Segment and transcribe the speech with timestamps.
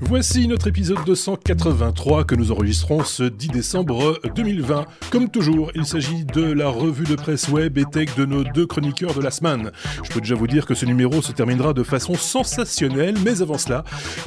[0.00, 4.86] Voici notre épisode 283 que nous enregistrons ce 10 décembre 2020.
[5.10, 8.66] Comme toujours, il s'agit de la revue de presse web et tech de nos deux
[8.66, 9.70] chroniqueurs de la semaine.
[10.02, 13.56] Je peux déjà vous dire que ce numéro se terminera de façon sensationnelle, mais avant
[13.56, 13.84] cela,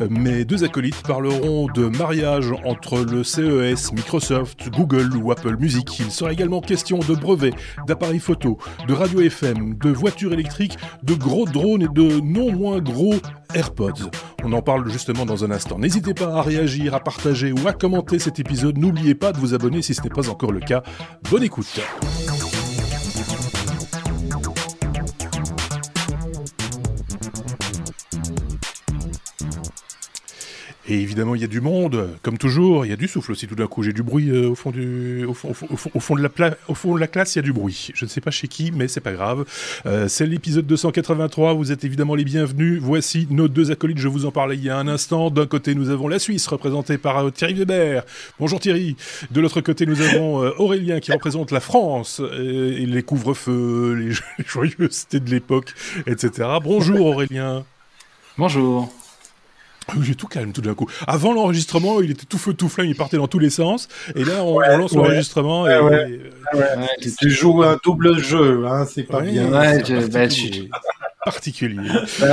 [0.10, 6.00] mes deux acolytes parleront de mariage entre le CES, Microsoft, Google ou Apple Music.
[6.00, 7.54] Il sera également question de brevets,
[7.88, 8.58] d'appareils photo,
[8.88, 13.16] de radio FM, de voitures électriques, de gros drones et de non moins gros
[13.54, 14.10] AirPods.
[14.44, 18.20] On en parle justement dans un N'hésitez pas à réagir, à partager ou à commenter
[18.20, 18.78] cet épisode.
[18.78, 20.84] N'oubliez pas de vous abonner si ce n'est pas encore le cas.
[21.30, 21.80] Bonne écoute.
[30.90, 32.86] Et évidemment, il y a du monde, comme toujours.
[32.86, 33.46] Il y a du souffle aussi.
[33.46, 36.22] Tout d'un coup, j'ai du bruit au fond de
[37.00, 37.36] la classe.
[37.36, 37.92] Il y a du bruit.
[37.94, 39.44] Je ne sais pas chez qui, mais c'est pas grave.
[39.86, 41.56] Euh, c'est l'épisode 283.
[41.56, 42.80] Vous êtes évidemment les bienvenus.
[42.82, 43.98] Voici nos deux acolytes.
[43.98, 45.30] Je vous en parlais il y a un instant.
[45.30, 48.06] D'un côté, nous avons la Suisse, représentée par euh, Thierry Weber.
[48.40, 48.96] Bonjour Thierry.
[49.32, 54.10] De l'autre côté, nous avons euh, Aurélien qui représente la France et les couvre-feux, les,
[54.10, 55.74] les joyeusetés de l'époque,
[56.06, 56.48] etc.
[56.64, 57.66] Bonjour Aurélien.
[58.38, 58.90] Bonjour.
[60.02, 60.88] J'ai tout calme tout d'un coup.
[61.06, 63.88] Avant l'enregistrement, il était tout feu tout flamme, il partait dans tous les sens.
[64.16, 64.98] Et là, on, ouais, on lance ouais.
[64.98, 65.64] l'enregistrement.
[65.64, 66.90] Ouais, et, ouais.
[67.20, 69.52] tu joues un double jeu, hein, c'est pas bien.
[69.52, 70.66] Ouais, je, bah, je...
[71.32, 71.90] particulier.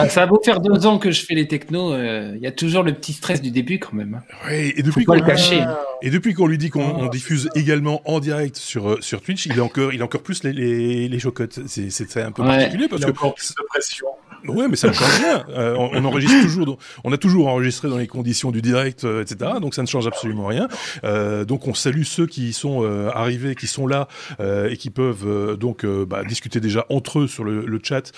[0.09, 2.53] Ça a beau faire deux ans que je fais les technos, il euh, y a
[2.53, 4.20] toujours le petit stress du début quand même.
[4.47, 5.64] Oui, et depuis qu'on le cacher.
[6.03, 9.56] Et depuis qu'on lui dit qu'on diffuse également en direct sur euh, sur Twitch, il
[9.56, 11.61] est encore il a encore plus les les, les chocottes.
[11.67, 14.06] C'est c'est un peu particulier parce il que encore plus de pression.
[14.48, 15.45] Ouais, mais ça ne change rien.
[15.51, 19.23] Euh, on, on, enregistre toujours, on a toujours enregistré dans les conditions du direct, euh,
[19.23, 19.53] etc.
[19.61, 20.69] Donc ça ne change absolument rien.
[21.05, 24.08] Euh, donc on salue ceux qui sont euh, arrivés, qui sont là
[24.41, 28.12] euh, et qui peuvent donc bah, discuter déjà entre eux sur le, le chat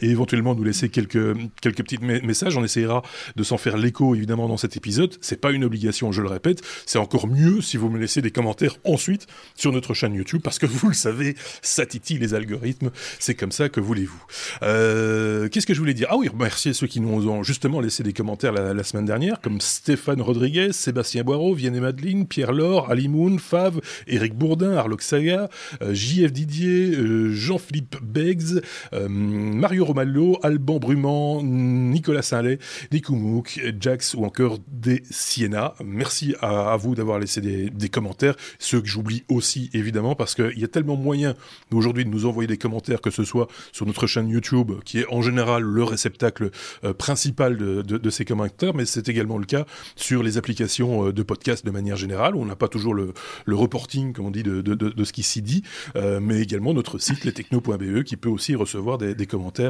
[0.00, 2.56] et éventuellement nous laisser quelques quelques petits messages.
[2.56, 3.02] On essayera
[3.34, 5.14] de s'en faire l'écho évidemment dans cet épisode.
[5.20, 6.62] C'est pas une obligation, je le répète.
[6.86, 10.58] C'est encore mieux si vous me laissez des commentaires ensuite sur notre chaîne YouTube parce
[10.58, 12.90] que vous le savez, ça titille les algorithmes.
[13.18, 14.22] C'est comme ça que voulez-vous.
[14.62, 16.08] Euh, qu'est-ce que je voulais dire?
[16.10, 19.60] Ah oui, remercier ceux qui nous ont justement laissé des commentaires la, semaine dernière, comme
[19.60, 25.02] Stéphane Rodriguez, Sébastien Boireau, Vienne et Madeline, Pierre Laure, Ali Moon, Fav, Eric Bourdin, Arloc
[25.02, 25.48] Saga,
[25.82, 29.08] euh, JF Didier, euh, Jean-Philippe Beggs, euh,
[29.76, 32.58] Mario Romallo, Alban Bruman, Nicolas Saint-Lay,
[32.92, 35.74] Nikoumouk, Jax ou encore des Siena.
[35.84, 40.64] Merci à, vous d'avoir laissé des, commentaires, ceux que j'oublie aussi évidemment, parce qu'il y
[40.64, 41.34] a tellement moyen
[41.70, 45.06] aujourd'hui de nous envoyer des commentaires, que ce soit sur notre chaîne YouTube, qui est
[45.10, 46.50] en général le réceptacle
[46.84, 51.22] euh, principal de, ces commentaires, mais c'est également le cas sur les applications euh, de
[51.22, 52.34] podcast de manière générale.
[52.34, 53.12] On n'a pas toujours le,
[53.46, 55.62] reporting, comme on dit, de, ce qui s'y dit,
[55.96, 59.65] euh, mais également notre site lestechno.be qui peut aussi recevoir des commentaires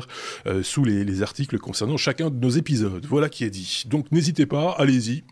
[0.46, 3.04] euh, sous les, les articles concernant chacun de nos épisodes.
[3.08, 3.84] Voilà qui est dit.
[3.86, 5.24] Donc n'hésitez pas, allez-y,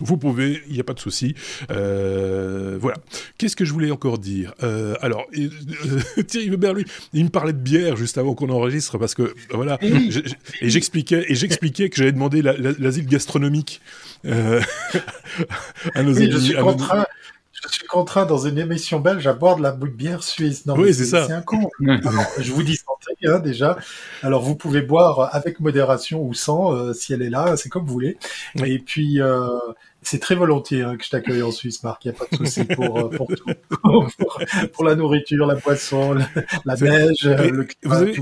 [0.00, 1.34] vous pouvez, il n'y a pas de souci.
[1.70, 2.98] Euh, voilà.
[3.38, 4.54] Qu'est-ce que je voulais encore dire?
[4.62, 8.98] Euh, Alors, euh, Thierry Weber, lui, il me parlait de bière juste avant qu'on enregistre
[8.98, 13.80] parce que voilà, et j'expliquais et j'expliquais que j'avais demandé l'asile gastronomique
[14.24, 16.54] à nos oui, je suis.
[17.68, 20.66] Je suis contraint dans une émission belge à boire de la bière suisse.
[20.66, 21.26] Non, oui, c'est ça.
[21.26, 21.70] C'est un con.
[21.86, 23.76] Alors, je vous dis santé hein, déjà.
[24.22, 27.84] Alors vous pouvez boire avec modération ou sans, euh, si elle est là, c'est comme
[27.84, 28.18] vous voulez.
[28.56, 28.72] Oui.
[28.72, 29.46] Et puis euh,
[30.02, 32.04] c'est très volontiers hein, que je t'accueille en Suisse, Marc.
[32.04, 33.44] Il n'y a pas de souci pour, euh, pour tout.
[33.82, 34.08] pour,
[34.72, 36.26] pour, la nourriture, la poisson, la,
[36.64, 38.14] la neige, le climat, avez,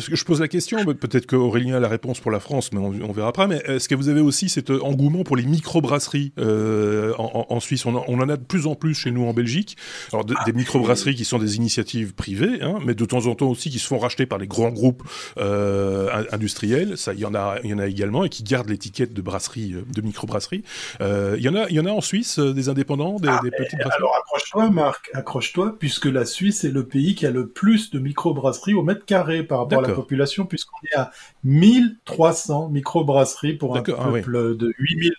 [0.00, 3.12] Je pose la question, peut-être qu'Aurélien a la réponse pour la France, mais on, on
[3.12, 3.48] verra après.
[3.48, 7.86] Mais est-ce que vous avez aussi cet engouement pour les microbrasseries euh, en, en, Suisse?
[7.86, 9.76] On en, on en, a de plus en plus chez nous en Belgique.
[10.12, 13.48] Alors de, des microbrasseries qui sont des initiatives privées, hein, mais de temps en temps
[13.48, 15.02] aussi qui se font racheter par les grands groupes
[15.38, 16.98] euh, industriels.
[16.98, 19.22] Ça, il y en a, il y en a également et qui gardent l'étiquette de
[19.22, 20.62] brasserie, de microbrasserie.
[21.00, 23.28] Il euh, y en a, il y en a en Suisse euh, des indépendants, des,
[23.28, 23.98] ah, des petites brasseries?
[23.98, 28.00] Alors accroche-toi, Marc, accroche-toi, puisque la Suisse est le pays qui a le plus de
[28.00, 31.12] microbrasseries au mètre carré par rapport à la population, puisqu'on est à
[31.44, 34.56] 1300 microbrasseries pour un peuple ah, oui.
[34.56, 35.12] de 8000,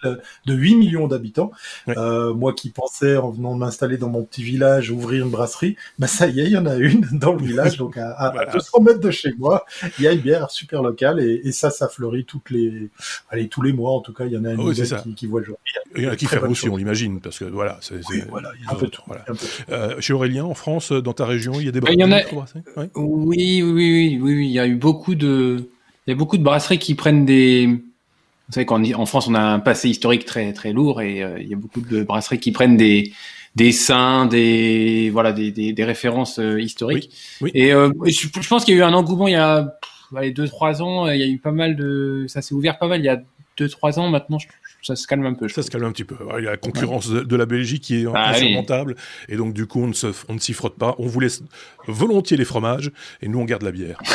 [0.47, 1.51] de 8 millions d'habitants.
[1.87, 1.93] Oui.
[1.97, 5.77] Euh, moi qui pensais en venant de m'installer dans mon petit village ouvrir une brasserie,
[5.97, 8.31] bah ça y est, il y en a une dans le village, donc à, à,
[8.31, 8.51] voilà.
[8.51, 9.65] à 200 mètres de chez moi,
[9.97, 12.89] il y a une bière super locale et, et, ça, ça fleurit toutes les,
[13.29, 15.39] allez tous les mois en tout cas, il y en a une qui, qui voit
[15.39, 15.57] le jour.
[15.95, 17.95] Il y en a qui ferment aussi, on l'imagine, parce que voilà, c'est.
[18.09, 19.01] Oui, voilà, a un peu de tout.
[19.07, 19.25] Voilà.
[19.69, 21.99] Euh, chez Aurélien, en France, dans ta région, il y a des brasseries.
[21.99, 22.87] Il y en a...
[22.95, 25.69] oui, oui, oui, oui, oui, il y a eu beaucoup de,
[26.09, 27.67] il y a beaucoup de brasseries qui prennent des.
[27.67, 31.39] Vous savez qu'en en France, on a un passé historique très très lourd et euh,
[31.39, 33.13] il y a beaucoup de brasseries qui prennent des
[33.53, 37.11] des saints, des voilà, des, des, des références euh, historiques.
[37.41, 37.61] Oui, oui.
[37.61, 39.77] Et euh, je, je, pense qu'il y a eu un engouement il y a
[40.15, 41.07] allez, deux trois ans.
[41.07, 43.01] Il y a eu pas mal de, ça s'est ouvert pas mal.
[43.01, 43.21] Il y a
[43.59, 44.37] 2-3 ans maintenant,
[44.81, 45.49] ça se calme un peu.
[45.49, 46.15] Ça se calme un petit peu.
[46.37, 48.95] Il y a la concurrence de, la Belgique qui est ah insurmontable,
[49.27, 49.93] et donc du coup on ne,
[50.27, 50.95] on ne s'y frotte pas.
[50.99, 51.43] On vous laisse
[51.87, 52.91] volontiers les fromages,
[53.21, 53.99] et nous on garde la bière.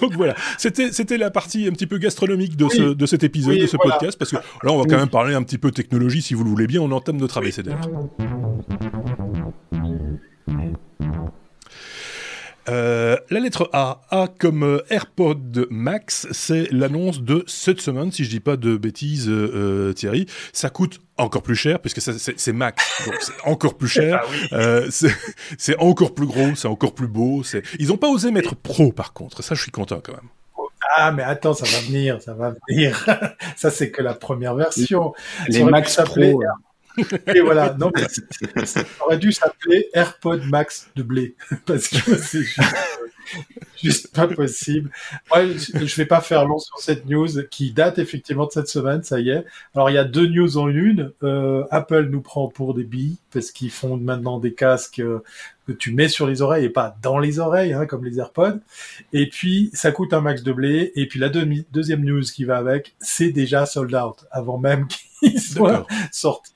[0.00, 3.58] Donc voilà, c'était c'était la partie un petit peu gastronomique de, ce, de cet épisode,
[3.58, 6.22] de ce podcast, parce que là on va quand même parler un petit peu technologie,
[6.22, 7.72] si vous le voulez bien, on entame notre ABCD.
[12.68, 18.24] Euh, la lettre A, A comme euh, AirPod Max, c'est l'annonce de cette semaine, si
[18.24, 20.26] je dis pas de bêtises, euh, Thierry.
[20.52, 24.22] Ça coûte encore plus cher, puisque c'est Max, donc c'est encore plus cher.
[24.52, 24.80] Ah
[25.58, 27.42] c'est encore plus gros, c'est encore plus beau.
[27.78, 29.42] Ils n'ont pas osé mettre Pro, par contre.
[29.42, 30.28] Ça, je suis content quand même.
[30.96, 33.06] Ah, mais attends, ça va venir, ça va venir.
[33.56, 35.14] ça, c'est que la première version.
[35.48, 36.42] Les Max Pro.
[37.34, 41.34] Et voilà, non, mais ça aurait dû s'appeler AirPod Max de blé,
[41.66, 42.44] parce que c'est
[43.82, 44.90] juste, pas possible.
[45.30, 49.02] Moi, je vais pas faire long sur cette news qui date effectivement de cette semaine,
[49.02, 49.44] ça y est.
[49.74, 51.12] Alors, il y a deux news en une.
[51.22, 55.22] Euh, Apple nous prend pour des billes, parce qu'ils font maintenant des casques euh,
[55.66, 58.60] que tu mets sur les oreilles et pas dans les oreilles, hein, comme les AirPods.
[59.12, 60.92] Et puis, ça coûte un max de blé.
[60.94, 64.86] Et puis, la deuxième news qui va avec, c'est déjà sold out, avant même
[65.20, 66.52] qu'il soit sorti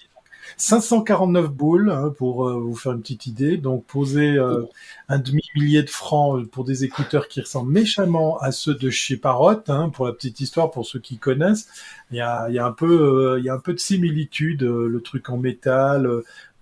[0.56, 3.56] 549 boules hein, pour euh, vous faire une petite idée.
[3.56, 4.62] Donc poser euh,
[5.08, 9.16] un demi millier de francs pour des écouteurs qui ressemblent méchamment à ceux de chez
[9.16, 9.62] Parrot.
[9.68, 11.68] Hein, pour la petite histoire, pour ceux qui connaissent,
[12.10, 14.62] il y a, y a un peu, euh, il y a un peu de similitude.
[14.62, 16.08] le truc en métal,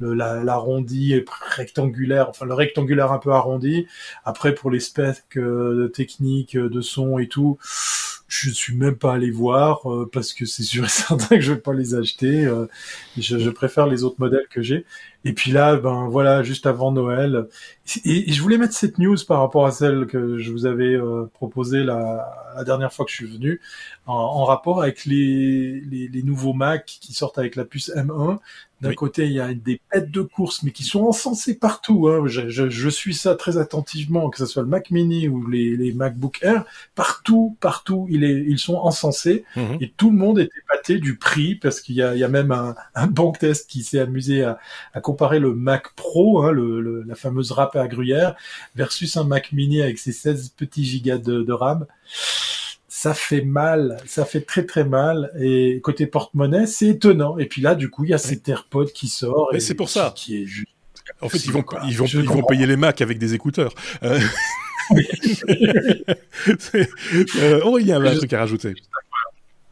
[0.00, 1.25] l'arrondi
[1.56, 3.87] rectangulaire, enfin le rectangulaire un peu arrondi.
[4.25, 5.38] Après pour les specs
[5.94, 7.58] techniques de son et tout
[8.43, 11.52] je suis même pas allé voir euh, parce que c'est sûr et certain que je
[11.52, 12.44] vais pas les acheter.
[12.44, 12.67] Euh,
[13.17, 14.85] je, préfère les autres modèles que j'ai.
[15.25, 17.47] Et puis là, ben voilà, juste avant Noël.
[18.05, 21.25] Et, je voulais mettre cette news par rapport à celle que je vous avais euh,
[21.32, 23.61] proposée la, la, dernière fois que je suis venu,
[24.06, 28.39] en, en rapport avec les, les, les, nouveaux Mac qui sortent avec la puce M1.
[28.81, 32.09] D'un côté, il y a des pets de course, mais qui sont encensés partout.
[32.09, 32.25] Hein.
[32.27, 35.75] Je, je, je, suis ça très attentivement, que ce soit le Mac Mini ou les,
[35.75, 36.67] les MacBook Air.
[36.95, 39.47] Partout, partout, il est, ils sont encensés.
[39.56, 39.79] Mhm.
[39.81, 42.75] Et tout le monde est épaté du prix, parce qu'il y y a même un,
[42.95, 44.59] un bank test qui s'est amusé à,
[44.93, 48.37] à comparer le Mac Pro, hein, le, la fameuse râpe à gruyère,
[48.75, 51.87] versus un Mac Mini avec ses 16 petits gigas de, RAM.
[53.05, 55.31] Ça fait mal, ça fait très très mal.
[55.39, 57.37] Et côté porte-monnaie, c'est étonnant.
[57.37, 59.51] Et puis là, du coup, il y a cet AirPod qui sort.
[59.53, 60.15] Mais c'est pour ça.
[60.17, 60.71] Qui, est juste...
[61.21, 63.75] En fait, ils vont, ils vont, ils vont payer les Macs avec des écouteurs.
[64.05, 64.19] Euh...
[67.37, 68.73] euh, Aurélien avait un truc à rajouter.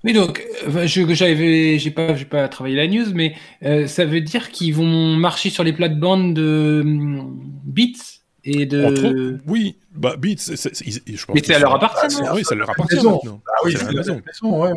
[0.05, 4.21] Oui, donc, je j'avais, j'ai pas, j'ai pas travaillé la news, mais euh, ça veut
[4.21, 8.22] dire qu'ils vont marcher sur les plates-bandes de hum, Beats?
[8.45, 9.39] Et de.
[9.47, 11.35] oui, bah Beats, je pense.
[11.35, 12.17] Mais ça leur appartient.
[12.25, 13.41] Ah, oui, ça leur appartient maintenant.
[13.47, 14.23] Ah oui, c'est la maison.
[14.43, 14.73] Ouais.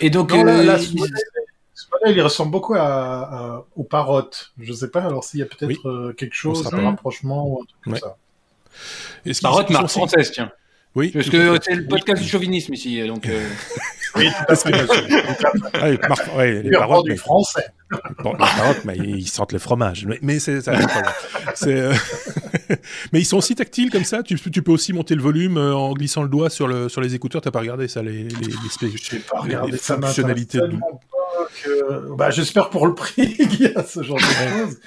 [0.00, 0.32] Et donc.
[0.32, 0.76] Non, là,
[2.06, 4.30] euh, il ressemble beaucoup à, à, au Parrot.
[4.58, 7.64] Je sais pas, alors s'il y a peut-être euh, quelque chose, un rapprochement ou un
[7.64, 8.16] truc comme ça.
[9.42, 10.50] Parrot marque française, tiens.
[10.94, 11.10] Oui.
[11.10, 13.26] Parce que c'est le podcast du chauvinisme ici, donc.
[13.26, 13.46] Euh...
[14.16, 16.36] oui, tout à fait.
[16.36, 17.66] ouais, les paroles du français.
[17.92, 20.06] Les parottes, mais ils sentent le fromage.
[20.06, 20.72] Mais, mais c'est ça.
[21.66, 21.94] euh...
[23.12, 24.22] mais ils sont aussi tactiles comme ça?
[24.22, 27.00] Tu, tu, peux aussi monter le volume euh, en glissant le doigt sur le sur
[27.00, 27.40] les écouteurs?
[27.40, 30.58] T'as pas regardé ça les les, les, les, pas regardé, les fonctionnalités.
[30.58, 30.64] Ça
[32.16, 34.78] bah, j'espère pour le prix qu'il y a ce genre de choses.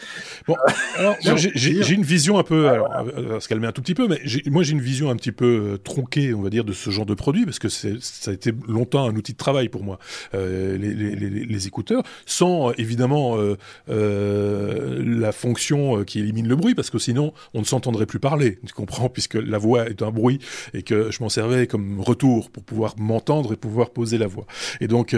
[0.47, 0.55] Bon,
[0.97, 4.19] alors, j'ai une vision un peu, alors, à se calmer un tout petit peu, mais
[4.47, 7.05] moi j'ai une vision un petit peu euh, tronquée, on va dire, de ce genre
[7.05, 7.87] de produit, parce que ça
[8.27, 9.99] a été longtemps un outil de travail pour moi,
[10.33, 13.57] euh, les, les, les, les, écouteurs, sans euh, évidemment euh,
[13.89, 18.59] euh, la fonction qui élimine le bruit, parce que sinon on ne s'entendrait plus parler,
[18.65, 20.39] tu comprends, puisque la voix est un bruit,
[20.73, 24.45] et que je m'en servais comme retour pour pouvoir m'entendre et pouvoir poser la voix.
[24.81, 25.15] Et donc,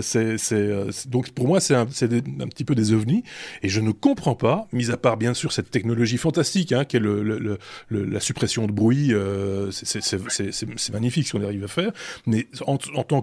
[0.00, 0.38] c'est
[1.06, 3.22] donc pour moi c'est un, un petit peu des ovnis,
[3.62, 7.22] et je ne comprends pas mis à part bien sûr cette technologie fantastique hein, le,
[7.22, 7.58] le,
[7.90, 11.92] la suppression de bruit, euh, c'est magnifique ce qu'on arrive à faire,
[12.26, 13.22] mais en, tant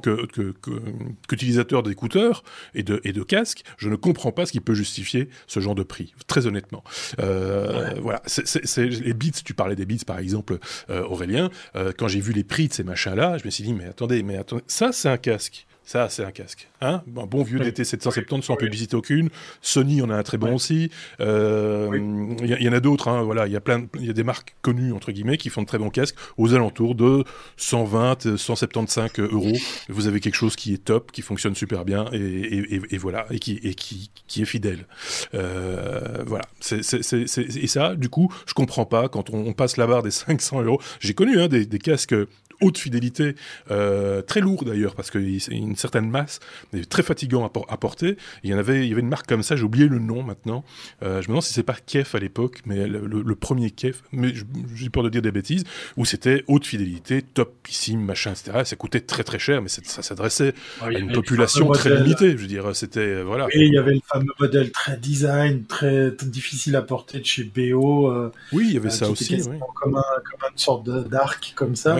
[1.27, 4.73] qu'utilisateur que, d'écouteurs et de, et de casques, je ne comprends pas ce qui peut
[4.73, 6.83] justifier ce genre de prix, très honnêtement.
[7.19, 12.07] Euh, Voilà, c'est les Beats, tu parlais des Beats par exemple, euh, Aurélien, euh, quand
[12.07, 14.63] j'ai vu les prix de ces machins-là, je me suis dit, mais attendez, mais attendez,
[14.67, 15.65] ça c'est un casque.
[15.85, 16.67] Ça, c'est un casque.
[16.81, 19.29] Hein un bon vieux DT 770 sans publicité aucune.
[19.61, 20.89] Sony en a un très bon aussi.
[21.19, 23.07] Il euh, y, en a d'autres.
[23.07, 25.49] Hein, voilà, il y a plein, il y a des marques connues entre guillemets qui
[25.49, 27.23] font de très bons casques aux alentours de
[27.57, 29.53] 120, 175 euros.
[29.87, 33.27] Vous avez quelque chose qui est top, qui fonctionne super bien et, et, et voilà
[33.29, 34.87] et qui et qui, qui est fidèle.
[35.35, 36.45] Euh, voilà.
[36.71, 40.81] Et ça, du coup, je comprends pas quand on, passe la barre des 500 euros.
[40.99, 42.15] J'ai connu hein, des, des casques
[42.61, 43.35] haute fidélité,
[43.71, 46.39] euh, très lourd d'ailleurs parce qu'il y a une certaine masse,
[46.73, 48.17] mais très fatigant à, porter.
[48.43, 50.23] Il y en avait, il y avait une marque comme ça, j'ai oublié le nom
[50.23, 50.63] maintenant.
[51.03, 54.33] Euh, je me demande si c'est pas Kef à l'époque, mais le, premier Kef, mais
[54.75, 55.63] j'ai peur de dire des bêtises,
[55.97, 58.61] où c'était haute fidélité, topissime, machin, etc.
[58.63, 62.31] Ça coûtait très très cher, mais ça s'adressait à une population très limitée.
[62.31, 63.47] Je veux dire, c'était euh, voilà.
[63.51, 67.43] Et il y avait le fameux modèle très design, très, difficile à porter de chez
[67.43, 68.13] BO.
[68.51, 69.35] oui, il y avait ça aussi.
[69.47, 69.59] Oui.
[69.75, 71.97] Comme, un, comme une sorte d'arc comme ça.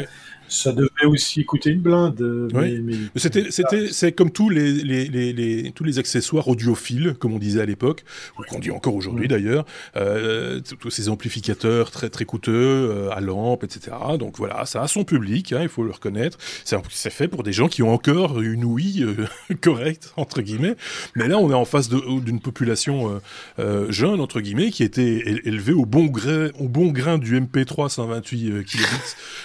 [0.56, 2.50] Ça devait aussi coûter une blinde.
[2.54, 2.96] Mais, mais...
[3.16, 7.40] C'était, c'était, c'est comme tous les, les, les, les, tous les accessoires audiophiles, comme on
[7.40, 8.04] disait à l'époque,
[8.40, 9.66] ou qu'on dit encore aujourd'hui d'ailleurs.
[9.96, 13.96] Euh, tous ces amplificateurs très très coûteux euh, à lampe, etc.
[14.20, 16.38] Donc voilà, ça a son public, hein, il faut le reconnaître.
[16.64, 20.76] C'est, c'est fait pour des gens qui ont encore une ouïe euh, correcte entre guillemets.
[21.16, 23.20] Mais là, on est en face d'une population euh,
[23.60, 27.90] euh, jeune entre guillemets qui était élevée au bon grain, au bon grain du MP3
[27.90, 28.88] 128 kilobits.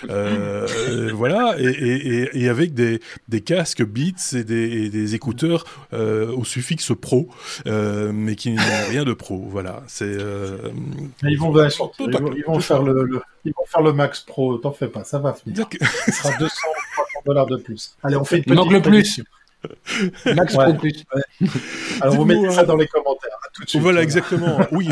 [1.01, 3.01] Euh, voilà, et, avec des,
[3.41, 7.29] casques Beats et des, écouteurs euh, au suffixe pro,
[7.67, 9.39] euh, mais qui n'ont rien de pro.
[9.49, 10.17] Voilà, c'est.
[11.23, 14.59] ils vont, ils vont, faire le, ils vont faire le Max Pro.
[14.59, 15.67] T'en fais pas, ça va finir.
[16.07, 16.55] Ce sera 200
[17.27, 17.97] dollars de plus.
[18.03, 18.71] Allez, on fait une petite.
[18.71, 19.21] le plus.
[20.35, 21.05] Max Pro Plus.
[22.01, 23.31] Alors vous mettez ça dans les commentaires.
[23.53, 24.59] tout de suite, voilà, exactement.
[24.73, 24.89] oui.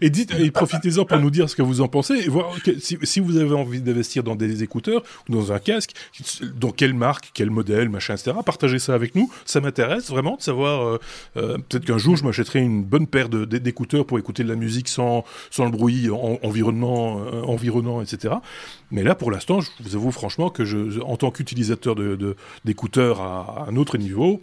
[0.00, 3.20] et dites, et profitez-en pour nous dire ce que vous en pensez et voir si,
[3.20, 5.92] vous avez envie d'investir dans des écouteurs ou dans un casque,
[6.56, 8.36] dans quelle marque, quel modèle, machin, etc.
[8.44, 9.32] Partagez ça avec nous.
[9.44, 10.86] Ça m'intéresse vraiment de savoir.
[10.86, 10.98] Euh,
[11.36, 14.88] euh, peut-être qu'un jour je m'achèterai une bonne paire d'écouteurs pour écouter de la musique
[14.88, 18.34] sans, sans le bruit environnement, euh, environnant, etc.
[18.90, 21.96] Mais là, pour l'instant, je vous avoue franchement que je, en tant qu'utilisateur
[22.64, 24.42] d'écouteurs de, à, un autre niveau,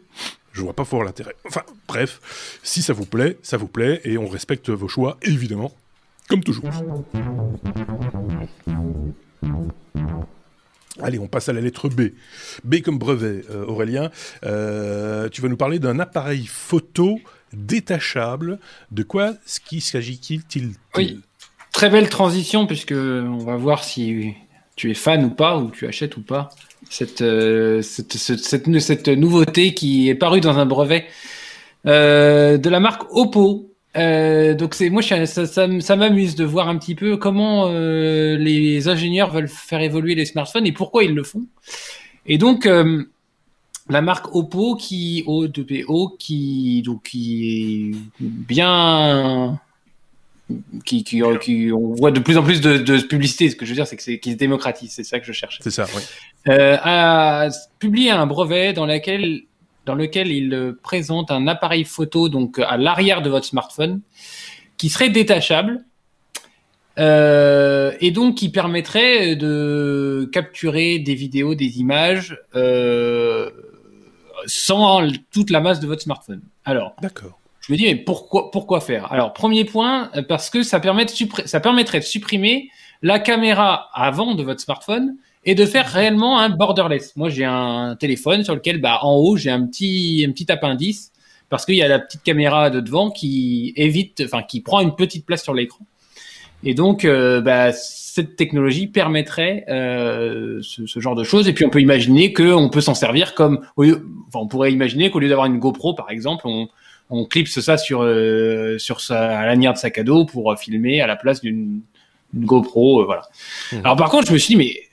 [0.51, 1.35] je vois pas fort l'intérêt.
[1.47, 5.71] Enfin, bref, si ça vous plaît, ça vous plaît, et on respecte vos choix, évidemment,
[6.27, 6.69] comme toujours.
[11.01, 12.09] Allez, on passe à la lettre B.
[12.63, 14.11] B comme brevet, euh, Aurélien.
[14.43, 17.19] Euh, tu vas nous parler d'un appareil photo
[17.53, 18.59] détachable.
[18.91, 21.21] De quoi s'agit-il Oui,
[21.71, 24.35] très belle transition puisque on va voir si
[24.75, 26.49] tu es fan ou pas ou tu achètes ou pas
[26.89, 31.05] cette euh, cette, cette, cette, nouveauté qui est parue dans un brevet
[31.85, 33.65] euh, de la marque Oppo.
[33.97, 38.37] Euh, donc c'est moi ça, ça, ça m'amuse de voir un petit peu comment euh,
[38.37, 41.45] les ingénieurs veulent faire évoluer les smartphones et pourquoi ils le font.
[42.27, 43.03] Et donc euh,
[43.89, 49.59] la marque Oppo qui O2PO qui donc qui est bien
[50.85, 53.49] qui, qui, qui, on voit de plus en plus de, de publicité.
[53.49, 54.91] Ce que je veux dire, c'est que c'est qui se démocratise.
[54.91, 55.59] C'est ça que je cherche.
[55.61, 56.01] C'est ça, oui.
[56.47, 59.41] Euh, a publié un brevet dans lequel,
[59.85, 64.01] dans lequel il présente un appareil photo donc à l'arrière de votre smartphone
[64.77, 65.83] qui serait détachable.
[66.97, 73.49] Euh, et donc qui permettrait de capturer des vidéos, des images euh,
[74.45, 76.41] sans toute la masse de votre smartphone.
[76.65, 77.39] Alors, d'accord.
[77.61, 79.11] Je me dis, mais pourquoi, pourquoi faire?
[79.13, 81.11] Alors, premier point, euh, parce que ça, permet de
[81.45, 82.69] ça permettrait de supprimer
[83.01, 85.15] la caméra avant de votre smartphone
[85.45, 87.15] et de faire réellement un borderless.
[87.15, 91.11] Moi, j'ai un téléphone sur lequel, bah, en haut, j'ai un petit, un petit appendice
[91.49, 94.95] parce qu'il y a la petite caméra de devant qui évite, enfin, qui prend une
[94.95, 95.85] petite place sur l'écran.
[96.63, 101.47] Et donc, euh, bah, cette technologie permettrait euh, ce, ce, genre de choses.
[101.47, 103.89] Et puis, on peut imaginer qu'on peut s'en servir comme, enfin,
[104.33, 106.67] on pourrait imaginer qu'au lieu d'avoir une GoPro, par exemple, on,
[107.09, 111.07] on clipse ça sur euh, sur sa lanière de sac à dos pour filmer à
[111.07, 111.81] la place d'une
[112.35, 113.23] GoPro, euh, voilà.
[113.71, 113.77] Mmh.
[113.83, 114.88] Alors par contre, je me suis dit mais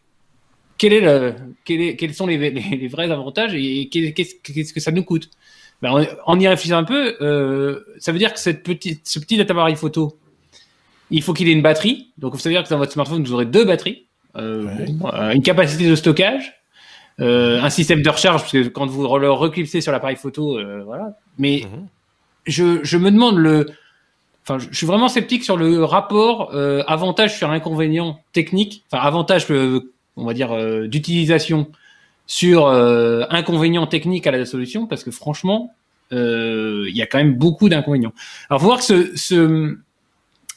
[0.78, 4.90] quel est le, quel est, quels sont les, les, vrais avantages et qu'est-ce que ça
[4.92, 5.30] nous coûte?
[5.82, 9.40] Ben, en, y réfléchissant un peu, euh, ça veut dire que cette petite, ce petit
[9.40, 10.18] appareil photo,
[11.10, 12.12] il faut qu'il ait une batterie.
[12.18, 14.06] Donc, ça veut dire que dans votre smartphone, vous aurez deux batteries,
[14.36, 14.66] euh,
[15.32, 16.54] une capacité de stockage,
[17.20, 21.18] euh, un système de recharge, parce que quand vous le reclipsez sur l'appareil photo, voilà.
[21.38, 21.86] Mais mmh
[22.46, 23.66] je, je me demande le.
[24.42, 29.50] Enfin, je suis vraiment sceptique sur le rapport euh, avantage sur inconvénient technique, enfin avantage,
[29.50, 31.68] euh, on va dire, euh, d'utilisation
[32.26, 35.74] sur euh, inconvénient technique à la solution, parce que franchement,
[36.12, 38.12] il y a quand même beaucoup d'inconvénients.
[38.48, 39.76] Alors, faut voir que ce, ce,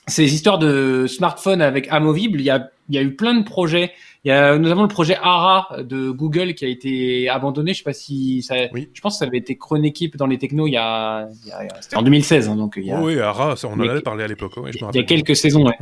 [0.07, 3.91] ces histoires de smartphone avec amovible, il y a, y a eu plein de projets
[4.25, 7.71] il y a notamment le projet ARA de Google qui a été abandonné.
[7.73, 8.55] Je sais pas si ça.
[8.73, 8.89] Oui.
[8.93, 11.29] Je pense que ça avait été Chronéquipe dans les technos il y a.
[11.45, 12.99] Il y a en 2016, hein, donc il y a.
[13.01, 14.53] oui, ARA, on en avait parlé à l'époque.
[14.57, 15.65] Oui, il y a quelques saisons.
[15.65, 15.77] Ouais.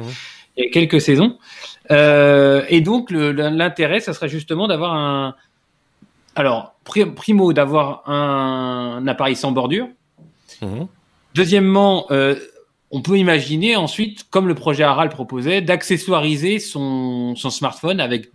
[0.57, 1.37] Il y a quelques saisons.
[1.91, 5.35] Euh, et donc l'intérêt, ça serait justement d'avoir un.
[6.35, 9.87] Alors, primo, d'avoir un, un, appareil sans bordure.
[10.61, 10.83] Mmh.
[11.33, 12.35] Deuxièmement, euh,
[12.91, 18.31] on peut imaginer ensuite, comme le projet Aral proposait, d'accessoiriser son, son smartphone avec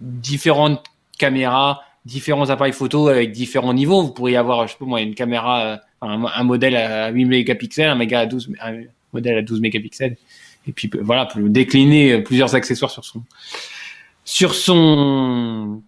[0.00, 0.82] différentes
[1.18, 4.02] caméras, différents appareils photo avec différents niveaux.
[4.02, 7.94] Vous pourriez avoir, je sais pas moi, une caméra, un, modèle à 8 mégapixels, un,
[7.94, 8.80] méga à 12, un
[9.12, 10.16] modèle à 12 mégapixels,
[10.68, 13.22] et puis voilà, décliner plusieurs accessoires sur son
[14.24, 15.82] sur son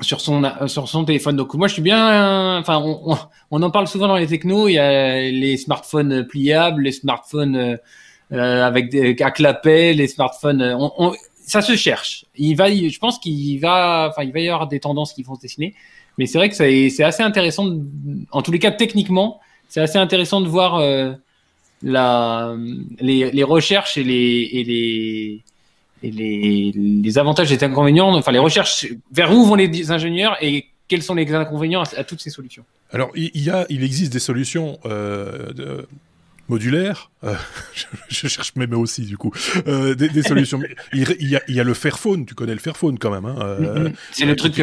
[0.00, 1.36] sur son sur son téléphone.
[1.36, 2.58] Donc moi je suis bien.
[2.58, 3.18] Enfin, on,
[3.50, 4.68] on, en parle souvent dans les technos.
[4.68, 7.78] Il y a les smartphones pliables, les smartphones
[8.32, 10.62] euh, avec des à clapet, les smartphones.
[10.62, 11.14] On, on,
[11.46, 12.24] ça se cherche.
[12.36, 15.36] Il va, je pense qu'il va, enfin, il va y avoir des tendances qui vont
[15.36, 15.74] se dessiner.
[16.18, 17.66] Mais c'est vrai que c'est assez intéressant.
[18.32, 21.12] en tous les cas, techniquement, c'est assez intéressant de voir euh,
[21.86, 22.56] la,
[23.00, 25.44] les, recherches et les les
[26.02, 31.02] les, avantages et les inconvénients, enfin les recherches, vers où vont les ingénieurs et quels
[31.02, 32.64] sont les inconvénients à, toutes ces solutions?
[32.92, 35.82] Alors, il, y a, il existe des solutions euh,
[36.48, 37.34] modulaires euh,
[38.08, 39.32] je, cherche mes mots aussi du coup
[39.66, 40.60] euh, des, des, solutions.
[40.92, 43.24] il, y a, il, y a, le Fairphone, tu connais le Fairphone quand même.
[43.24, 44.60] Hein, euh, c'est le truc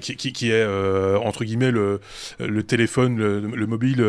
[0.00, 0.66] qui, qui, qui, est
[1.16, 2.00] entre guillemets le,
[2.38, 4.04] le téléphone, le, mobile,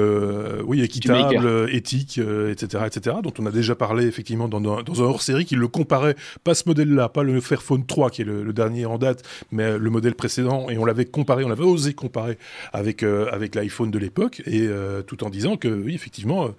[0.66, 3.18] oui équitable, éthique, etc., etc.
[3.24, 6.64] Dont on a déjà parlé effectivement dans, dans, un hors-série qui le comparait, pas ce
[6.68, 10.70] modèle-là, pas le Fairphone 3 qui est le, dernier en date, mais le modèle précédent,
[10.70, 12.38] et on l'avait comparé, on avait osé comparer
[12.74, 14.68] avec avec l'iPhone de l'époque, et
[15.08, 16.54] tout en disant que oui effectivement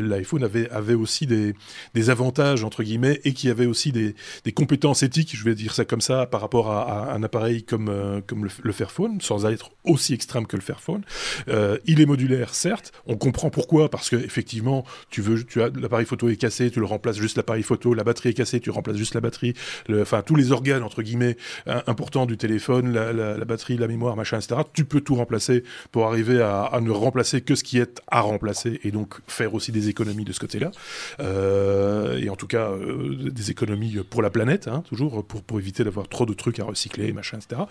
[0.00, 1.54] l'iPhone avait, aussi des,
[2.10, 4.14] avantages, entre guillemets, et qui avait aussi des,
[4.52, 8.20] compétences éthiques, je vais dire ça comme ça, par rapport à, un appareil comme, euh,
[8.26, 11.02] comme le, Fairphone, sans être aussi extrême que le Fairphone.
[11.48, 15.70] Euh, il est modulaire, certes, on comprend pourquoi, parce que effectivement, tu veux, tu as
[15.70, 18.70] l'appareil photo est cassé, tu le remplaces juste l'appareil photo, la batterie est cassée, tu
[18.70, 19.54] remplaces juste la batterie,
[19.90, 24.62] enfin tous les organes entre guillemets importants du téléphone, la, batterie, la mémoire, machin, etc.
[24.72, 28.80] Tu peux tout remplacer pour arriver à ne remplacer que ce qui est à remplacer
[28.84, 30.70] et donc faire aussi des économies de ce côté-là.
[31.20, 35.58] Euh, et en tout cas, euh, des économies pour la planète, hein, toujours, pour, pour
[35.58, 37.62] éviter d'avoir trop de trucs à recycler, machin, etc.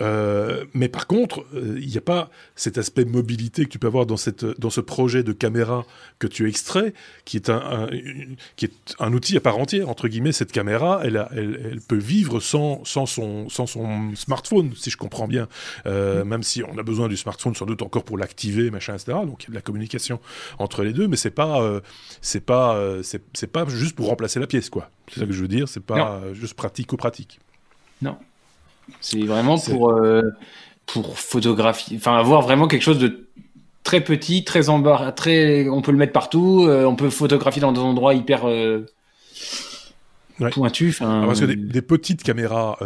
[0.00, 4.06] Euh, mais par contre, il n'y a pas cet aspect mobilité que tu peux avoir
[4.06, 5.86] dans, cette, dans ce projet de caméra
[6.18, 7.88] que tu extrais, qui est un,
[8.56, 10.32] qui est un outil à part entière, entre guillemets.
[10.32, 14.90] Cette caméra, elle, a, elle, elle, peut vivre sans, sans, son, sans son smartphone, si
[14.90, 15.48] je comprends bien.
[15.86, 19.18] Euh, même si on a besoin du smartphone sans doute encore pour l'activer, machin, etc.
[19.24, 20.20] Donc il y a de la communication
[20.58, 21.80] entre les deux, mais c'est pas, euh,
[22.20, 24.90] c'est pas, euh, c'est pas juste pour remplacer la pièce, quoi.
[25.08, 25.68] C'est ça que je veux dire.
[25.68, 27.40] C'est pas juste pratico-pratique.
[28.02, 28.16] Non.
[29.00, 30.22] C'est vraiment pour, euh,
[30.86, 33.28] pour photographier, enfin avoir vraiment quelque chose de
[33.82, 37.72] très petit, très embarras, très, on peut le mettre partout, euh, on peut photographier dans
[37.72, 38.42] des endroits hyper
[40.40, 40.98] euh, pointus.
[41.00, 42.78] Ah, parce que des, petites caméras,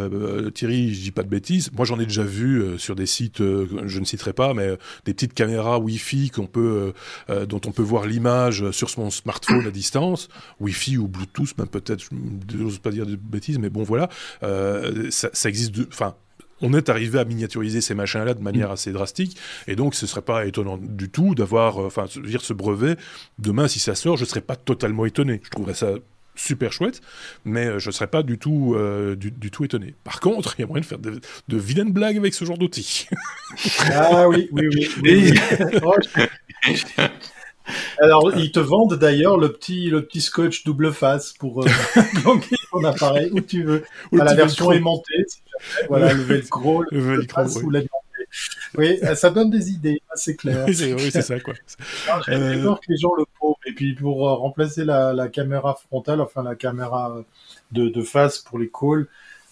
[0.54, 3.98] Thierry, je dis pas de bêtises, moi j'en ai déjà vu sur des sites, je
[3.98, 6.92] ne citerai pas, mais des petites caméras Wi-Fi qu'on peut,
[7.28, 10.28] dont on peut voir l'image sur son smartphone à distance,
[10.60, 12.04] Wi-Fi ou Bluetooth, même peut-être,
[12.50, 14.08] je n'ose pas dire de bêtises, mais bon voilà,
[15.10, 16.14] ça, ça, existe, enfin
[16.62, 18.72] on est arrivé à miniaturiser ces machins-là de manière mm.
[18.72, 19.36] assez drastique,
[19.66, 22.96] et donc ce serait pas étonnant du tout d'avoir, euh, enfin, dire ce brevet.
[23.38, 25.40] Demain, si ça sort, je serais pas totalement étonné.
[25.44, 25.94] Je trouverais ça
[26.34, 27.00] super chouette,
[27.44, 29.94] mais euh, je ne serais pas du tout, euh, du, tout étonné.
[30.04, 33.08] Par contre, il y a moyen de faire de, vilaines blagues avec ce genre d'outils.
[33.92, 34.68] ah oui, oui,
[35.02, 35.34] oui.
[36.66, 36.84] oui.
[38.00, 41.68] Alors, ils te vendent d'ailleurs le petit, le petit scotch double face pour euh,
[42.72, 43.84] ton appareil où tu veux.
[44.10, 45.24] la version aimantée,
[45.88, 47.70] voilà, le velcro, le, le face ou
[48.78, 50.64] Oui, ça donne des idées, c'est clair.
[50.66, 51.54] oui, c'est ça, quoi.
[52.26, 52.62] J'ai euh...
[52.62, 53.24] peur que les gens le.
[53.66, 57.22] Et puis, pour euh, remplacer la, la, caméra frontale, enfin, la caméra
[57.70, 59.06] de, de face pour les calls,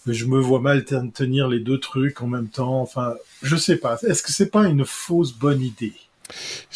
[0.07, 2.81] je me vois mal tenir les deux trucs en même temps.
[2.81, 3.13] Enfin,
[3.43, 3.97] je sais pas.
[4.01, 5.93] Est-ce que c'est pas une fausse bonne idée?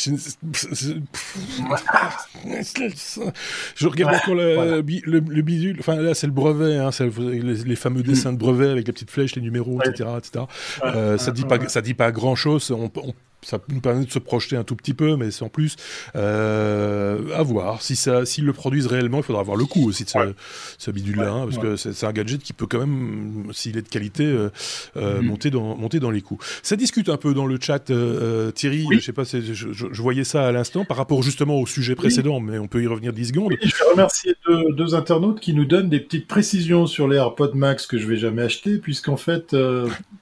[3.75, 5.77] Je regarde encore le, le, bidule.
[5.79, 8.03] Enfin, là, c'est le brevet, hein, les, fameux mm.
[8.03, 10.09] dessins de brevet avec les petites flèches, les numéros, etc.
[10.17, 10.45] etc.
[10.83, 12.71] Euh, ça dit pas, ça dit pas grand chose.
[12.71, 13.13] On, on
[13.45, 15.75] ça nous permet de se projeter un tout petit peu, mais sans plus.
[16.15, 17.81] Euh, à voir.
[17.81, 20.09] Si ça, s'ils le produisent réellement, il faudra avoir le coût aussi de
[20.77, 23.87] ce, bidule-là, hein, parce que c'est un gadget qui peut quand même, s'il est de
[23.87, 24.49] qualité, euh,
[24.97, 25.27] euh, mhm.
[25.27, 26.39] monter, dans, monter dans les coûts.
[26.63, 27.91] Ça discute un peu dans le chat,
[28.55, 28.87] Thierry.
[28.91, 32.39] Je sais pas, je, je, voyais ça à l'instant par rapport justement au sujet précédent,
[32.39, 33.53] mais on peut y revenir 10 secondes.
[33.61, 37.53] je vais remercier deux, deux, internautes qui nous donnent des petites précisions sur les AirPods
[37.53, 39.55] Max que je vais jamais acheter, puisqu'en fait,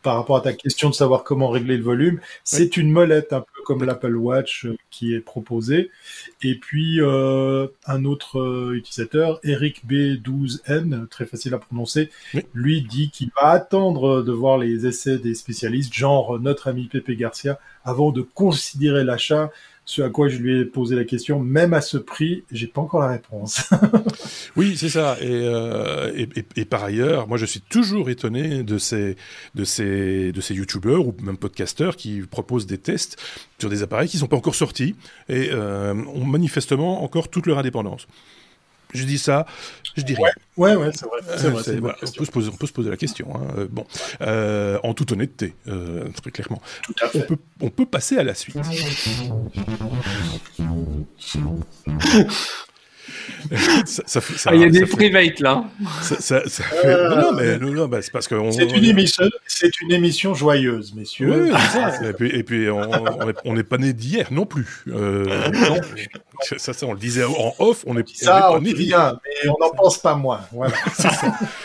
[0.02, 3.64] par rapport à ta question de savoir comment régler le volume, c'est une un peu
[3.66, 5.92] comme l'Apple Watch euh, qui est proposé.
[6.42, 12.10] Et puis euh, un autre euh, utilisateur, Eric B12N, très facile à prononcer,
[12.54, 17.12] lui dit qu'il va attendre de voir les essais des spécialistes, genre notre ami Pepe
[17.12, 19.52] Garcia, avant de considérer l'achat
[19.86, 22.80] Ce à quoi je lui ai posé la question, même à ce prix, j'ai pas
[22.80, 23.70] encore la réponse.
[24.56, 25.18] oui, c'est ça.
[25.22, 29.18] Euh, et, par ailleurs, moi, je suis toujours étonné de ces,
[29.56, 33.22] de ces, de ces youtubeurs ou même podcasteurs qui proposent des tests
[33.60, 34.96] sur des appareils qui sont pas encore sortis
[35.28, 38.08] et euh, ont manifestement encore toute leur indépendance.
[38.94, 39.46] Je dis ça,
[39.98, 40.32] je dis rien.
[40.58, 41.20] Ouais, ouais, c'est vrai.
[41.28, 43.28] Euh, vrai on, peut se poser, on, peut se poser, la question.
[43.36, 43.42] Hein.
[43.58, 43.86] Euh, bon,
[44.22, 46.62] euh, en toute honnêteté, euh, très clairement.
[46.84, 47.20] Tout à fait.
[47.20, 48.58] On, peut, on peut passer à la suite.
[53.86, 55.66] ça, ça, ah, il y a des privates là.
[56.02, 56.86] Ça, fait...
[56.86, 57.16] euh...
[57.16, 61.52] Non, mais non, bah, c'est parce que c'est une émission, c'est une émission joyeuse, messieurs.
[61.52, 62.08] Oui, ça.
[62.08, 64.84] et puis, et puis on n'est pas né d'hier non plus.
[64.88, 65.78] Euh, non.
[66.58, 69.20] Ça, ça, on le disait en off, on est, ça, on est pas né d'hier.
[69.24, 70.42] Mais on n'en pense pas moins.
[70.52, 70.74] Voilà.
[70.94, 71.12] ça.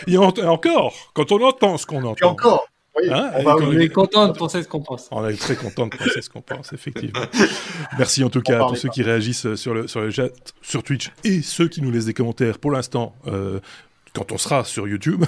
[0.07, 2.27] Et encore, quand on entend ce qu'on entend.
[2.27, 2.67] Et encore.
[3.11, 5.07] Hein on, est content de penser ce qu'on pense.
[5.11, 7.21] On est très content de penser ce qu'on pense, effectivement.
[7.97, 10.29] Merci en tout cas à tous ceux qui réagissent sur le, sur le chat,
[10.61, 13.13] sur Twitch et ceux qui nous laissent des commentaires pour l'instant.
[13.27, 13.59] Euh,
[14.13, 15.23] quand on sera sur YouTube.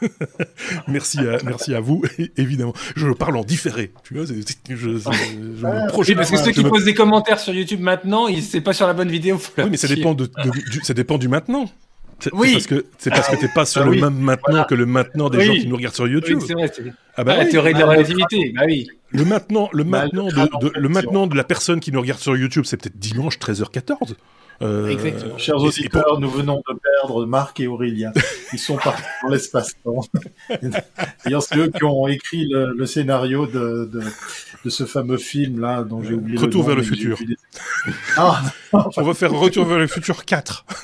[0.88, 2.02] merci, à, merci à vous,
[2.36, 2.74] évidemment.
[2.96, 3.92] Je parle en différé.
[4.04, 4.34] Tu vois, je,
[4.74, 8.86] je, oui, parce que ceux qui posent des commentaires sur YouTube maintenant, c'est pas sur
[8.86, 9.40] la bonne vidéo.
[9.58, 10.30] Oui, mais ça dépend, de,
[10.70, 11.66] du, ça dépend du maintenant.
[12.32, 12.52] Oui.
[12.52, 15.28] Parce que c'est parce que t'es pas sur ah le même maintenant que le maintenant
[15.28, 16.38] des gens qui nous regardent sur YouTube.
[16.40, 16.92] Oui, c'est vrai.
[17.16, 18.52] Ah bah ah, La théorie de la ah, relativité.
[18.54, 18.88] Bah oui.
[19.10, 22.64] Le maintenant, le maintenant de, le maintenant de la personne qui nous regarde sur YouTube,
[22.66, 24.14] c'est peut-être dimanche 13h14.
[24.62, 24.96] Euh.
[25.36, 28.12] Chers auditeurs, nous venons de perdre Marc et Aurélien.
[28.52, 30.00] Ils sont partis dans l'espace-temps.
[31.24, 34.02] D'ailleurs, c'est eux qui ont écrit le, le scénario de, de,
[34.64, 37.18] de, ce fameux film-là dont j'ai oublié Retour le nom, vers le futur.
[38.16, 38.42] Ah,
[38.72, 40.64] On va faire Retour vers le futur 4.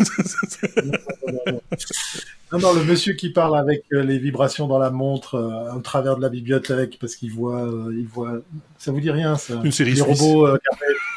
[2.52, 5.80] Non, non, le monsieur qui parle avec euh, les vibrations dans la montre euh, au
[5.80, 8.42] travers de la bibliothèque parce qu'il voit, euh, il voit.
[8.76, 9.54] Ça vous dit rien, ça?
[9.64, 10.58] Une série Les robots euh,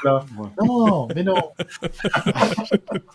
[0.06, 0.26] là.
[0.63, 1.36] Non, mais non.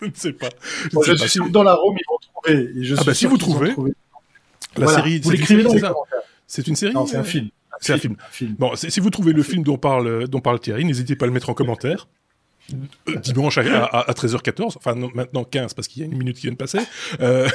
[0.01, 0.49] je ne sais pas.
[0.83, 1.27] Je, Moi, sais je pas.
[1.27, 2.69] suis si dans la room, ils vont trouver.
[2.77, 4.93] Et je ah bah si vous trouvez, la voilà.
[4.93, 5.19] série.
[5.19, 6.21] Vous l'écrivez dans les commentaires.
[6.45, 7.49] C'est une série Non, c'est un film.
[7.79, 8.15] C'est un film.
[8.31, 8.55] film.
[8.59, 11.33] Bon, si vous trouvez le film dont parle, dont parle Thierry, n'hésitez pas à le
[11.33, 12.07] mettre en commentaire
[13.23, 16.35] dimanche à, à, à, 13h14, enfin non, maintenant 15 parce qu'il y a une minute
[16.37, 16.79] qui vient de passer.
[17.19, 17.49] Euh,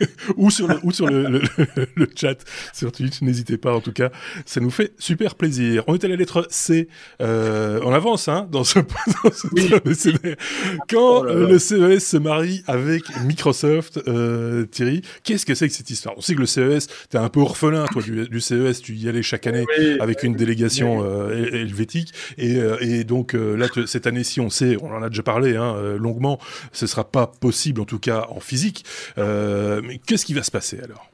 [0.36, 1.40] ou sur, le, ou sur le, le,
[1.94, 2.36] le, chat
[2.72, 3.22] sur Twitch.
[3.22, 4.10] N'hésitez pas, en tout cas,
[4.46, 5.84] ça nous fait super plaisir.
[5.86, 6.88] On est à la lettre C.
[7.20, 8.78] Euh, on avance hein, dans ce,
[9.24, 10.34] dans ce oui.
[10.88, 15.90] Quand oh le CES se marie avec Microsoft, euh, Thierry, qu'est-ce que c'est que cette
[15.90, 16.14] histoire?
[16.16, 18.80] On sait que le CES, t'es un peu orphelin, toi, du, du, CES.
[18.82, 22.12] Tu y allais chaque année oui, avec une délégation euh, helvétique.
[22.36, 25.56] Et, euh, et donc euh, là, cette année-ci, on sait, on en a déjà parlé
[25.56, 26.38] hein, euh, longuement,
[26.72, 28.84] ce sera pas possible, en tout cas en physique.
[29.18, 31.10] Euh, mais qu'est-ce qui va se passer alors?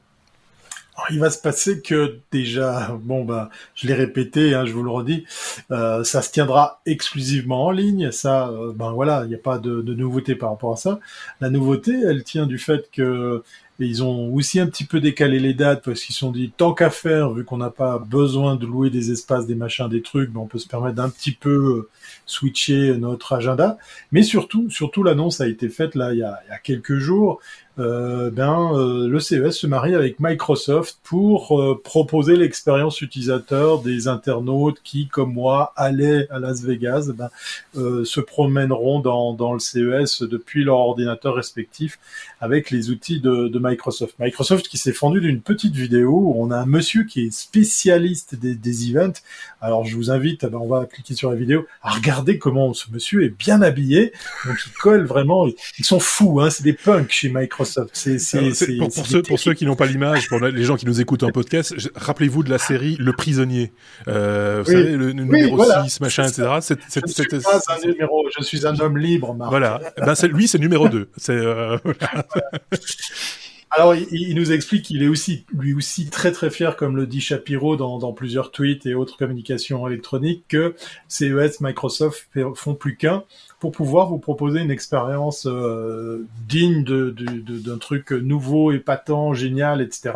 [1.10, 4.90] Il va se passer que déjà, bon bah, je l'ai répété, hein, je vous le
[4.90, 5.24] redis,
[5.72, 8.12] euh, ça se tiendra exclusivement en ligne.
[8.12, 11.00] Ça, euh, ben voilà, il n'y a pas de, nouveauté par rapport à ça.
[11.40, 13.42] La nouveauté, elle tient du fait que
[13.80, 16.74] ils ont aussi un petit peu décalé les dates parce qu'ils se sont dit tant
[16.74, 20.30] qu'à faire, vu qu'on n'a pas besoin de louer des espaces, des machins, des trucs,
[20.30, 21.88] ben on peut se permettre d'un petit peu
[22.26, 23.78] switcher notre agenda.
[24.12, 26.98] Mais surtout, surtout l'annonce a été faite là il y a, il y a quelques
[26.98, 27.40] jours
[27.78, 34.06] euh, ben, euh, le CES se marie avec Microsoft pour euh, proposer l'expérience utilisateur des
[34.06, 37.30] internautes qui, comme moi, allaient à Las Vegas, ben,
[37.76, 41.98] euh, se promèneront dans, dans le CES depuis leur ordinateur respectif
[42.40, 44.14] avec les outils de, de Microsoft.
[44.20, 48.36] Microsoft qui s'est fendu d'une petite vidéo où on a un monsieur qui est spécialiste
[48.36, 49.20] des, des events.
[49.60, 52.90] Alors je vous invite, ben, on va cliquer sur la vidéo, à regarder comment ce
[52.92, 54.12] monsieur est bien habillé.
[54.46, 55.46] Donc il colle vraiment,
[55.78, 57.90] ils sont fous, hein, c'est des punks chez Microsoft.
[57.92, 58.38] C'est, c'est,
[58.78, 61.22] pour, pour ceux, pour ceux qui n'ont pas l'image, pour les gens qui nous écoutent
[61.22, 63.72] en podcast, rappelez-vous de la série Le Prisonnier.
[64.08, 64.76] Euh, vous oui.
[64.76, 65.84] savez, le, numéro oui, voilà.
[65.84, 66.48] 6, machin, etc.
[66.60, 66.74] Je,
[67.10, 69.50] suis pas un numéro, je suis un homme libre, Marc.
[69.50, 69.80] Voilà.
[69.98, 71.08] Ben, c'est, lui, c'est numéro 2.
[71.16, 71.78] C'est, euh...
[73.76, 77.20] Alors, il, nous explique qu'il est aussi, lui aussi, très très fier, comme le dit
[77.20, 80.76] Shapiro dans, dans plusieurs tweets et autres communications électroniques, que
[81.08, 83.24] CES, Microsoft font plus qu'un
[83.64, 89.32] pour pouvoir vous proposer une expérience euh, digne de, de, de, d'un truc nouveau, épatant,
[89.32, 90.12] génial, etc.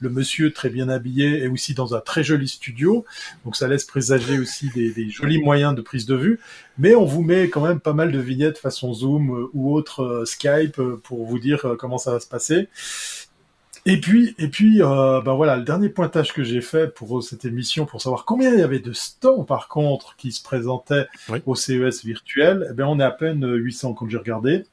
[0.00, 3.06] Le monsieur très bien habillé est aussi dans un très joli studio,
[3.46, 6.40] donc ça laisse présager aussi des, des jolis moyens de prise de vue.
[6.76, 10.02] Mais on vous met quand même pas mal de vignettes façon Zoom euh, ou autre
[10.02, 12.68] euh, Skype euh, pour vous dire comment ça va se passer.
[13.86, 17.44] Et puis, et puis, euh, ben voilà, le dernier pointage que j'ai fait pour cette
[17.44, 21.40] émission, pour savoir combien il y avait de stands, par contre, qui se présentaient oui.
[21.46, 24.64] au CES virtuel, eh ben on est à peine 800 quand j'ai regardé.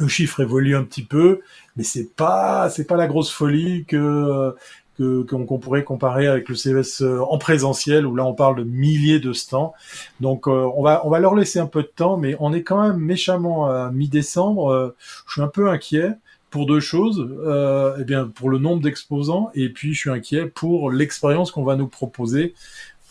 [0.00, 1.40] Le chiffre évolue un petit peu,
[1.76, 4.54] mais c'est pas, c'est pas la grosse folie que
[4.98, 9.20] qu'on pourrait comparer avec le CES euh, en présentiel où là on parle de milliers
[9.20, 9.72] de stands.
[10.20, 12.62] Donc euh, on va on va leur laisser un peu de temps, mais on est
[12.62, 14.70] quand même méchamment à mi-décembre.
[14.70, 16.12] Euh, je suis un peu inquiet
[16.52, 17.28] pour deux choses.
[17.44, 21.64] Euh, eh bien pour le nombre d'exposants et puis je suis inquiet pour l'expérience qu'on
[21.64, 22.54] va nous proposer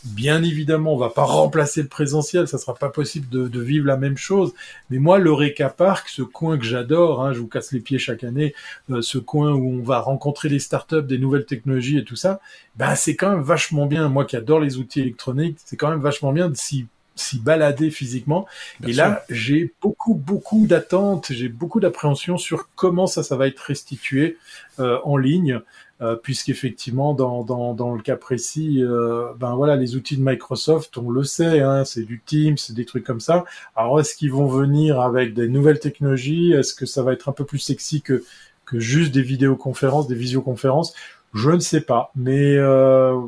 [0.03, 3.97] Bien évidemment, on va pas remplacer le présentiel, ça sera pas possible de, vivre la
[3.97, 4.51] même chose.
[4.89, 7.99] Mais moi, le Reka Park, ce coin que j'adore, hein, je vous casse les pieds
[7.99, 8.55] chaque année,
[8.89, 12.39] euh, ce coin où on va rencontrer des startups, des nouvelles technologies et tout ça,
[12.77, 14.09] ben c'est quand même vachement bien.
[14.09, 17.91] Moi qui adore les outils électroniques, c'est quand même vachement bien de s'y s'y balader
[17.91, 18.47] physiquement.
[18.87, 23.59] et là, j'ai beaucoup, beaucoup d'attentes, j'ai beaucoup d'appréhension sur comment ça, ça va être
[23.59, 24.37] restitué
[24.79, 25.61] euh, en ligne.
[26.01, 30.97] Euh, puisqu'effectivement, dans, dans, dans, le cas précis, euh, ben voilà, les outils de Microsoft,
[30.97, 33.45] on le sait, hein, c'est du Teams, c'est des trucs comme ça.
[33.75, 36.53] Alors, est-ce qu'ils vont venir avec des nouvelles technologies?
[36.53, 38.23] Est-ce que ça va être un peu plus sexy que,
[38.65, 40.95] que juste des vidéoconférences, des visioconférences?
[41.35, 43.21] Je ne sais pas, mais euh,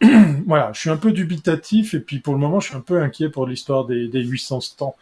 [0.46, 3.00] voilà, je suis un peu dubitatif et puis pour le moment, je suis un peu
[3.00, 4.96] inquiet pour l'histoire des, des 800 stands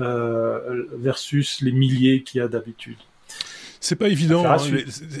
[0.00, 2.98] euh, versus les milliers qu'il y a d'habitude.
[3.84, 4.46] C'est pas évident.
[4.46, 4.56] Hein,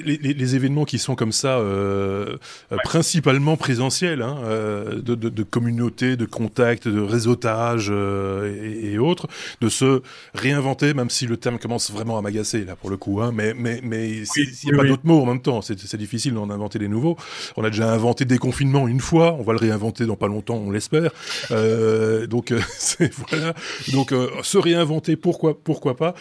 [0.06, 2.38] les, événements qui sont comme ça, euh,
[2.72, 8.98] euh principalement présentiels, hein, euh, de, de, de, communauté, de contact, de réseautage et, et,
[8.98, 9.26] autres,
[9.60, 10.00] de se
[10.34, 13.20] réinventer, même si le terme commence vraiment à m'agacer là pour le coup.
[13.20, 14.24] Hein, mais mais mais il
[14.64, 15.60] n'y a pas d'autres mots en même temps.
[15.60, 17.18] C'est difficile d'en inventer des nouveaux.
[17.58, 19.36] On a déjà inventé des confinements une fois.
[19.38, 21.10] On va le réinventer dans pas longtemps, on l'espère.
[21.50, 22.54] Euh, donc
[23.28, 23.52] voilà.
[23.92, 26.14] Donc se réinventer, pourquoi pourquoi pas.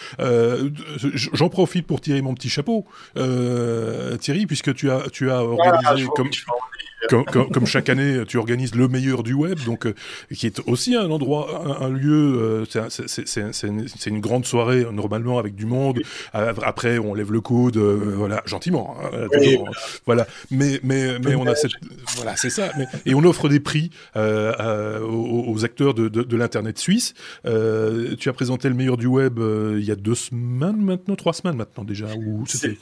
[1.32, 2.86] J'en profite pour tirer mon petit chapeau,
[3.17, 6.30] euh, Thierry, puisque tu as, tu as organisé comme,
[7.10, 9.94] comme, chaque année, tu organises le meilleur du web, donc euh,
[10.34, 12.66] qui est aussi un endroit, un, lieu.
[12.70, 16.02] Euh, c'est une, une, grande soirée normalement avec du monde.
[16.34, 19.28] Après, on lève le coude, voilà, gentiment, hein,
[20.06, 20.28] voilà.
[20.52, 21.72] Mais mais mais on a cette,
[22.16, 22.72] voilà, c'est ça.
[22.78, 27.13] Mais, et on offre des prix aux, acteurs de, de, de l'internet suisse.
[27.44, 31.58] tu as présenté le meilleur du web il y a deux semaines maintenant, trois semaines
[31.58, 32.08] maintenant déjà.
[32.46, 32.78] c'était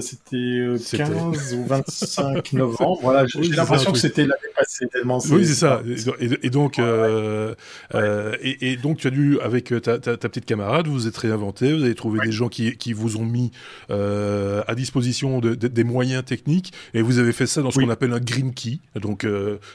[0.00, 2.98] C'était 15 ou 25 novembre.
[3.08, 5.18] Voilà, j'ai l'impression que c'était l'année passée tellement.
[5.30, 5.82] Oui, c'est ça.
[6.20, 7.54] Et, donc, euh,
[7.94, 11.72] euh, et, donc, tu as dû avec ta, ta, petite camarade, vous vous êtes réinventé,
[11.72, 13.50] vous avez trouvé des gens qui, qui vous ont mis
[13.90, 17.90] euh, à disposition de, des moyens techniques, et vous avez fait ça dans ce qu'on
[17.90, 19.26] appelle un green key, donc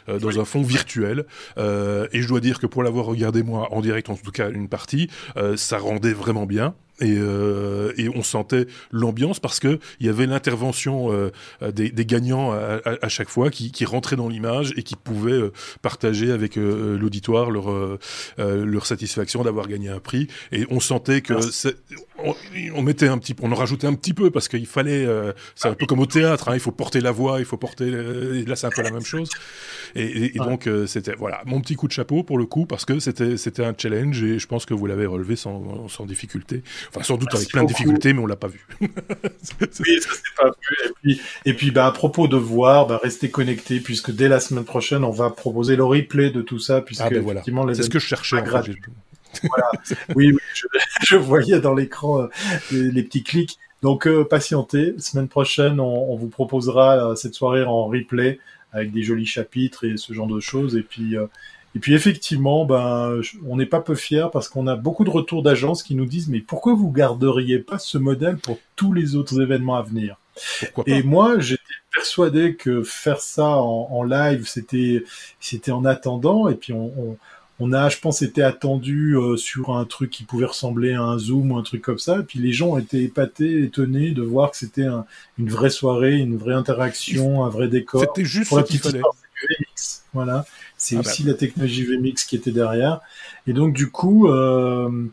[0.07, 1.25] dans un fond virtuel.
[1.57, 4.69] et je dois dire que pour l'avoir regardé moi en direct, en tout cas une
[4.69, 5.09] partie,
[5.55, 6.75] ça rendait vraiment bien.
[6.99, 11.31] Et, euh, et, on sentait l'ambiance parce que il y avait l'intervention euh,
[11.71, 15.31] des, des, gagnants à, à, chaque fois qui, qui rentraient dans l'image et qui pouvaient
[15.31, 15.51] euh,
[15.81, 17.97] partager avec euh, l'auditoire leur euh,
[18.37, 20.27] leur satisfaction d'avoir gagné un prix.
[20.51, 21.33] Et on sentait que
[22.23, 22.35] on,
[22.75, 25.07] on, mettait un petit, on en rajoutait un petit peu parce qu'il fallait,
[25.55, 27.89] c'est un peu comme au théâtre, hein, il faut porter la voix, il faut porter.
[27.89, 29.29] là, c'est un peu la même chose.
[29.95, 32.99] Et, et donc c'était voilà mon petit coup de chapeau pour le coup parce que
[32.99, 36.61] c'était c'était un challenge et je pense que vous l'avez relevé sans, sans difficulté.
[36.89, 38.65] Enfin, sans doute avec plein de difficultés, mais on l'a pas vu.
[38.81, 40.77] oui, ça s'est pas vu.
[40.85, 44.39] Et puis, et puis bah, à propos de voir, bah, restez connectés, puisque dès la
[44.39, 47.75] semaine prochaine, on va proposer le replay de tout ça, puisque ah ben effectivement, les
[47.75, 48.39] c'est ce que je cherchais.
[48.39, 48.75] En fait.
[49.43, 49.71] voilà.
[50.15, 50.39] oui, oui
[51.03, 52.27] je, voyais dans l'écran euh,
[52.71, 53.57] les, petits clics.
[53.81, 54.95] Donc, euh, patientez.
[54.99, 58.39] Semaine prochaine, on, vous proposera euh, cette soirée en replay
[58.71, 60.75] avec des jolis chapitres et ce genre de choses.
[60.75, 61.15] Et puis,
[61.75, 65.41] et puis effectivement, ben, on n'est pas peu fiers parce qu'on a beaucoup de retours
[65.41, 69.41] d'agences qui nous disent mais pourquoi vous garderiez pas ce modèle pour tous les autres
[69.41, 70.17] événements à venir?
[70.85, 71.61] Et moi, j'étais
[71.93, 75.03] persuadé que faire ça en, live, c'était
[75.39, 76.47] c'était en attendant.
[76.47, 77.17] Et puis on,
[77.59, 81.17] on, a, je pense, été attendu euh, sur un truc qui pouvait ressembler à un
[81.17, 82.19] Zoom ou un truc comme ça.
[82.19, 84.87] Et puis les gens ont été épatés, étonnés de voir que c'était
[85.37, 88.01] une vraie soirée, une vraie interaction, un vrai décor.
[88.01, 89.01] C'était juste ce qu'il fallait.
[90.13, 90.45] Voilà.
[90.77, 91.31] C'est ah aussi bah.
[91.31, 93.01] la technologie VMix qui était derrière.
[93.47, 95.07] Et donc du coup, euh,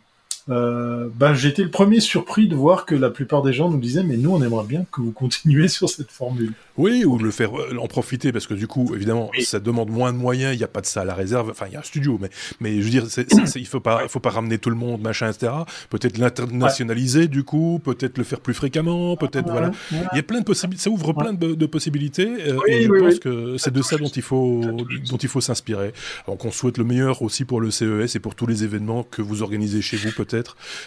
[0.48, 4.02] euh, ben, j'étais le premier surpris de voir que la plupart des gens nous disaient
[4.02, 6.52] mais nous on aimerait bien que vous continuiez sur cette formule.
[6.76, 10.12] Oui, ou le faire euh, en profiter parce que du coup évidemment ça demande moins
[10.12, 11.80] de moyens, il n'y a pas de ça à la réserve, enfin il y a
[11.80, 13.26] un studio mais mais je veux dire c'est,
[13.56, 15.52] il faut pas faut pas ramener tout le monde machin etc.
[15.90, 19.70] Peut-être l'internationaliser du coup, peut-être le faire plus fréquemment, peut-être voilà.
[19.90, 23.18] Il y a plein de possibilités, ça ouvre plein de, possibilités euh, et je pense
[23.18, 25.92] que c'est de ça dont il faut dont il faut s'inspirer.
[26.26, 29.22] Donc on souhaite le meilleur aussi pour le CES et pour tous les événements que
[29.22, 30.39] vous organisez chez vous peut-être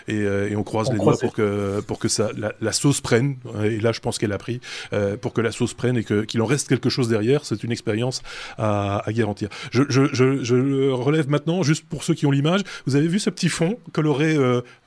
[0.09, 3.35] euh, et, on croise les doigts pour que pour que ça la, sauce prenne.
[3.63, 4.59] Et là, je pense qu'elle a pris
[4.93, 7.45] euh, pour que la sauce prenne et qu'il en reste quelque chose derrière.
[7.45, 8.21] C'est une expérience
[8.57, 9.49] à, garantir.
[9.71, 13.29] Je, je, je, relève maintenant, juste pour ceux qui ont l'image, vous avez vu ce
[13.29, 14.35] petit fond coloré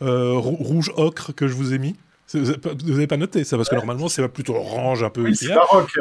[0.02, 1.94] euh, rouge ocre que je vous ai mis?
[2.32, 5.22] Vous n'avez pas noté ça parce que normalement c'est plutôt orange un peu.
[5.22, 5.92] Oui, c'est baroque.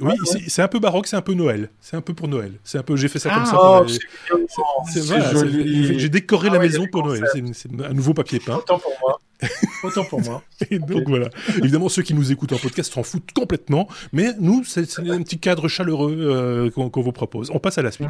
[0.00, 0.14] Oui,
[0.48, 1.70] c'est un peu baroque, c'est un peu Noël.
[1.80, 2.54] C'est un peu pour Noël.
[2.64, 3.58] C'est un peu, j'ai fait ça comme ah, ça.
[3.60, 5.98] Oh, c'est joli.
[5.98, 7.24] J'ai décoré ah la maison pour Noël.
[7.52, 8.56] C'est un nouveau papier peint.
[8.56, 9.20] Autant pour moi.
[9.84, 10.42] Autant pour moi.
[10.70, 11.28] Et donc voilà.
[11.58, 15.38] Évidemment, ceux qui nous écoutent en podcast s'en foutent complètement, mais nous, c'est un petit
[15.38, 17.50] cadre chaleureux euh, qu'on vous propose.
[17.52, 18.08] On passe à la suite.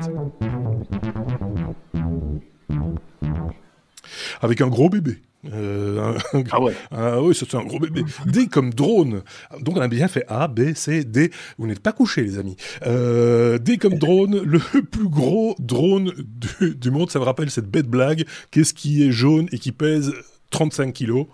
[4.40, 5.20] Avec un gros bébé.
[5.46, 6.18] Euh,
[6.50, 6.74] ah ouais.
[6.90, 8.02] Ah oui, c'est un gros bébé.
[8.26, 9.22] D comme drone.
[9.60, 11.30] Donc on a bien fait A, B, C, D.
[11.58, 12.56] Vous n'êtes pas couchés, les amis.
[12.86, 14.58] Euh, D comme drone, le
[14.90, 16.12] plus gros drone
[16.60, 17.10] du, monde.
[17.10, 18.24] Ça me rappelle cette bête blague.
[18.50, 20.12] Qu'est-ce qui est jaune et qui pèse
[20.50, 21.26] 35 kilos?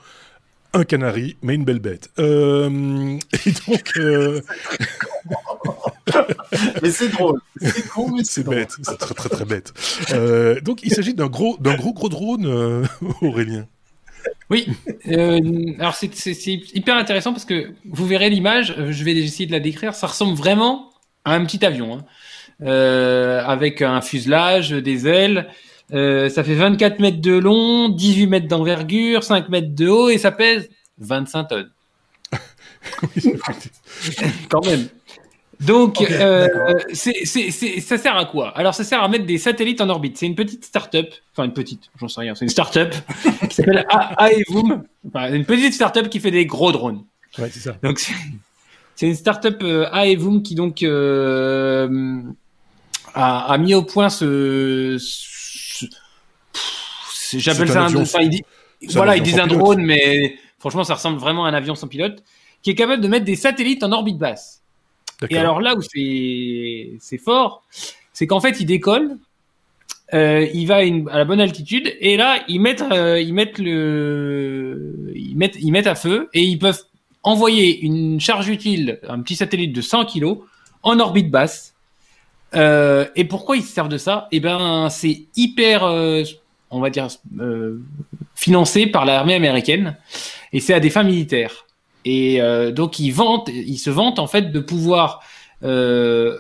[0.75, 2.11] Un canari, mais une belle bête.
[2.19, 3.93] Euh, et donc.
[3.97, 4.41] Euh,
[6.83, 7.41] mais c'est drôle.
[8.25, 8.77] C'est bête.
[8.83, 9.73] C'est très, très, très bête.
[10.63, 12.85] donc, il s'agit d'un gros, d'un gros, gros drone,
[13.23, 13.67] Aurélien.
[14.51, 14.67] Oui,
[15.09, 15.41] euh,
[15.79, 19.95] alors c'est hyper intéressant parce que vous verrez l'image, je vais essayer de la décrire,
[19.95, 20.91] ça ressemble vraiment
[21.25, 22.05] à un petit avion, hein.
[22.63, 25.49] euh, avec un fuselage, des ailes,
[25.93, 30.19] euh, ça fait 24 mètres de long, 18 mètres d'envergure, 5 mètres de haut et
[30.19, 31.71] ça pèse 25 tonnes.
[34.49, 34.89] Quand même.
[35.61, 36.49] Donc, euh,
[36.93, 38.57] c'est, ça sert à quoi?
[38.57, 40.19] Alors, ça sert à mettre des satellites en orbite.
[40.19, 42.95] C'est une petite start-up, enfin une petite, j'en sais rien, c'est une start-up
[43.49, 43.87] qui s'appelle
[44.19, 44.85] Aevoom.
[45.09, 47.05] Enfin, une petite start-up qui fait des gros drones.
[47.39, 47.77] Ouais, c'est ça.
[47.83, 48.01] Donc,
[48.95, 52.21] c'est une start-up euh, Aevoom qui donc euh,
[53.15, 54.99] a, a, mis au point ce,
[57.39, 58.43] j'appelle ça un, enfin, il dit,
[58.91, 62.23] voilà, ils disent un drone, mais franchement, ça ressemble vraiment à un avion sans pilote,
[62.63, 64.63] qui est capable de mettre des satellites en orbite basse.
[65.31, 67.63] Et alors là où c'est fort,
[68.13, 69.19] c'est qu'en fait, il décolle,
[70.13, 75.13] euh, il va à, la bonne altitude, et là, ils mettent, euh, ils mettent le,
[75.15, 76.83] ils mettent, ils mettent à feu, et ils peuvent
[77.23, 80.37] envoyer une charge utile, un petit satellite de 100 kg,
[80.83, 81.75] en orbite basse.
[82.55, 84.29] Euh, et pourquoi ils se servent de ça?
[84.31, 86.23] Eh ben, c'est hyper, euh,
[86.71, 87.09] on va dire,
[88.37, 89.97] financé par l'armée américaine,
[90.53, 91.67] et c'est à des fins militaires.
[92.05, 95.21] Et euh, donc ils vantent, ils se vantent en fait de pouvoir
[95.63, 96.37] euh,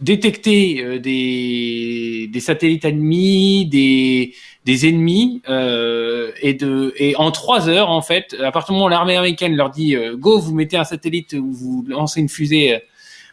[0.00, 7.68] détecter euh, des, des, satellites ennemis, des, des ennemis, euh, et, de, et en trois
[7.68, 10.54] heures, en fait, à partir du moment où l'armée américaine leur dit euh, Go, vous
[10.54, 12.80] mettez un satellite ou vous lancez une fusée,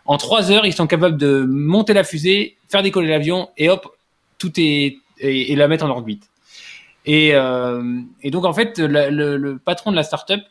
[0.05, 3.88] en trois heures, ils sont capables de monter la fusée, faire décoller l'avion, et hop,
[4.38, 4.97] tout est.
[5.19, 6.29] Et, et la mettre en orbite.
[7.05, 10.41] Et, et donc, en fait, le, le, le patron de la startup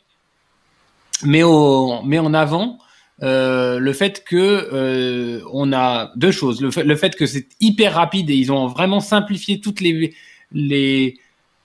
[1.23, 2.79] mais, au, met en avant
[3.23, 4.35] euh, le fait que
[4.73, 6.61] euh, on a deux choses.
[6.61, 10.13] Le fait, le fait que c'est hyper rapide et ils ont vraiment simplifié toutes les
[10.51, 11.17] les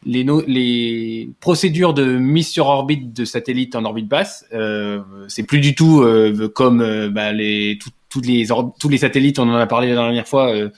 [0.06, 4.46] les, les procédures de mise sur orbite de satellites en orbite basse.
[4.52, 8.46] Euh, c'est plus du tout euh, comme euh, bah, les tous les
[8.78, 9.38] tous les satellites.
[9.38, 10.70] On en a parlé la dernière fois euh,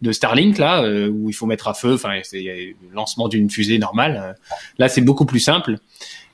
[0.00, 1.94] de Starlink là où il faut mettre à feu.
[1.94, 4.36] Enfin, c'est le lancement d'une fusée normale.
[4.78, 5.76] Là, c'est beaucoup plus simple.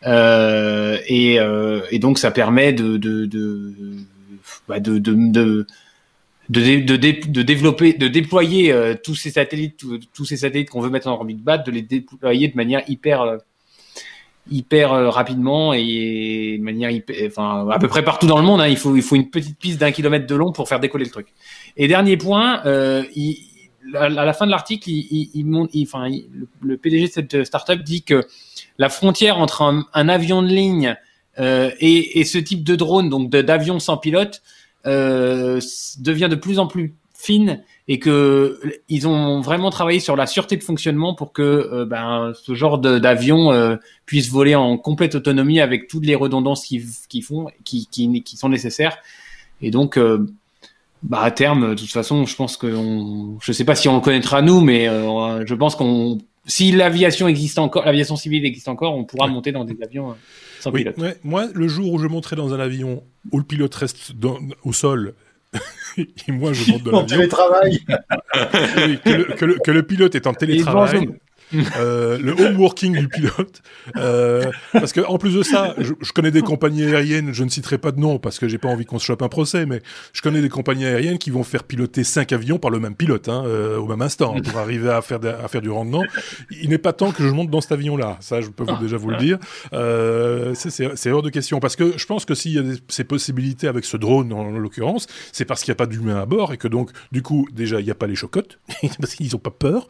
[0.05, 3.73] Euh, et, euh, et, donc ça permet de de de,
[4.69, 5.67] bah de, de, de
[6.49, 11.09] de, de, développer, de déployer euh, tous ces satellites, tous ces satellites qu'on veut mettre
[11.09, 13.39] en orbite basse, de les déployer de manière hyper,
[14.49, 18.61] hyper rapidement et de manière hyper, enfin à peu près partout dans le monde.
[18.61, 21.07] Hein, il faut, il faut une petite piste d'un kilomètre de long pour faire décoller
[21.07, 21.29] le truc.
[21.77, 22.63] Et dernier point,
[23.17, 23.39] il,
[23.95, 26.09] à la fin de l'article, il, il, il, enfin,
[26.61, 28.27] le, PDG de cette startup dit que
[28.79, 30.97] la frontière entre un, avion de ligne
[31.39, 34.43] euh, et, ce type de drone, donc d'avion sans pilote,
[34.87, 35.61] euh,
[35.99, 40.57] devient de plus en plus fine et que ils ont vraiment travaillé sur la sûreté
[40.57, 45.89] de fonctionnement pour que euh, ben, ce genre d'avion puisse voler en complète autonomie avec
[45.89, 47.89] toutes les redondances qu'ils font, qui,
[48.37, 48.99] sont nécessaires.
[49.63, 49.99] Et donc,
[51.03, 53.97] bah, à terme, de toute façon, je pense que on, je sais pas si on
[53.97, 58.95] le connaîtra nous, mais je pense qu'on si l'aviation existe encore, l'aviation civile existe encore,
[58.95, 60.15] on pourra monter dans des avions euh,
[60.61, 60.97] sans pilote.
[61.25, 64.13] Moi, le jour où je monterai dans un avion où le pilote reste
[64.65, 65.15] au sol
[65.99, 67.17] et moi je monte dans l'avion.
[67.17, 67.79] télétravail.
[69.05, 71.09] que, le, que, le, pilote est en télétravail.
[71.55, 73.63] Euh, le home working du pilote.
[73.97, 77.79] Euh, parce que en plus de ça, je, connais des compagnies aériennes, je ne citerai
[77.79, 79.81] pas de nom parce que j'ai pas envie qu'on se chope un procès, mais
[80.13, 83.29] je connais des compagnies aériennes qui vont faire piloter cinq avions par le même pilote
[83.29, 86.03] hein, euh, au même instant pour arriver à faire, à faire du rendement.
[86.51, 89.11] Il n'est pas temps que je monte dans cet avion-là, ça je peux déjà vous
[89.11, 89.39] le dire.
[89.73, 93.69] Euh, c'est hors de question parce que je pense que s'il y a ces possibilités
[93.69, 96.57] avec ce drone en, l'occurrence, c'est parce qu'il n'y a pas d'humain à bord et
[96.57, 98.59] que donc du coup déjà il n'y a pas les chocottes
[99.01, 99.89] parce qu'ils n'ont pas peur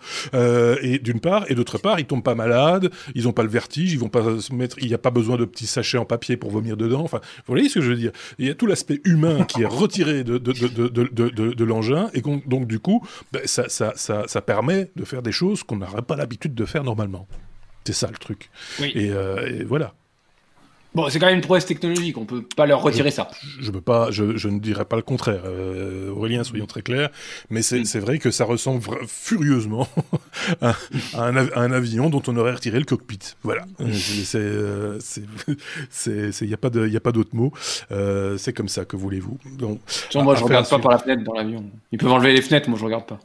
[0.82, 3.92] et d'une part et d'autre part, ils tombent pas malades, ils n'ont pas le vertige,
[3.92, 6.36] ils vont pas se mettre, il n'y a pas besoin de petits sachets en papier
[6.36, 7.02] pour vomir dedans.
[7.02, 8.12] Enfin, vous voyez ce que je veux dire?
[8.38, 12.10] Il y a tout l'aspect humain qui est retiré de, de, de, de, de l'engin,
[12.14, 15.76] et donc du coup, ben, ça, ça, ça, ça permet de faire des choses qu'on
[15.76, 17.26] n'aurait pas l'habitude de faire normalement.
[17.84, 18.50] C'est ça le truc.
[18.82, 19.94] Et, et voilà.
[20.96, 23.28] Bon, c'est quand même une prouesse technologique, on peut pas leur retirer ça.
[23.60, 27.10] Je, veux pas, je, je, ne dirais pas le contraire, euh, Aurélien, soyons très clairs,
[27.50, 27.98] mais c'est mm.
[27.98, 29.86] vrai que ça ressemble furieusement
[30.62, 30.72] à,
[31.18, 33.18] un, un, avion dont on aurait retiré le cockpit.
[33.42, 33.90] Voilà, mm.
[34.36, 34.98] euh,
[36.06, 37.52] il n'y a pas de, y a pas d'autre mot.
[37.92, 39.36] Euh, c'est comme ça, que voulez-vous.
[40.14, 41.62] Moi, je regarde pas par la fenêtre dans l'avion.
[41.92, 43.20] Ils peuvent enlever les fenêtres, moi, je regarde pas.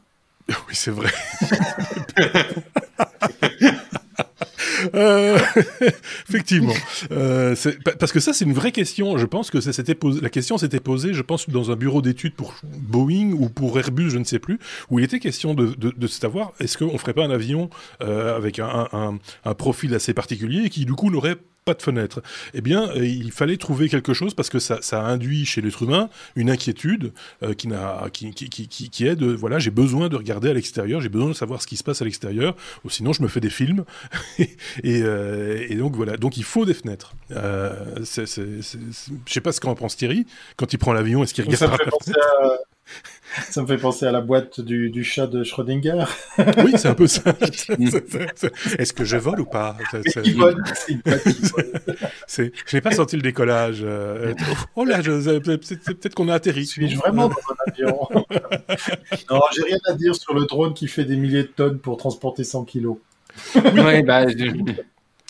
[0.68, 1.08] Oui, c'est vrai.
[4.94, 5.38] Euh,
[6.28, 6.74] effectivement.
[7.10, 7.54] Euh,
[7.98, 9.16] parce que ça, c'est une vraie question.
[9.18, 12.34] Je pense que ça posé, la question s'était posée, je pense, dans un bureau d'études
[12.34, 14.58] pour Boeing ou pour Airbus, je ne sais plus,
[14.90, 17.70] où il était question de, de, de savoir est-ce qu'on ferait pas un avion
[18.02, 21.82] euh, avec un, un, un, profil assez particulier et qui, du coup, n'aurait pas de
[21.82, 22.22] fenêtre.
[22.54, 25.82] Eh bien, euh, il fallait trouver quelque chose parce que ça, ça induit chez l'être
[25.82, 30.08] humain une inquiétude euh, qui, n'a, qui, qui, qui, qui, est de voilà, j'ai besoin
[30.08, 32.90] de regarder à l'extérieur, j'ai besoin de savoir ce qui se passe à l'extérieur, ou
[32.90, 33.84] sinon je me fais des films.
[34.38, 34.48] et,
[34.84, 37.14] euh, et, donc voilà, donc il faut des fenêtres.
[37.30, 37.72] Euh,
[38.04, 41.44] c'est, c'est, je sais pas ce qu'en pense Thierry quand il prend l'avion, est-ce qu'il
[41.44, 41.96] regarde fenêtre?
[43.50, 46.04] Ça me fait penser à la boîte du, du chat de Schrödinger.
[46.38, 47.34] oui, c'est un peu ça.
[48.78, 49.76] Est-ce que je vole ou pas?
[52.28, 53.80] Je n'ai pas senti le décollage.
[53.82, 54.34] Euh,
[54.76, 56.66] oh là, peut-être qu'on a atterri.
[56.66, 58.08] Suis-je vraiment dans un avion?
[59.30, 61.96] Non, j'ai rien à dire sur le drone qui fait des milliers de tonnes pour
[61.96, 62.98] transporter 100 kilos.
[63.54, 64.26] Oui, bah,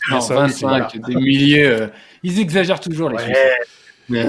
[0.09, 1.65] non, 25, des milliers.
[1.65, 1.87] Euh,
[2.23, 3.33] ils exagèrent toujours les ouais.
[4.09, 4.25] Mais,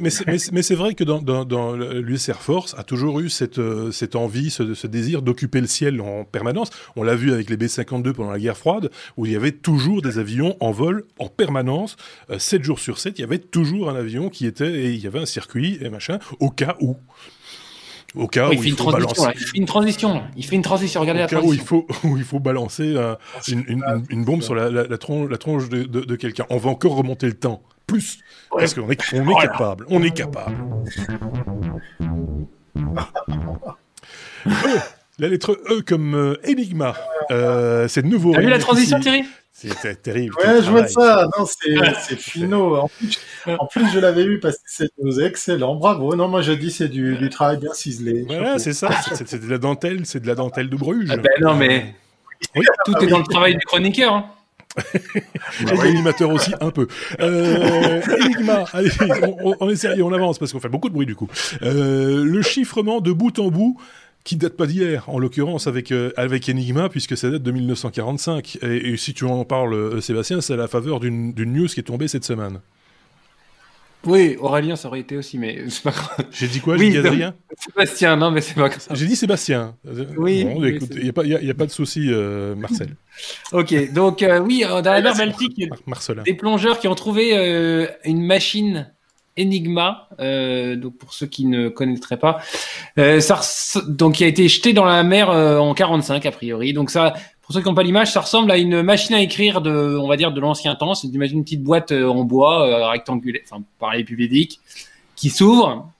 [0.00, 4.16] mais, c'est vrai que dans, dans, l'US Air Force a toujours eu cette, euh, cette
[4.16, 6.70] envie, ce, désir d'occuper le ciel en permanence.
[6.96, 10.02] On l'a vu avec les B-52 pendant la guerre froide, où il y avait toujours
[10.02, 11.96] des avions en vol en permanence,
[12.36, 15.00] 7 euh, jours sur 7, il y avait toujours un avion qui était, et il
[15.00, 16.96] y avait un circuit et machin, au cas où.
[18.14, 20.22] Au cas où il, fait une transition, il fait une transition.
[20.36, 21.00] Il fait une transition.
[21.00, 21.50] Regardez la transition.
[21.50, 23.14] Où il faut, où il faut balancer euh,
[23.48, 26.44] une, une, bombe sur la, la, tronche, la tronche de, de, de quelqu'un.
[26.50, 27.62] On va encore remonter le temps
[27.92, 28.18] plus.
[28.50, 29.86] Parce qu'on est, on est capable.
[29.88, 30.56] On est capable.
[34.46, 34.50] e,
[35.18, 36.94] la lettre E comme euh, Enigma.
[37.30, 38.32] Euh, c'est nouveau.
[38.32, 39.24] T'as vu la transition, Thierry?
[39.52, 40.34] C'est terrible.
[40.38, 41.28] Ouais, je vois ça.
[41.38, 42.76] Non, c'est finot.
[42.76, 44.90] En plus, en plus je l'avais eu parce que c'est
[45.24, 45.76] excellent.
[45.76, 46.16] Bravo.
[46.16, 48.24] Non, moi, je dis c'est du, du, travail bien ciselé.
[48.26, 48.88] Voilà, c'est ça.
[49.14, 50.04] C'est de la dentelle.
[50.04, 51.10] C'est de la dentelle de Bruges.
[51.10, 51.94] Ah ben non, mais
[52.56, 52.64] oui.
[52.86, 54.14] tout est dans le travail du chroniqueur.
[54.14, 54.24] Hein.
[55.60, 56.86] Et l'animateur aussi un peu.
[57.20, 58.90] Euh, Enigma, allez,
[59.42, 61.28] on, on, est sérieux, on avance parce qu'on fait beaucoup de bruit du coup.
[61.62, 63.78] Euh, le chiffrement de bout en bout
[64.24, 68.58] qui date pas d'hier, en l'occurrence avec euh, avec Enigma, puisque ça date de 1945.
[68.62, 71.80] Et, et si tu en parles, euh, Sébastien, c'est à la faveur d'une news qui
[71.80, 72.60] est tombée cette semaine.
[74.06, 76.26] Oui, Aurélien, ça aurait été aussi, mais c'est pas grave.
[76.30, 78.86] J'ai dit quoi J'ai dit Adrien Sébastien, non, mais c'est pas grave.
[78.92, 79.76] J'ai dit Sébastien.
[80.16, 80.44] Oui.
[80.44, 82.96] Bon, écoute, il n'y a, a, pas de souci, euh, Marcel.
[83.52, 86.94] ok, donc euh, oui, dans la mer Baltique, il y a des plongeurs qui ont
[86.94, 88.92] trouvé euh, une machine
[89.38, 92.40] Enigma, euh, donc pour ceux qui ne connaîtraient pas,
[92.98, 93.40] euh, ça
[93.88, 96.74] donc qui a été jeté dans la mer euh, en 45 a priori.
[96.74, 97.14] Donc ça,
[97.52, 100.08] pour ceux qui n'ont pas l'image, ça ressemble à une machine à écrire de, on
[100.08, 100.94] va dire, de l'ancien temps.
[100.94, 104.06] C'est imagine une petite boîte euh, en bois euh, rectangulaire, enfin par les
[105.16, 105.90] qui s'ouvre.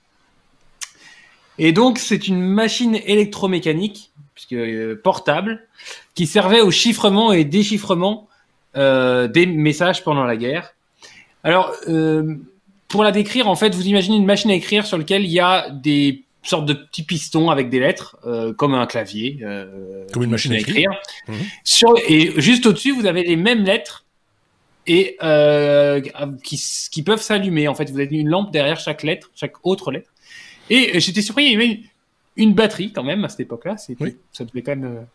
[1.59, 5.67] Et donc c'est une machine électromécanique, puisque euh, portable,
[6.15, 8.27] qui servait au chiffrement et déchiffrement
[8.75, 10.73] des messages pendant la guerre.
[11.43, 11.75] Alors
[12.87, 15.39] pour la décrire, en fait, vous imaginez une machine à écrire sur laquelle il y
[15.39, 19.39] a des sorte de petits pistons avec des lettres, euh, comme un clavier.
[19.41, 20.91] Euh, comme une machine à écrire.
[21.27, 21.35] Mhm.
[21.63, 24.05] Sur, et juste au-dessus, vous avez les mêmes lettres
[24.85, 26.01] et euh,
[26.43, 27.67] qui, qui peuvent s'allumer.
[27.67, 30.11] En fait, vous avez une lampe derrière chaque lettre, chaque autre lettre.
[30.69, 31.79] Et j'étais surpris, il y avait
[32.35, 33.75] une, batterie quand même à cette époque-là.
[33.99, 34.17] Oui.
[34.31, 35.05] Ça devait quand même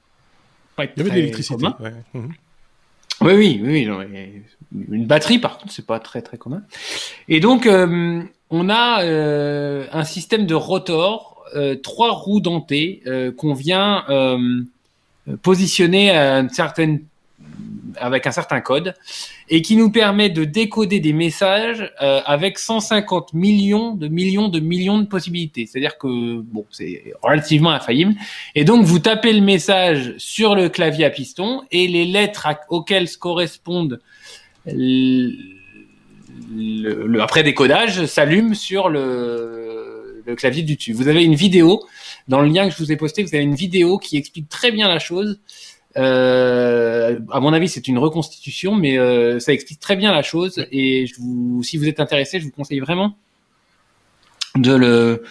[0.77, 1.67] pas être Il y avait de l'électricité.
[1.81, 1.93] Ouais.
[2.15, 2.33] Mhm.
[3.21, 4.43] Oui, oui, oui, oui.
[4.91, 6.63] Une batterie, par contre, c'est pas très très commun.
[7.27, 13.33] Et donc, euh, on a euh, un système de rotor, euh, trois roues dentées euh,
[13.33, 14.05] qu'on vient
[15.43, 17.03] positionner à une certaine,
[17.97, 18.95] avec un certain code
[19.51, 24.99] et qui nous permet de décoder des messages avec 150 millions de millions de millions
[24.99, 25.67] de possibilités.
[25.67, 28.15] C'est-à-dire que bon, c'est relativement infaillible.
[28.55, 33.11] Et donc vous tapez le message sur le clavier à piston et les lettres auxquelles
[33.19, 34.01] correspondent
[36.55, 40.93] le, après décodage s'allume sur le, le, clavier du dessus.
[40.93, 41.85] Vous avez une vidéo
[42.29, 43.23] dans le lien que je vous ai posté.
[43.23, 45.41] Vous avez une vidéo qui explique très bien la chose.
[45.97, 50.65] Euh, à mon avis, c'est une reconstitution, mais euh, ça explique très bien la chose.
[50.71, 53.17] Et je vous, si vous êtes intéressé, je vous conseille vraiment
[54.57, 55.23] de le,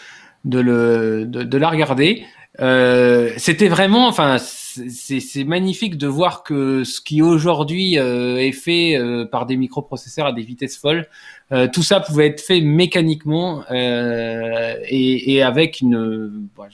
[0.46, 2.26] de le, de, la regarder.
[2.60, 8.98] Euh, C'était vraiment, enfin, c'est magnifique de voir que ce qui aujourd'hui euh, est fait
[8.98, 11.08] euh, par des microprocesseurs à des vitesses folles,
[11.52, 16.68] euh, tout ça pouvait être fait mécaniquement et, et, avec une, bah,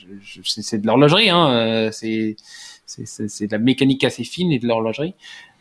[0.44, 2.36] c'est de l'horlogerie, hein, c'est
[2.86, 5.16] c'est de la mécanique assez fine et de l'horlogerie.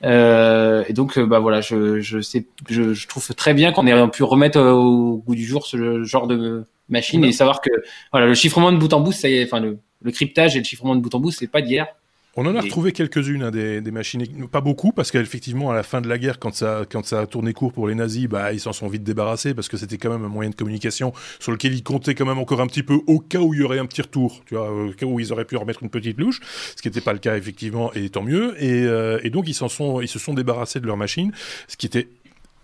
[0.04, 4.10] Euh, et donc, bah voilà, je, je, sais, je, je trouve très bien qu'on ait
[4.10, 7.70] pu remettre au goût du jour ce genre de machine et savoir que
[8.10, 10.94] voilà, le chiffrement de bout en bout, ça enfin le, le cryptage et le chiffrement
[10.96, 11.86] de bout en bout, c'est pas d'hier.
[12.34, 16.00] On en a retrouvé quelques-unes, hein, des, machines, pas beaucoup, parce qu'effectivement, à la fin
[16.00, 18.60] de la guerre, quand ça, quand ça a tourné court pour les nazis, bah, ils
[18.60, 21.74] s'en sont vite débarrassés, parce que c'était quand même un moyen de communication sur lequel
[21.74, 23.84] ils comptaient quand même encore un petit peu au cas où il y aurait un
[23.84, 26.40] petit retour, tu vois, au cas où ils auraient pu remettre une petite louche,
[26.74, 28.54] ce qui n'était pas le cas, effectivement, et tant mieux.
[28.62, 31.32] Et, euh, et donc, ils, s'en sont, ils se sont débarrassés de leurs machines,
[31.68, 32.08] ce qui était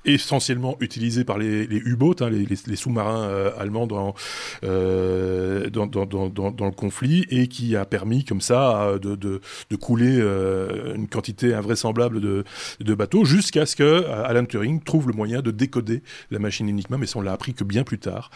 [0.05, 4.15] essentiellement utilisé par les, U-boats, hein, les, sous-marins euh, allemands dans,
[4.65, 9.41] euh, dans, dans, dans, dans, le conflit, et qui a permis comme ça de, de,
[9.71, 12.45] de couler euh, une quantité invraisemblable de,
[12.81, 16.97] de bateaux, jusqu'à ce que Alan Turing trouve le moyen de décoder la machine Enigma,
[16.97, 18.31] mais ça on l'a appris que bien plus tard,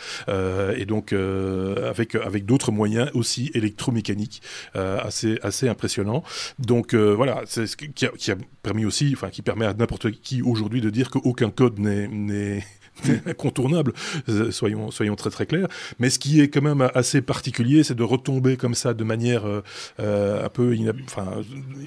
[0.77, 4.43] et donc avec, avec d'autres moyens aussi électromécaniques
[4.75, 6.23] assez, assez impressionnants.
[6.59, 10.11] Donc voilà, c'est ce qui a, qui a permis aussi, enfin qui permet à n'importe
[10.11, 12.65] qui aujourd'hui de dire qu'aucun code n'est
[13.27, 13.93] incontournable,
[14.29, 15.69] euh, soyons, soyons très très clairs.
[15.99, 19.47] Mais ce qui est quand même assez particulier, c'est de retomber comme ça de manière
[19.47, 19.63] euh,
[20.01, 21.33] euh, un peu enfin,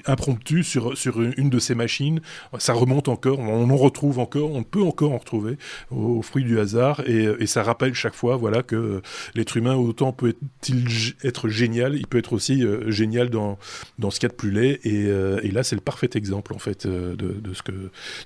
[0.06, 2.20] impromptue sur, sur une de ces machines.
[2.58, 5.58] Ça remonte encore, on en retrouve encore, on peut encore en retrouver
[5.90, 7.02] au, fruit du hasard.
[7.06, 9.00] Et, ça rappelle chaque fois voilà, que
[9.36, 10.84] l'être humain, autant peut-il
[11.22, 13.56] être génial, il peut être aussi génial dans,
[13.98, 14.80] dans ce qu'il y a de plus laid.
[14.84, 17.72] Et, là, c'est le parfait exemple en fait de, ce, que,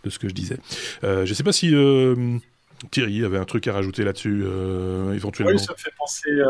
[0.05, 0.57] de ce que je disais.
[1.03, 1.75] je ne sais pas si
[2.91, 5.53] Thierry avait un truc à rajouter là-dessus, euh, éventuellement.
[5.53, 6.47] Oui, ça me, fait penser, euh,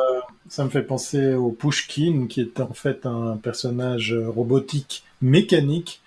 [0.48, 6.00] ça me fait penser au Pushkin, qui est en fait un personnage robotique mécanique,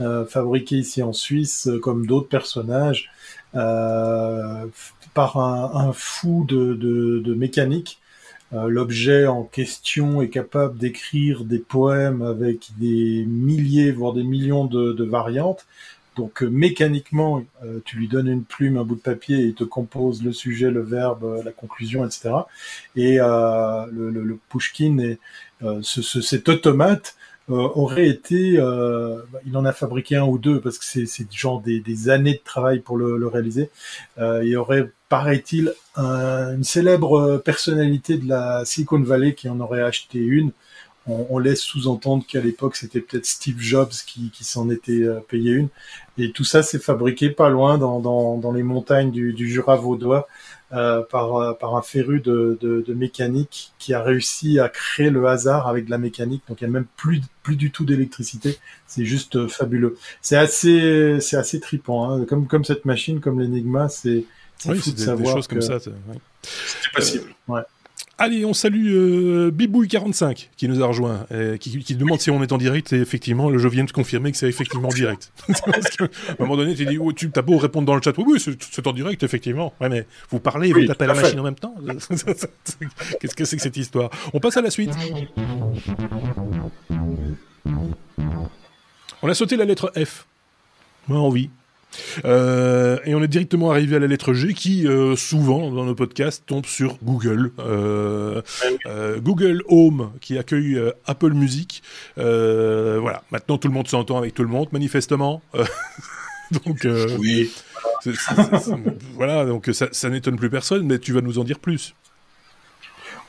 [0.00, 3.10] euh, fabriqué ici en Suisse, comme d'autres personnages,
[3.52, 8.00] par un, fou de, de, mécanique.
[8.52, 15.04] L'objet en question est capable d'écrire des poèmes avec des milliers, voire des millions de
[15.04, 15.66] variantes.
[16.16, 19.54] Donc euh, mécaniquement, euh, tu lui donnes une plume, un bout de papier, et il
[19.54, 22.30] te compose le sujet, le verbe, euh, la conclusion, etc.
[22.96, 25.18] Et le, le, le, Pushkin, et,
[25.82, 27.16] ce, cet automate,
[27.48, 28.54] aurait été,
[29.46, 32.40] il en a fabriqué un ou deux parce que c'est genre des, des, années de
[32.44, 33.70] travail pour le, le réaliser.
[34.18, 40.50] il aurait, paraît-il, une célèbre personnalité de la Silicon Valley qui en aurait acheté une
[41.08, 45.68] on, laisse sous-entendre qu'à l'époque c'était peut-être Steve Jobs qui, s'en était euh, payé une.
[46.18, 50.26] Et tout ça s'est fabriqué pas loin dans, dans, les montagnes du, Jura vaudois
[50.72, 55.26] euh, par, euh, par un féru de, de, mécanique qui a réussi à créer le
[55.26, 56.42] hasard avec de la mécanique.
[56.48, 58.58] Donc il n'y a même plus, plus du tout d'électricité.
[58.86, 59.96] C'est juste fabuleux.
[60.22, 62.10] C'est assez, c'est assez trippant.
[62.10, 62.24] Hein.
[62.24, 64.24] Comme, comme cette machine, comme l'Enigma, c'est
[64.64, 65.78] oui, fou de savoir des choses comme ça.
[65.78, 65.96] C'était
[66.94, 67.34] possible.
[67.48, 67.62] ouais.
[68.18, 72.42] Allez, on salue euh, Bibouille45 qui nous a rejoint, et qui, qui, demande si on
[72.42, 72.94] est en direct.
[72.94, 75.32] Et effectivement, je viens de confirmer que c'est effectivement direct.
[75.46, 78.16] Parce qu'à un moment donné, tu dis, oh, tu as beau répondre dans le chat.
[78.16, 79.74] Oui, oui, c'est en direct, effectivement.
[79.82, 81.74] Ouais, mais vous parlez et vous tapez la machine en même temps.
[83.20, 84.08] Qu'est-ce que c'est que cette histoire?
[84.32, 84.94] On passe à la suite.
[89.22, 90.26] On a sauté la lettre F.
[91.08, 91.50] Moi, envie.
[92.24, 95.94] Euh, et on est directement arrivé à la lettre G qui, euh, souvent dans nos
[95.94, 97.52] podcasts, tombe sur Google.
[97.58, 98.42] Euh,
[99.18, 101.82] Google Home qui accueille Apple Music.
[102.16, 105.42] voilà, maintenant tout le monde s'entend avec tout le monde, manifestement.
[106.66, 106.86] donc,
[107.18, 107.50] oui.
[109.14, 111.94] voilà, donc ça, ça n'étonne plus personne, mais tu vas nous en dire plus.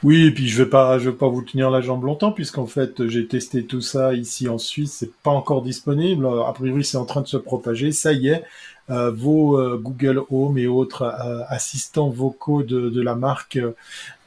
[0.03, 2.67] Oui, et puis je vais pas, je vais pas vous tenir la jambe longtemps puisqu'en
[2.67, 6.27] fait j'ai testé tout ça ici en Suisse, c'est pas encore disponible.
[6.27, 7.91] A priori, c'est en train de se propager.
[7.91, 8.43] Ça y est,
[8.89, 13.59] euh, vos euh, Google Home et autres euh, assistants vocaux de, la marque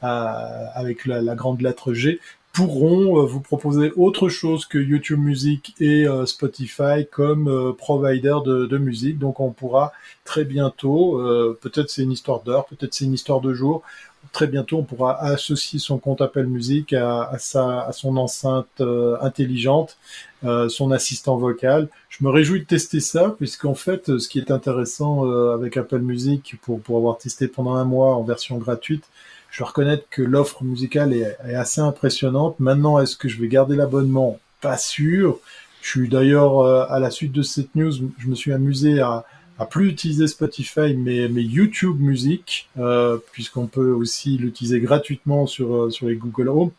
[0.01, 2.19] avec la, la, grande lettre G
[2.53, 9.19] pourront vous proposer autre chose que YouTube Music et Spotify comme provider de, de, musique.
[9.19, 9.93] Donc on pourra
[10.25, 11.21] très bientôt,
[11.61, 13.83] peut-être c'est une histoire d'heure, peut-être c'est une histoire de jour,
[14.31, 19.17] très bientôt, on pourra associer son compte Apple Music à, sa, à son enceinte euh,
[19.21, 19.97] intelligente,
[20.43, 21.89] euh, son assistant vocal.
[22.09, 25.99] Je me réjouis de tester ça, puisqu'en fait, ce qui est intéressant euh, avec Apple
[25.99, 29.03] Music, pour, pour avoir testé pendant un mois en version gratuite,
[29.49, 32.59] je dois reconnaître que l'offre musicale est, est, assez impressionnante.
[32.59, 34.39] Maintenant, est-ce que je vais garder l'abonnement?
[34.61, 35.39] Pas sûr.
[35.81, 39.25] Je suis d'ailleurs, à la suite de cette news, je me suis amusé à,
[39.65, 45.89] plus utiliser Spotify, mais, mais YouTube Music, euh, puisqu'on peut aussi l'utiliser gratuitement sur, euh,
[45.89, 46.71] sur les Google Home.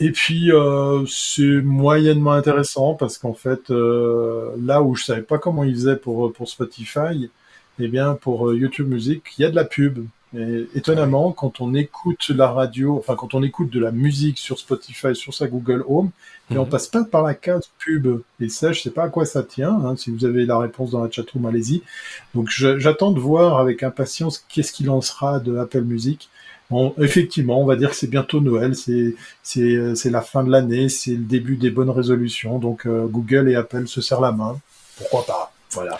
[0.00, 5.62] Et puis euh, c'est moyennement intéressant parce qu'en fait, là où je savais pas comment
[5.62, 7.30] ils faisaient pour pour Spotify,
[7.78, 10.04] eh bien pour YouTube Music, il y a de la pub.
[10.36, 14.58] Et étonnamment, quand on écoute la radio, enfin quand on écoute de la musique sur
[14.58, 16.10] Spotify, sur sa Google Home,
[16.50, 16.70] et on mhm.
[16.70, 18.22] passe pas par la case pub.
[18.40, 19.74] Et ça, je sais pas à quoi ça tient.
[19.74, 19.96] Hein.
[19.96, 21.82] Si vous avez la réponse dans la chatroom, allez-y.
[22.34, 26.30] Donc j'attends de voir avec impatience qu'est-ce qu'il en sera de Apple Music.
[26.70, 30.88] Bon, effectivement, on va dire que c'est bientôt Noël, c'est c'est la fin de l'année,
[30.88, 32.58] c'est le début des bonnes résolutions.
[32.58, 34.58] Donc euh, Google et Apple se serrent la main.
[34.96, 35.52] Pourquoi pas?
[35.72, 35.98] Voilà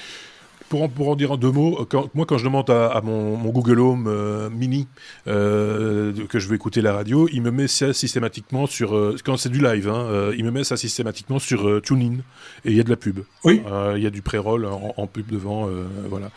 [0.88, 3.80] pour en, dire en deux mots, euh, quand, moi quand je demande à, mon, Google
[3.80, 4.88] Home euh, mini
[5.26, 8.90] euh, que je veux écouter la radio, il me met ça systématiquement sur
[9.24, 12.18] quand c'est du live, hein, il me met ça systématiquement sur TuneIn
[12.64, 13.20] et il y a de la pub.
[13.44, 13.62] Oui.
[13.96, 15.68] il y a du pré-roll en, pub devant,
[16.08, 16.30] voilà.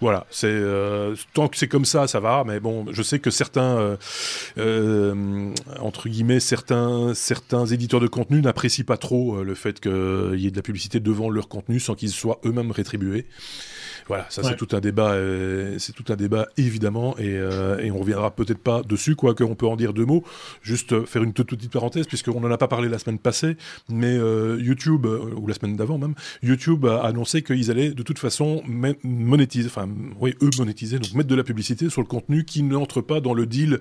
[0.00, 0.60] voilà, c'est
[1.34, 2.44] tant que c'est comme ça, ça va.
[2.46, 3.96] Mais bon, je sais que certains
[5.80, 10.50] entre guillemets certains certains éditeurs de contenu n'apprécient pas trop le fait qu'il y ait
[10.50, 13.11] de la publicité devant leur contenu sans qu'ils soient eux-mêmes rétribués
[14.08, 17.90] voilà, ça c'est tout un débat, euh, c'est tout un débat évidemment, et, euh, et
[17.90, 20.24] on reviendra peut-être pas dessus, quoique on peut en dire deux mots.
[20.62, 23.56] Juste faire une toute petite parenthèse, puisqu'on n'en a pas parlé la semaine passée,
[23.88, 28.18] mais euh, YouTube ou la semaine d'avant même, YouTube a annoncé qu'ils allaient de toute
[28.18, 28.62] façon
[29.04, 29.88] monétiser, enfin
[30.20, 33.34] oui eux monétiser, donc mettre de la publicité sur le contenu qui n'entre pas dans
[33.34, 33.80] le deal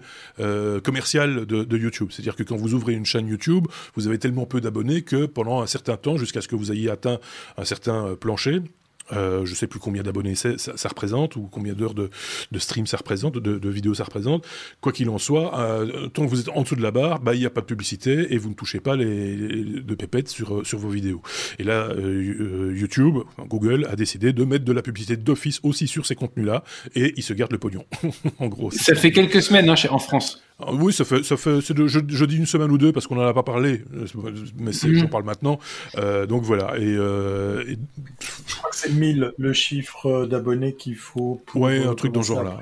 [0.84, 2.10] commercial de, de YouTube.
[2.12, 5.62] C'est-à-dire que quand vous ouvrez une chaîne YouTube, vous avez tellement peu d'abonnés que pendant
[5.62, 7.20] un certain temps, jusqu'à ce que vous ayez atteint
[7.58, 8.62] un certain plancher,
[9.14, 12.10] euh, je sais plus combien d'abonnés ça, ça, représente ou combien d'heures de,
[12.52, 14.46] de, stream ça représente, de, de vidéos ça représente.
[14.80, 17.34] Quoi qu'il en soit, euh, tant que vous êtes en dessous de la barre, bah
[17.34, 20.56] il n'y a pas de publicité et vous ne touchez pas les, de pépettes sur
[20.56, 21.22] euh, sur vos vidéos.
[21.60, 26.06] Et là, euh, YouTube, Google a décidé de mettre de la publicité d'office aussi sur
[26.06, 26.64] ces contenus-là
[26.96, 27.86] et ils se gardent le pognon.
[28.40, 28.72] en gros.
[28.72, 30.42] Ça fait quelques semaines hein, en France.
[30.64, 33.26] Ah oui, ça fait, ça fait, je, dis une semaine ou deux parce qu'on n'en
[33.26, 33.84] a pas parlé,
[34.60, 35.58] mais j'en parle maintenant.
[36.30, 36.78] Donc voilà.
[36.78, 41.42] Et, Je crois que 1000 le chiffre d'abonnés qu'il faut.
[41.46, 42.60] Pour ouais, un truc dans ce genre-là.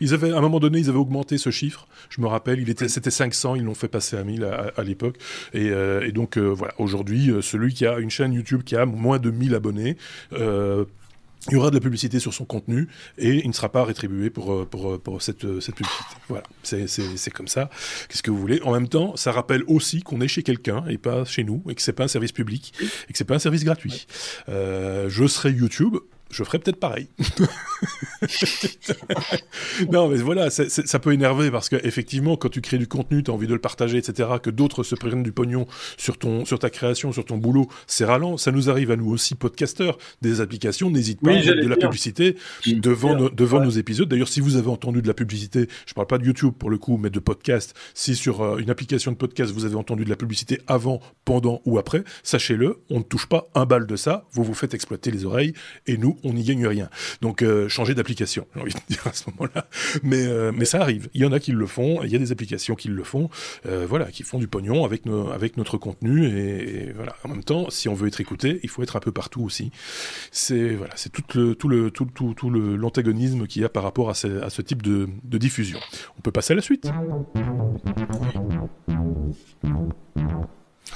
[0.00, 1.86] Ils avaient, à un moment donné, ils avaient augmenté ce chiffre.
[2.10, 5.16] Je me rappelle, il était, c'était 500, ils l'ont fait passer à 1000 à, l'époque.
[5.52, 9.18] Et, euh, et donc voilà, aujourd'hui, celui qui a une chaîne YouTube qui a moins
[9.18, 9.96] de 1000 abonnés
[11.48, 12.88] il y aura de la publicité sur son contenu
[13.18, 16.04] et il ne sera pas rétribué pour, euh, pour, euh, pour cette, euh, cette publicité.
[16.28, 17.68] Voilà, c'est comme ça.
[18.08, 18.60] Qu'est-ce que vous voulez?
[18.62, 21.74] En même temps, ça rappelle aussi qu'on est chez quelqu'un et pas chez nous et
[21.74, 24.06] que c'est pas un service public et que c'est pas un service gratuit.
[24.48, 25.96] Euh, je serai YouTube,
[26.34, 27.08] je ferais peut-être pareil.
[29.92, 33.34] non, mais voilà, ça peut énerver parce qu'effectivement, quand tu crées du contenu, tu as
[33.34, 35.66] envie de le partager, etc., que d'autres se prennent du pognon
[35.96, 38.36] sur, ton, sur ta création, sur ton boulot, c'est ralent.
[38.36, 41.76] Ça nous arrive à nous aussi, podcasteurs, des applications, n'hésite pas à mettre de la
[41.76, 44.08] publicité devant, nos, devant nos épisodes.
[44.08, 46.78] D'ailleurs, si vous avez entendu de la publicité, je parle pas de YouTube pour le
[46.78, 50.10] coup, mais de podcast, si sur euh, une application de podcast, vous avez entendu de
[50.10, 54.26] la publicité avant, pendant ou après, sachez-le, on ne touche pas un bal de ça,
[54.32, 55.54] vous vous faites exploiter les oreilles,
[55.86, 56.88] et nous, on n'y gagne rien.
[57.20, 59.66] Donc euh, changer d'application, j'ai envie de dire à ce moment-là.
[60.02, 61.08] Mais, euh, mais ça arrive.
[61.14, 63.30] Il y en a qui le font, il y a des applications qui le font,
[63.66, 65.06] euh, voilà, qui font du pognon avec,
[65.56, 66.26] notre contenu.
[66.26, 67.14] Et, voilà.
[67.24, 69.70] En même temps, si on veut être écouté, il faut être un peu partout aussi.
[70.32, 73.82] C'est voilà, c'est tout le tout le tout, tout, tout l'antagonisme qu'il y a par
[73.82, 75.78] rapport à ce, type de diffusion.
[76.18, 76.90] On peut passer à la suite.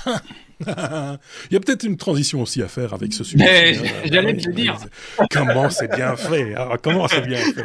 [0.66, 3.74] Il y a peut-être une transition aussi à faire avec ce sujet.
[4.04, 4.76] J'allais te dire.
[5.30, 7.64] Comment c'est bien fait hein, Comment c'est bien fait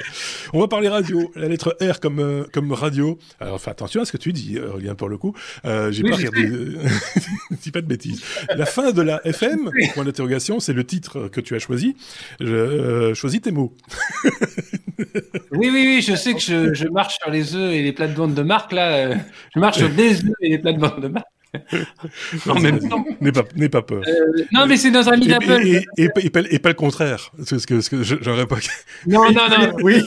[0.53, 1.31] On va parler radio.
[1.35, 3.17] La lettre R comme euh, comme radio.
[3.39, 5.35] Alors fais attention à ce que tu dis, Aurélien, pour le coup.
[5.65, 6.49] Euh, J'ai pas regardé.
[7.61, 8.23] dis pas de bêtises.
[8.55, 9.71] La fin de la FM.
[9.93, 10.59] Point d'interrogation.
[10.59, 11.95] C'est le titre que tu as choisi.
[12.39, 13.73] Je, euh, choisis tes mots.
[15.51, 16.01] oui, oui, oui.
[16.01, 18.93] Je sais que je, je marche sur les œufs et les plates-bandes de marque là.
[18.93, 19.15] Euh,
[19.55, 21.27] je marche sur des œufs et les plates-bandes de marque.
[22.45, 22.71] non, mais
[23.21, 24.03] n'aie pas, pas, peur.
[24.07, 25.61] Euh, non, mais c'est nos amis d'Apple.
[25.65, 27.31] Et, et, et, et, pas le contraire.
[27.45, 28.57] C'est ce que, que j'aurais pas.
[29.05, 29.75] Non, non, non.
[29.83, 30.03] oui.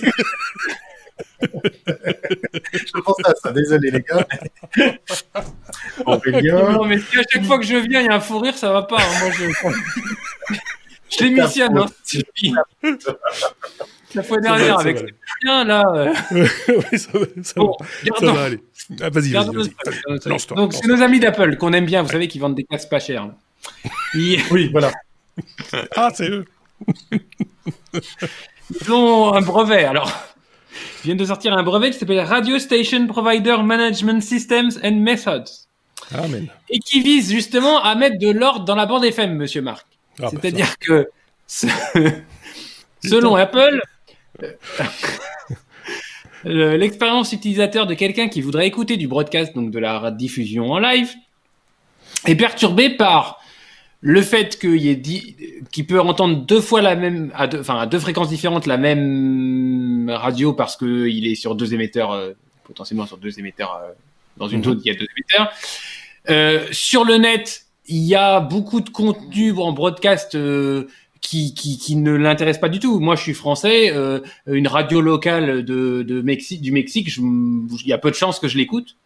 [2.72, 4.26] je pense à ça, désolé les gars.
[6.06, 8.56] Non, mais si à chaque fois que je viens, il y a un fou rire,
[8.56, 8.98] ça va pas.
[8.98, 9.20] Hein.
[9.20, 10.54] Moi, je,
[11.10, 11.78] je démissionne.
[11.78, 12.96] Hein.
[14.14, 14.98] La fois dernière, avec
[15.42, 15.84] rien là.
[15.94, 16.14] Euh.
[16.68, 17.10] oui, ça,
[17.42, 17.76] ça, bon,
[18.18, 18.60] ça va aller.
[19.00, 19.46] Ah, vas-y, vas-y.
[20.26, 22.88] Vas Donc, c'est nos amis d'Apple qu'on aime bien, vous savez, qui vendent des casques
[22.88, 23.28] pas chers.
[24.14, 24.92] Oui, voilà.
[25.96, 26.44] ah, c'est eux.
[28.70, 30.10] Ils ont un brevet, alors.
[31.02, 35.66] Ils viennent de sortir un brevet qui s'appelle Radio Station Provider Management Systems and Methods.
[36.14, 36.46] Amen.
[36.68, 39.86] et qui vise justement à mettre de l'ordre dans la bande FM, Monsieur Marc.
[40.20, 41.08] Ah, bah, C'est-à-dire que
[43.04, 43.82] selon Apple,
[46.46, 51.12] l'expérience utilisateur de quelqu'un qui voudrait écouter du broadcast, donc de la diffusion en live,
[52.26, 53.40] est perturbée par
[54.00, 55.36] le fait qu'il y ait dit,
[55.72, 58.76] qu'il peut entendre deux fois la même, à deux, enfin à deux fréquences différentes la
[58.76, 62.32] même radio parce que il est sur deux émetteurs, euh,
[62.64, 63.92] potentiellement sur deux émetteurs euh,
[64.36, 64.64] dans une mhm.
[64.64, 65.52] zone il y a deux émetteurs.
[66.28, 70.88] Euh, sur le net, il y a beaucoup de contenu en broadcast euh,
[71.26, 73.00] qui, qui, qui, ne l'intéresse pas du tout.
[73.00, 73.92] Moi, je suis français,
[74.46, 78.48] une radio locale de, de Mexique, du Mexique, il y a peu de chances que
[78.48, 78.96] je l'écoute.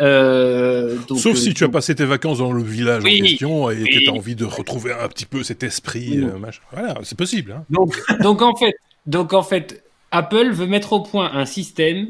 [0.00, 3.84] Euh, Sauf si euh, tu as passé tes vacances dans le village en question et
[3.84, 6.18] que tu as envie de retrouver un petit peu cet esprit.
[6.18, 6.30] Euh,
[6.72, 7.52] voilà, c'est possible.
[7.52, 7.64] Hein.
[7.68, 8.74] Donc, donc, en fait,
[9.06, 12.08] donc en fait, Apple veut mettre au point un système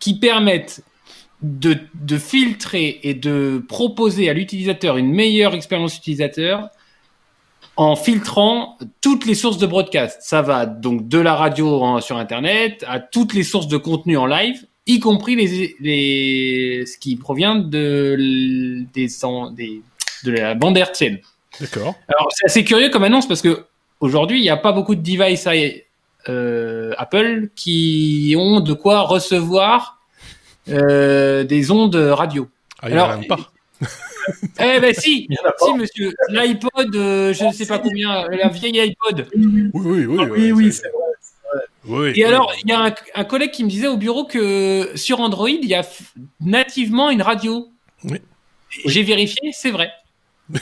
[0.00, 0.82] qui permette
[1.42, 6.68] de, de filtrer et de proposer à l'utilisateur une meilleure expérience utilisateur
[7.80, 10.20] en filtrant toutes les sources de broadcast.
[10.20, 14.26] Ça va donc de la radio sur Internet à toutes les sources de contenu en
[14.26, 18.16] live y compris les, les, ce qui provient de,
[18.92, 19.08] des,
[19.56, 19.82] des,
[20.24, 21.20] de la bande hertzienne.
[21.58, 21.94] D'accord.
[22.08, 23.64] Alors, c'est assez curieux comme annonce parce que
[24.00, 25.48] aujourd'hui, il n'y a pas beaucoup de devices
[26.28, 30.00] euh, Apple qui ont de quoi recevoir
[30.68, 32.46] euh, des ondes radio.
[32.82, 33.38] Ah, il Alors, pas.
[34.60, 35.28] eh ben si,
[35.58, 39.26] si monsieur, l'iPod, euh, je ne sais pas combien, la vieille iPod.
[39.34, 40.90] Oui, oui, oui, oui, oui, c'est
[42.14, 45.48] et alors, il y a un, collègue qui me disait au bureau que sur Android,
[45.48, 45.82] il y a
[46.40, 47.68] nativement une radio.
[48.04, 48.18] Oui.
[48.84, 49.90] J'ai vérifié, c'est vrai.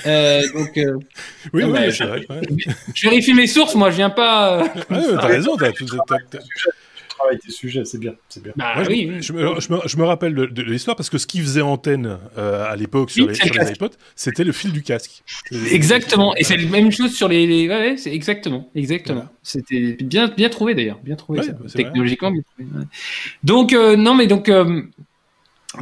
[0.06, 0.98] Euh, donc, euh,
[1.52, 2.26] oui, oui, c'est vrai.
[2.94, 4.62] Je vérifie mes sources, moi, je viens pas.
[4.62, 5.70] Euh, t'as raison, t'as,
[7.18, 8.14] travailles tes sujets, c'est bien.
[8.28, 8.52] C'est bien.
[8.56, 12.18] Bah, oui, je, me, je, me, rappelle de, l'histoire parce que ce qui faisait antenne
[12.36, 15.22] euh, à l'époque sur, les, sur les iPods, c'était le fil du casque.
[15.70, 16.34] Exactement.
[16.36, 17.46] Et c'est la même chose sur les.
[17.46, 17.68] les...
[17.68, 18.70] Ouais, c'est exactement.
[18.74, 19.26] Exactement.
[19.42, 21.00] C'était bien, bien trouvé d'ailleurs.
[21.02, 21.42] Bien trouvé.
[21.42, 21.52] Ça.
[21.74, 22.86] Technologiquement bien trouvé.
[23.42, 24.48] Donc, euh, non, mais donc.
[24.48, 24.82] Euh,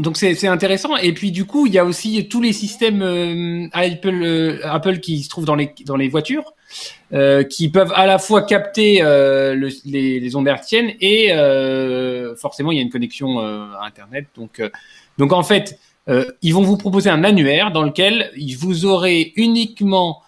[0.01, 3.69] donc c'est intéressant et puis du coup il y a aussi tous les systèmes euh,
[3.73, 6.55] Apple euh, Apple qui se trouvent dans les dans les voitures
[7.13, 11.31] euh, qui peuvent à la fois capter le, les, les, ondes hertziennes et
[12.37, 14.27] forcément il y a une connexion à internet.
[14.37, 14.63] Donc
[15.19, 15.79] donc en fait
[16.43, 20.23] ils vont vous proposer un annuaire dans lequel vous aurez uniquement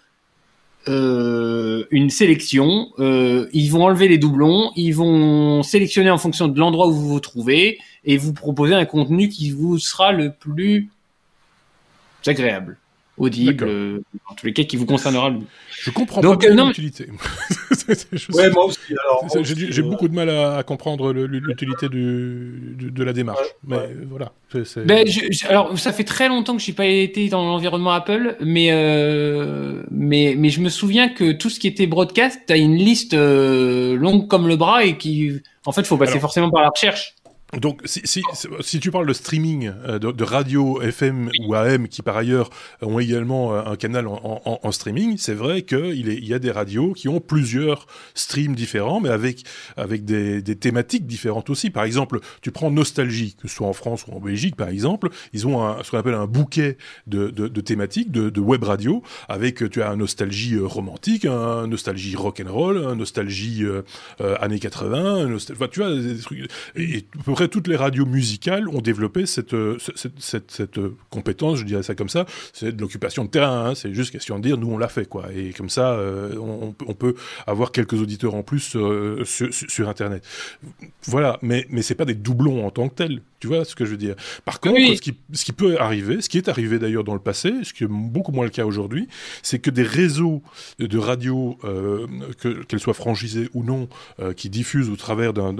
[0.87, 6.93] une sélection, ils vont enlever les doublons, ils vont sélectionner en fonction de l'endroit où
[6.93, 10.89] vous vous trouvez, et vous proposer un contenu qui vous sera le plus
[12.27, 12.79] agréable,
[13.19, 15.33] audible, euh, en tous les cas qui vous concernera.
[15.71, 17.07] Je comprends Donc, pas l'utilité.
[18.35, 18.79] ouais, moi aussi.
[19.43, 23.47] J'ai beaucoup de mal à, comprendre l'utilité de, la démarche.
[23.67, 24.33] mais voilà.
[24.77, 25.07] Ben,
[25.49, 29.83] alors, ça fait très longtemps que je n'ai pas été dans l'environnement Apple, mais, euh,
[29.91, 33.15] mais, mais je me souviens que tout ce qui était broadcast, tu as une liste
[33.15, 35.33] euh, longue comme le bras et qui,
[35.67, 37.15] en fait, il faut passer forcément par la recherche.
[37.57, 38.23] Donc, si, si,
[38.61, 42.51] si, tu parles de streaming, euh, de, radio FM ou AM, qui par ailleurs
[42.83, 46.93] ont également euh, un canal en, streaming, c'est vrai qu'il il y a des radios
[46.93, 49.45] qui ont plusieurs streams différents, mais avec,
[49.79, 51.71] avec des, thématiques différentes aussi.
[51.71, 55.09] Par exemple, tu prends Nostalgie, que ce soit en France ou en Belgique, par exemple,
[55.33, 56.77] ils ont ce qu'on appelle un bouquet
[57.07, 57.31] de,
[57.61, 62.53] thématiques, de, web radio, avec, tu as un Nostalgie euh, romantique, un Nostalgie rock and
[62.53, 63.65] roll, un Nostalgie
[64.19, 66.51] années 80, un nostalgie, tu vois, des trucs,
[67.45, 71.95] toutes les radios musicales ont développé cette, euh, cette, cette, euh, compétence, je dirais ça
[71.95, 73.75] comme ça, c'est de l'occupation de terrain, hein.
[73.75, 75.27] c'est juste question de dire, nous on l'a fait, quoi.
[75.35, 77.15] Et comme ça, euh, on, on, peut
[77.47, 80.25] avoir quelques auditeurs en plus sur, sur, Internet.
[81.05, 83.23] Voilà, mais, mais c'est pas des doublons en tant que tels.
[83.41, 84.17] Tu vois ce que je veux dire?
[84.45, 87.21] Par contre, ce, qui, ce qui peut arriver, ce qui est arrivé d'ailleurs dans le
[87.21, 89.07] passé, ce qui est beaucoup moins le cas aujourd'hui,
[89.43, 90.43] c'est que des réseaux
[90.81, 92.07] de radio, euh,
[92.67, 93.89] qu'elles soient franchisées ou non,
[94.21, 95.53] euh, qui diffusent au travers d'un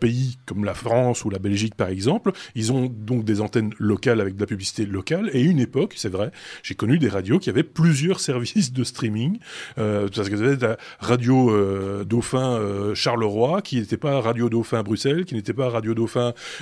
[0.00, 4.20] pays comme la France ou la Belgique par exemple, ils ont donc des antennes locales
[4.20, 5.30] avec de la publicité locale.
[5.32, 6.32] Et une époque, c'est vrai,
[6.64, 9.38] j'ai connu des radios qui avaient plusieurs services de streaming,
[9.78, 12.58] euh, parce que avez la radio euh, Dauphin
[12.94, 15.99] Charleroi, qui n'était pas Radio Dauphin Bruxelles, qui n'était pas Radio Dauphin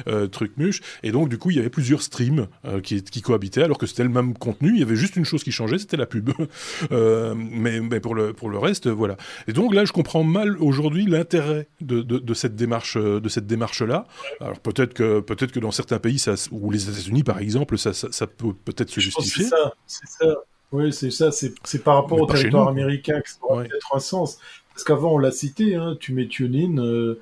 [0.07, 0.81] euh, Trucmuche.
[1.03, 3.87] Et donc, du coup, il y avait plusieurs streams euh, qui, qui, cohabitaient, alors que
[3.87, 4.71] c'était le même contenu.
[4.75, 6.31] Il y avait juste une chose qui changeait, c'était la pub.
[6.93, 9.17] euh, mais, mais pour, le, pour le reste, voilà.
[9.47, 13.47] Et donc là, je comprends mal aujourd'hui l'intérêt de, de, de, cette démarche, de cette
[13.47, 14.07] démarche-là.
[14.41, 17.93] Alors peut-être que, peut-être que dans certains pays, ça, ou les États-Unis par exemple, ça,
[17.93, 19.45] ça, ça peut peut-être se justifier.
[19.45, 20.35] C'est ça, c'est ça.
[20.71, 21.31] Oui, c'est ça.
[21.33, 24.39] C'est par rapport au territoire américain que ça aurait peut-être un sens.
[24.75, 27.21] Parce qu'avant, on l'a cité, hein, tu mets TuneIn, euh,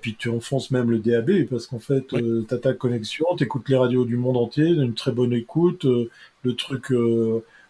[0.00, 3.68] puis tu enfonces même le DAB parce qu'en fait, tu as ta connexion, tu écoutes
[3.68, 6.92] les radios du monde entier, une très bonne écoute, le truc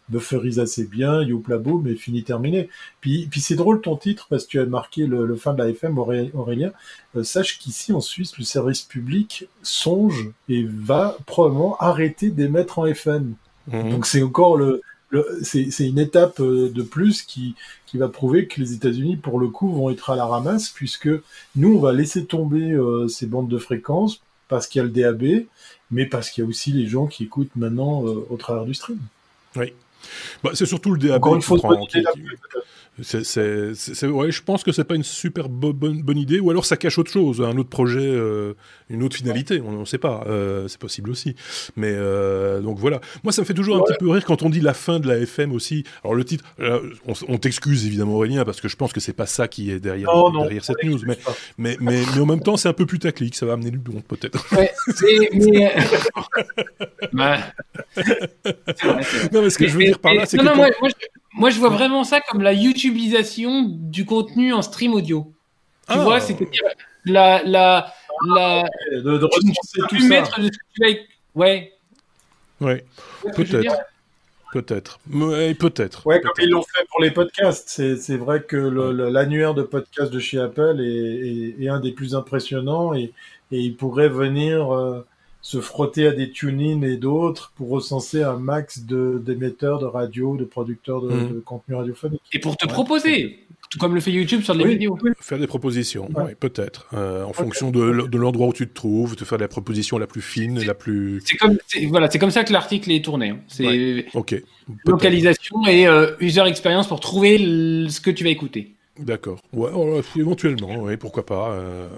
[0.09, 2.69] bufferise assez bien, youpla boum, et fini terminé.
[3.01, 5.69] Puis, puis c'est drôle ton titre parce que tu as marqué le, fin de la
[5.71, 6.73] FM, Aurélien.
[7.23, 13.35] sache qu'ici en Suisse, le service public songe et va probablement arrêter d'émettre en FM.
[13.69, 13.91] Mhm.
[13.91, 14.83] Donc c'est encore le,
[15.43, 17.55] c'est une étape euh, de plus qui,
[17.87, 21.09] qui va prouver que les États-Unis, pour le coup, vont être à la ramasse, puisque
[21.57, 24.91] nous, on va laisser tomber euh, ces bandes de fréquences parce qu'il y a le
[24.91, 25.47] DAB,
[25.91, 28.75] mais parce qu'il y a aussi les gens qui écoutent maintenant euh, au travers du
[28.75, 28.99] stream.
[29.57, 29.73] Oui.
[30.43, 31.59] Bah, c'est surtout le DAB Encore une fois,
[33.03, 36.77] c'est, ouais, je pense que c'est pas une super bonne, bonne idée, ou alors ça
[36.77, 38.55] cache autre chose, un autre projet, euh,
[38.89, 41.35] une autre finalité, on ne sait pas, euh, c'est possible aussi.
[41.77, 44.51] Mais euh, donc voilà, moi ça me fait toujours un petit peu rire quand on
[44.51, 45.83] dit la fin de la FM aussi.
[46.05, 46.45] Alors le titre,
[47.29, 50.09] on, t'excuse évidemment Aurélien parce que je pense que c'est pas ça qui est derrière,
[50.33, 51.19] derrière cette news, mais,
[51.59, 54.03] mais, mais, mais, en même temps c'est un peu putaclic, ça va amener du bon
[54.07, 54.47] peut-être.
[54.57, 54.73] Ouais,
[57.13, 57.39] mais...
[59.33, 60.95] non mais ce que je veux dire par là, c'est que moi, je
[61.59, 65.33] vois vraiment ça comme la YouTubeisation du contenu en stream audio.
[65.91, 66.21] Tu vois, ah.
[66.21, 66.63] c'est-à-dire
[67.05, 67.93] la, la,
[68.35, 68.63] la,
[68.93, 69.27] de, de
[69.89, 70.09] tout ça.
[70.09, 70.51] Mettre de
[71.35, 71.73] Ouais.
[72.61, 72.85] Ouais.
[73.35, 73.77] Peut-être.
[74.53, 75.01] Peut-être.
[75.59, 76.07] peut-être.
[76.07, 77.69] Ouais, comme ils l'ont fait pour les podcasts.
[77.69, 82.95] C'est vrai que l'annuaire de podcasts de chez Apple est, est, un des plus impressionnants
[82.95, 83.13] et,
[83.51, 85.05] et il pourrait venir euh,
[85.45, 90.45] se frotter à des tune et d'autres pour recenser un max d'émetteurs de, radio, de
[90.45, 91.43] producteurs de, mmh.
[91.43, 92.23] contenu radiophonique.
[92.33, 94.99] Et pour te proposer, tout comme le fait YouTube sur les vidéos.
[95.21, 96.09] Faire des propositions,
[96.41, 100.07] peut-être, euh, en fonction de, l'endroit où tu te trouves, te faire la proposition la
[100.07, 101.21] plus fine, la plus.
[101.27, 103.29] C'est comme, voilà, c'est comme ça que l'article est tourné.
[103.29, 103.41] Hein.
[103.47, 104.07] C'est
[104.87, 108.73] localisation et euh, user experience pour trouver ce que tu vas écouter.
[108.99, 109.41] D'accord.
[109.53, 111.51] Ouais, oh, éventuellement, oui, pourquoi pas.
[111.51, 111.89] Euh.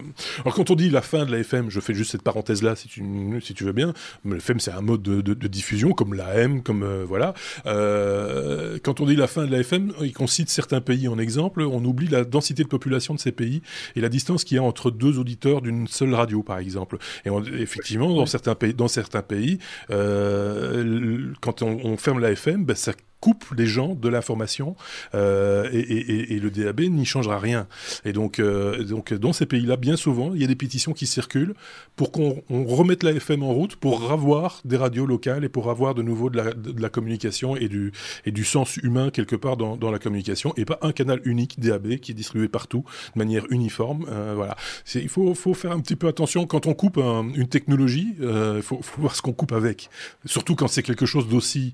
[0.41, 2.75] Alors quand on dit la fin de la FM, je fais juste cette parenthèse là,
[2.75, 3.05] si tu
[3.43, 3.93] si tu veux bien.
[4.25, 7.35] La FM c'est un mode de, de, diffusion comme la M, comme euh, voilà.
[7.67, 11.19] Euh, quand on dit la fin de la FM, et qu'on cite certains pays en
[11.19, 13.61] exemple, on oublie la densité de population de ces pays
[13.95, 16.97] et la distance qu'il y a entre deux auditeurs d'une seule radio, par exemple.
[17.27, 17.31] Et
[17.61, 23.45] effectivement, dans certains pays, dans certains pays, quand on, ferme la FM, ben, ça coupe
[23.57, 24.77] les gens de l'information
[25.15, 27.67] euh, et, le DAB n'y changera rien.
[28.05, 31.07] Et donc, euh, donc dans ces pays-là, bien souvent, il y a des pétitions qui
[31.07, 31.55] circulent
[31.97, 35.95] pour qu'on remette la FM en route, pour avoir des radios locales et pour avoir
[35.95, 36.43] de nouveau de
[36.81, 37.93] la, communication et du,
[38.27, 41.97] et du sens humain quelque part dans, la communication et pas un canal unique DAB
[41.97, 44.07] qui est distribué partout de manière uniforme.
[44.11, 44.57] Euh, voilà.
[44.95, 48.81] Il faut, faut, faire un petit peu attention quand on coupe une technologie, il faut,
[48.83, 49.91] faut, voir ce qu'on coupe avec.
[50.25, 51.73] Surtout quand c'est quelque chose d'aussi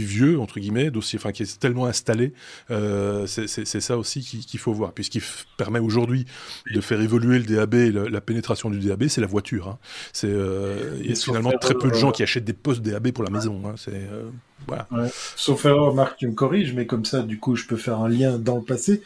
[0.00, 2.32] vieux, entre guillemets dossier, enfin qui est tellement installé,
[2.70, 5.22] euh, c'est ça aussi qu'il faut voir, puisqu'il
[5.56, 6.26] permet aujourd'hui
[6.72, 7.74] de faire évoluer le DAB,
[8.10, 9.68] la pénétration du DAB, c'est la voiture.
[9.68, 9.78] Hein.
[10.12, 13.10] C'est euh, il y a finalement très peu de gens qui achètent des postes DAB
[13.10, 13.62] pour la maison.
[13.66, 13.74] Hein.
[13.76, 14.30] C'est euh,
[14.66, 14.88] voilà.
[15.36, 18.08] Sauf erreur, Marc, tu me corriges, mais comme ça, du coup, je peux faire un
[18.08, 19.02] lien dans le passé,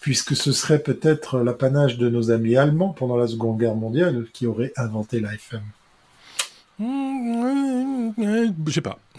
[0.00, 4.46] puisque ce serait peut-être l'apanage de nos amis allemands pendant la Seconde Guerre mondiale qui
[4.46, 5.62] auraient inventé l'AFM.
[8.66, 8.98] Je sais pas.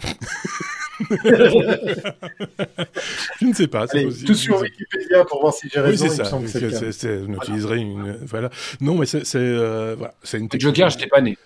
[3.40, 3.86] je ne sais pas.
[3.90, 6.04] Allez, tout sur Wikipédia pour voir si j'ai raison.
[6.04, 7.16] Oui, c'est ça.
[7.26, 8.18] on utiliserait une.
[8.26, 8.50] Voilà.
[8.80, 10.68] Non, mais c'est euh, voilà, c'est une technique.
[10.68, 11.36] Joker, j'étais pas né.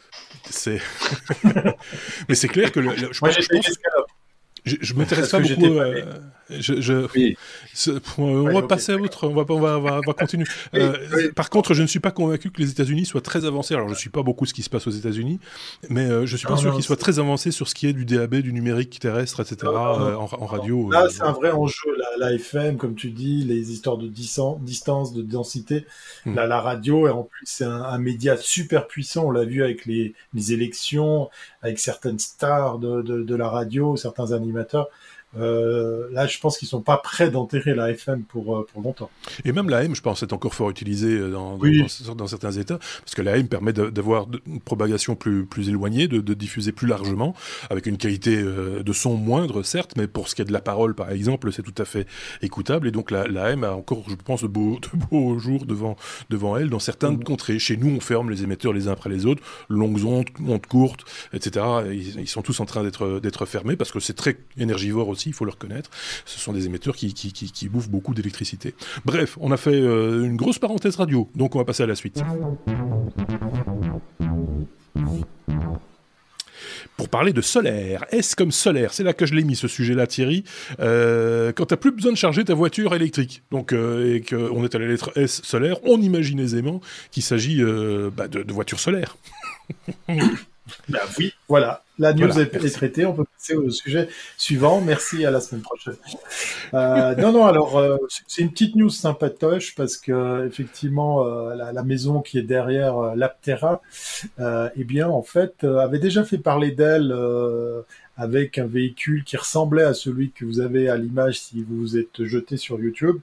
[0.51, 0.81] C'est.
[2.29, 3.67] mais c'est clair que le, je, Moi, pense, je pense...
[4.69, 5.79] Je, je m'intéresse pas beaucoup.
[5.79, 6.03] Euh,
[6.51, 7.35] je, je,
[8.19, 9.29] on va passer à autre.
[9.29, 10.47] On va, on va, on va, continuer.
[10.75, 13.75] Euh, par contre, je ne suis pas convaincu que les États-Unis soient très avancés.
[13.75, 15.41] Alors, je ne suis pas beaucoup ce qui se passe aux États-Unis,
[15.91, 18.05] mais euh, je suis pas sûr qu'ils soient très avancés sur ce qui est du
[18.05, 19.57] DAB, du numérique terrestre, etc.
[19.65, 20.91] Euh, en, radio.
[20.91, 21.89] Là, c'est un vrai enjeu.
[22.19, 25.87] La, FM, comme tu dis, les histoires de distance, de densité.
[26.25, 26.35] Hmm.
[26.35, 29.27] la radio, et en plus, c'est un, média super puissant.
[29.27, 31.29] On l'a vu avec les, les élections,
[31.63, 34.89] avec certaines stars de, de, de la radio, certains animateurs animateurs.
[35.37, 39.11] Euh, là, je pense qu'ils sont pas prêts d'enterrer la FM pour, euh, pour longtemps.
[39.45, 41.59] Et même la M, je pense, est encore fort utilisée euh, dans,
[42.15, 46.21] dans, certains États, parce que la M permet d'avoir une propagation plus, plus éloignée, de,
[46.21, 47.35] de, diffuser plus largement,
[47.69, 50.95] avec une qualité de son moindre, certes, mais pour ce qui est de la parole,
[50.95, 52.07] par exemple, c'est tout à fait
[52.43, 52.89] écoutable.
[52.89, 55.97] Et donc la, la M a encore, je pense, de beaux, de beaux jours devant,
[56.31, 57.25] devant elle dans certaines mm.
[57.25, 57.59] contrées.
[57.59, 61.05] Chez nous, on ferme les émetteurs les uns après les autres, longues ondes, ondes courtes,
[61.33, 61.67] etc.
[61.91, 65.33] Ils, ils sont tous en train d'être fermés parce que c'est très énergivore aussi il
[65.33, 65.91] faut le reconnaître.
[66.25, 68.75] Ce sont des émetteurs qui, bouffent beaucoup d'électricité.
[69.05, 71.95] Bref, on a fait euh, une grosse parenthèse radio, donc on va passer à la
[71.95, 72.23] suite.
[76.99, 78.05] pour parler de solaire.
[78.11, 80.45] S comme solaire, c'est là que je l'ai mis ce sujet-là, Thierry.
[80.81, 84.65] Euh, quand tu n'as plus besoin de charger ta voiture électrique, donc euh, et qu'on
[84.65, 86.81] est à la lettre S solaire, on imagine aisément
[87.13, 89.17] qu'il s'agit euh, bah, de, de voitures solaires.
[90.89, 91.83] Ben oui, voilà.
[91.99, 93.05] La news est, traitée.
[93.07, 94.81] On peut passer au sujet suivant.
[94.81, 95.27] Merci.
[95.27, 95.97] À la semaine prochaine.
[96.75, 97.47] Euh, non, non.
[97.47, 97.97] Alors, euh,
[98.29, 103.83] c'est une petite news sympatoche parce que effectivement, euh, la, maison qui est derrière l'Aptera,
[104.39, 107.13] eh bien, en fait, avait déjà fait parler d'elle
[108.19, 111.97] avec un véhicule qui ressemblait à celui que vous avez à l'image si vous vous
[111.97, 113.19] êtes jeté sur YouTube,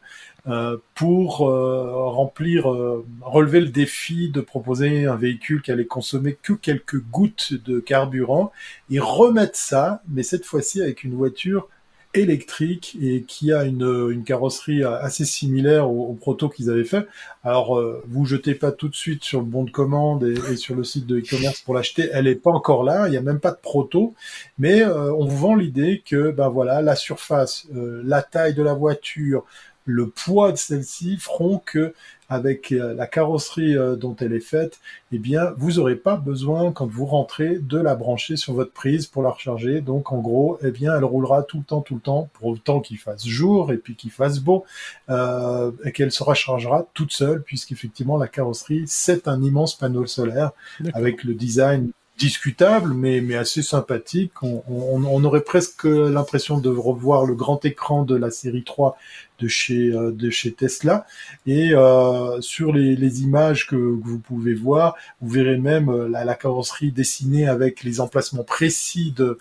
[0.47, 6.37] euh, pour euh, remplir, euh, relever le défi de proposer un véhicule qui allait consommer
[6.41, 8.53] que quelques gouttes de carburant
[8.89, 11.67] et remettre ça, mais cette fois-ci avec une voiture
[12.15, 17.07] électrique et qui a une, une carrosserie assez similaire au, proto qu'ils avaient fait.
[17.43, 20.75] Alors, euh, vous jetez pas tout de suite sur le bon de commande et, sur
[20.75, 22.09] le site de e-commerce pour l'acheter.
[22.11, 23.07] Elle est pas encore là.
[23.07, 24.15] Il y a même pas de proto,
[24.57, 28.63] mais euh, on vous vend l'idée que, ben voilà, la surface, euh, la taille de
[28.63, 29.45] la voiture,
[29.85, 31.93] le poids de celle-ci feront que
[32.29, 34.79] avec euh, la carrosserie euh, dont elle est faite,
[35.11, 39.07] eh bien, vous n'aurez pas besoin, quand vous rentrez, de la brancher sur votre prise
[39.07, 39.81] pour la recharger.
[39.81, 42.79] Donc, en gros, eh bien, elle roulera tout le temps, tout le temps, pour autant
[42.79, 44.65] qu'il fasse jour et puis qu'il fasse beau,
[45.09, 50.51] euh, et qu'elle se rechargera toute seule, puisqu'effectivement, la carrosserie, c'est un immense panneau solaire
[50.93, 54.31] avec le design discutable, mais, mais assez sympathique.
[54.41, 58.97] On, aurait presque l'impression de revoir le grand écran de la série 3
[59.39, 61.05] de chez, euh, de chez Tesla.
[61.45, 66.35] Et euh, sur les, images que, vous pouvez voir, vous verrez même euh, la, la,
[66.35, 69.37] carrosserie dessinée avec les emplacements précis de,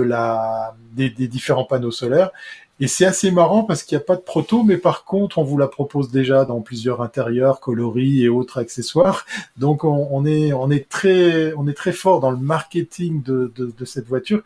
[0.00, 2.30] la, des différents panneaux solaires.
[2.78, 5.44] Et c'est assez marrant parce qu'il n'y a pas de proto, mais par contre, on
[5.44, 9.24] vous la propose déjà dans plusieurs intérieurs, coloris et autres accessoires.
[9.56, 13.50] Donc, on, on est, on est très, on est très fort dans le marketing de,
[13.56, 14.42] de, de cette voiture,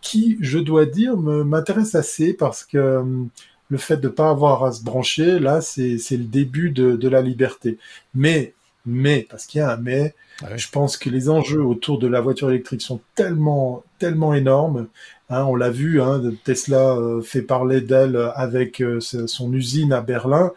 [0.00, 3.28] qui, je dois dire, m'intéresse assez parce que hum,
[3.68, 7.20] le fait de pas avoir à se brancher, là, c'est le début de, de la
[7.20, 7.78] liberté.
[8.14, 8.54] Mais,
[8.86, 10.14] mais, parce qu'il y a un mais,
[10.56, 14.86] je pense que les enjeux autour de la voiture électrique sont tellement, tellement énormes.
[15.30, 20.00] Hein, on l'a vu, hein, Tesla euh, fait parler d'elle avec euh, son usine à
[20.00, 20.52] Berlin,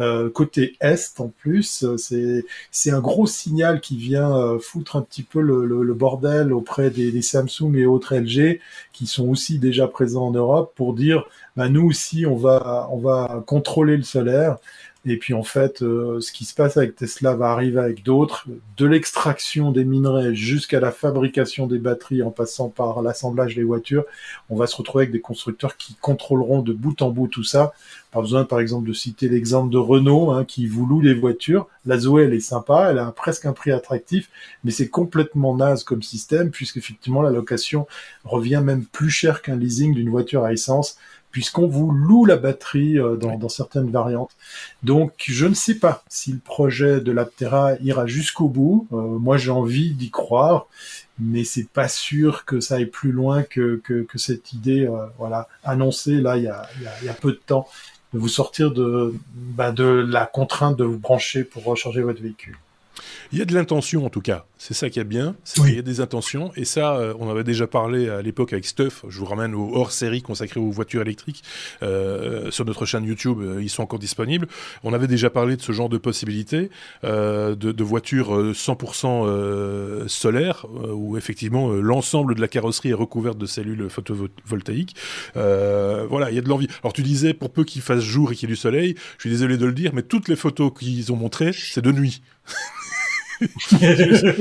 [0.00, 1.86] euh, côté est en plus.
[1.96, 7.22] C'est un gros signal qui vient foutre un petit peu le, bordel auprès des, des,
[7.22, 8.60] Samsung et autres LG
[8.92, 11.24] qui sont aussi déjà présents en Europe pour dire,
[11.56, 14.58] bah, nous aussi on va on va contrôler le solaire.
[15.08, 18.46] Et puis en fait, euh, ce qui se passe avec Tesla va arriver avec d'autres,
[18.76, 24.04] de l'extraction des minerais jusqu'à la fabrication des batteries en passant par l'assemblage des voitures.
[24.50, 27.72] On va se retrouver avec des constructeurs qui contrôleront de bout en bout tout ça.
[28.10, 31.68] Pas besoin par exemple de citer l'exemple de Renault hein, qui vous loue les voitures.
[31.84, 34.28] La Zoé elle est sympa, elle a presque un prix attractif,
[34.64, 37.86] mais c'est complètement naze comme système puisqu'effectivement la location
[38.24, 40.98] revient même plus cher qu'un leasing d'une voiture à essence
[41.36, 44.30] puisqu'on vous loue la batterie euh, dans, certaines variantes.
[44.82, 48.88] Donc, je ne sais pas si le projet de l'Aptera ira jusqu'au bout.
[48.90, 50.66] Euh, moi, j'ai envie d'y croire,
[51.18, 53.82] mais c'est pas sûr que ça aille plus loin que,
[54.14, 57.68] cette idée, euh, voilà, annoncée là il y a, peu de temps,
[58.14, 62.56] de vous sortir de, bah, de la contrainte de vous brancher pour recharger votre véhicule.
[63.30, 65.78] Il y a de l'intention en tout cas, c'est ça qui est bien, il y
[65.78, 69.18] a des intentions, et ça, euh, on avait déjà parlé à l'époque avec Stuff, je
[69.18, 71.42] vous ramène au hors-série consacré aux voitures électriques,
[71.82, 74.48] euh, sur notre chaîne YouTube, euh, ils sont encore disponibles,
[74.82, 76.70] on avait déjà parlé de ce genre de possibilités,
[77.02, 83.88] de, de, voitures 100% solaires, où effectivement l'ensemble de la carrosserie est recouverte de cellules
[83.90, 84.96] photovoltaïques,
[85.34, 86.68] voilà, il y a de l'envie.
[86.82, 89.22] Alors tu disais, pour peu qu'il fasse jour et qu'il y ait du soleil, je
[89.22, 92.22] suis désolé de le dire, mais toutes les photos qu'ils ont montrées, c'est de nuit.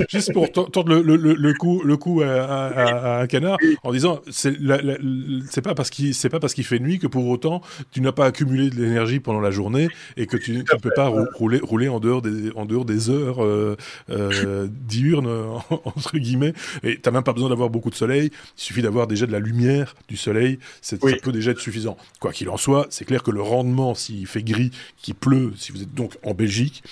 [0.09, 5.61] juste pour tendre le, le, le, coup, le coup à, un canard en disant c'est
[5.61, 8.25] pas parce qu'il c'est pas parce qu'il fait nuit que pour autant tu n'as pas
[8.25, 9.87] accumulé de l'énergie pendant la journée
[10.17, 13.43] et que tu ne peux pas rouler rouler en dehors des en dehors des heures
[13.43, 13.75] euh,
[14.09, 15.27] euh, diurnes
[15.69, 16.53] entre guillemets.
[16.83, 18.31] Et t'as même pas besoin d'avoir beaucoup de soleil.
[18.57, 20.59] Il suffit d'avoir déjà de la lumière du soleil.
[20.81, 21.97] Ça peut déjà être suffisant.
[22.19, 24.71] Quoi qu'il en soit c'est clair que le rendement s'il fait gris
[25.01, 26.83] qu'il pleut si vous êtes donc en Belgique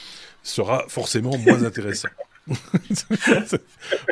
[0.43, 2.09] sera forcément moins intéressant.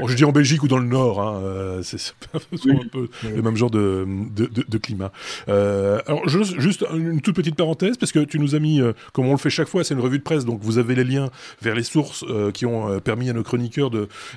[0.07, 3.57] je dis en Belgique ou dans le Nord, hein, euh, c'est un peu le même
[3.57, 5.11] genre de, de, de, climat.
[5.49, 9.27] Euh, alors juste une toute petite parenthèse parce que tu nous as mis, euh, comme
[9.27, 11.29] on le fait chaque fois, c'est une revue de presse, donc vous avez les liens
[11.61, 13.91] vers les sources euh, qui ont permis à nos chroniqueurs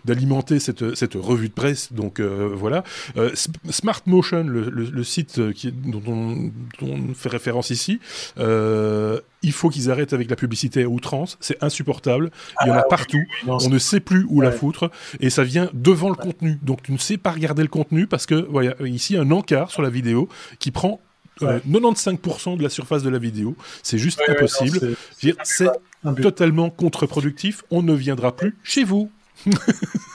[0.04, 1.92] d'alimenter cette, cette revue de presse.
[1.92, 2.82] Donc voilà,
[3.70, 6.34] Smart Motion, le, le, le site qui, dont, on,
[6.80, 8.00] dont, on, fait référence ici
[9.44, 11.36] il faut qu'ils arrêtent avec la publicité à outrance.
[11.40, 12.30] C'est insupportable.
[12.62, 13.22] Il y en a ah, partout.
[13.46, 14.90] on ne sait plus où la foutre.
[15.20, 16.58] Et ça vient devant le contenu.
[16.62, 19.82] Donc tu ne sais pas regarder le contenu parce que, voilà, ici, un encart sur
[19.82, 20.28] la vidéo
[20.58, 21.00] qui prend
[21.40, 23.54] 95% de la surface de la vidéo.
[23.82, 24.96] C'est juste impossible.
[25.44, 25.68] C'est
[26.22, 27.64] totalement contre-productif.
[27.70, 29.10] On ne viendra plus chez vous.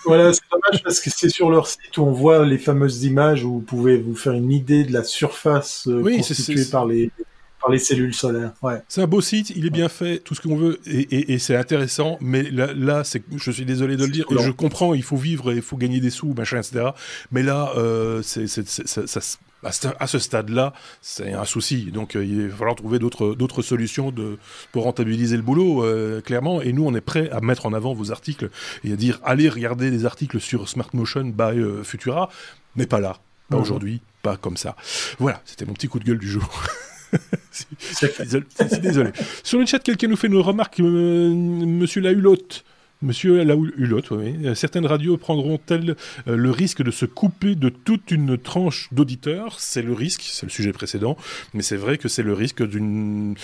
[0.05, 3.43] voilà, c'est dommage parce que c'est sur leur site où on voit les fameuses images
[3.43, 7.11] où vous pouvez vous faire une idée de la surface euh, constituée par les,
[7.59, 8.53] par les cellules solaires.
[8.61, 8.81] Ouais.
[8.87, 12.17] C'est un beau site, il est bien fait, tout ce qu'on veut, et, c'est intéressant,
[12.21, 15.17] mais là, là c'est, je suis désolé de le dire, et je comprends, il faut
[15.17, 16.89] vivre, il faut gagner des sous, machin, etc.
[17.31, 19.19] Mais là, euh, c'est, ça, ça,
[19.63, 21.91] à ce stade-là, c'est un souci.
[21.91, 24.37] Donc euh, il va falloir trouver d'autres solutions de,
[24.71, 26.61] pour rentabiliser le boulot, euh, clairement.
[26.61, 28.49] Et nous, on est prêt à mettre en avant vos articles
[28.83, 32.29] et à dire allez regarder les articles sur Smart Motion by euh, Futura,
[32.75, 33.17] mais pas là,
[33.49, 33.63] pas mhm.
[33.63, 34.75] aujourd'hui, pas comme ça.
[35.19, 36.47] Voilà, c'était mon petit coup de gueule du jour.
[38.81, 39.11] désolé.
[39.43, 42.63] Sur le chat, quelqu'un nous fait une remarque, Monsieur Lahulotte.
[43.01, 44.35] Monsieur Hulot, oui.
[44.43, 45.95] Euh, certaines radios prendront-elles
[46.27, 49.61] euh, le risque de se couper de toute une tranche d'auditeurs?
[49.61, 51.15] C'est le risque, c'est le sujet précédent,
[51.53, 53.35] mais c'est vrai que c'est le risque d'une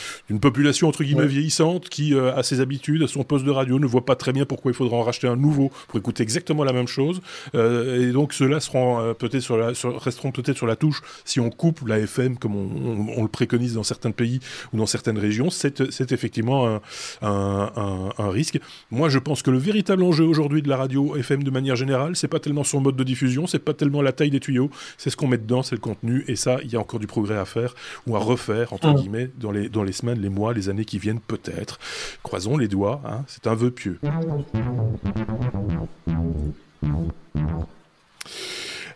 [0.41, 3.85] population entre guillemets vieillissante qui euh, a ses habitudes, à son poste de radio, ne
[3.85, 6.73] voit pas très bien pourquoi il faudra en racheter un nouveau pour écouter exactement la
[6.73, 7.21] même chose.
[7.53, 11.87] et donc ceux-là seront peut-être sur la, resteront peut-être sur la touche si on coupe
[11.87, 14.41] la FM comme on, le préconise dans certains pays
[14.73, 15.49] ou dans certaines régions.
[15.49, 16.81] C'est effectivement un,
[17.21, 18.59] un, un risque.
[18.91, 22.15] Moi, je pense que le véritable enjeu aujourd'hui de la radio FM de manière générale,
[22.15, 25.11] c'est pas tellement son mode de diffusion, c'est pas tellement la taille des tuyaux, c'est
[25.11, 27.37] ce qu'on met dedans, c'est le contenu, et ça, il y a encore du progrès
[27.37, 27.75] à faire
[28.07, 28.95] ou à refaire entre mmh.
[28.95, 31.77] guillemets dans les dans les semaines, les mois, les années qui viennent peut-être.
[32.23, 33.99] Croisons les doigts, hein, c'est un vœu pieux.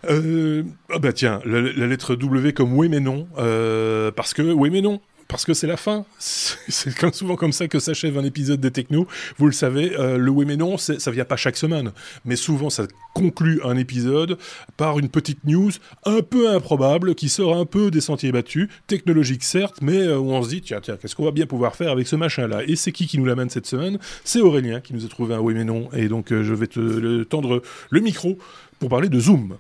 [0.09, 4.71] Euh, ah bah tiens, la, lettre W comme oui mais non, euh, parce que oui
[4.71, 4.99] mais non,
[5.29, 6.05] parce que c'est la fin.
[6.19, 9.07] C'est comme souvent comme ça que s'achève un épisode des Techno.
[9.37, 11.91] Vous le savez, euh, le oui mais non, ça vient pas chaque semaine,
[12.25, 14.37] mais souvent ça conclut un épisode
[14.75, 15.71] par une petite news
[16.05, 20.31] un peu improbable qui sort un peu des sentiers battus, technologique certes, mais euh, où
[20.31, 22.63] on se dit tiens tiens qu'est-ce qu'on va bien pouvoir faire avec ce machin là.
[22.65, 25.39] Et c'est qui qui nous l'amène cette semaine C'est Aurélien qui nous a trouvé un
[25.39, 27.61] oui mais non, et donc euh, je vais te tendre
[27.91, 28.37] le micro
[28.79, 29.57] pour parler de Zoom.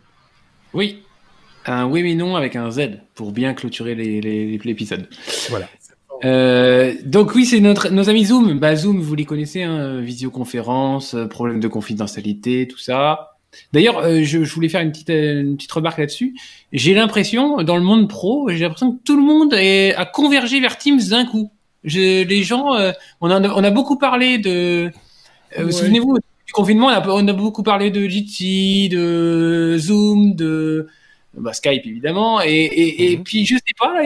[0.73, 1.03] Oui,
[1.65, 5.07] un oui mais non avec un Z pour bien clôturer l'épisode.
[5.49, 5.67] Voilà.
[6.25, 8.59] Euh, donc oui, c'est notre nos amis Zoom.
[8.59, 13.37] Bah Zoom, vous les connaissez, hein, visioconférence, euh, problème de confidentialité, tout ça.
[13.73, 16.35] D'ailleurs, euh, je, je, voulais faire une petite une petite remarque là-dessus.
[16.73, 20.59] J'ai l'impression, dans le monde pro, j'ai l'impression que tout le monde est, a convergé
[20.59, 21.51] vers Teams d'un coup.
[21.83, 22.75] Je, les gens,
[23.21, 24.91] on, a, on a beaucoup parlé de.
[25.57, 30.87] Souvenez-vous du confinement, on a, on a beaucoup parlé de Jitsi, de Zoom, de
[31.33, 33.23] bah, Skype évidemment, et, et, et mhm.
[33.23, 34.01] puis je sais pas,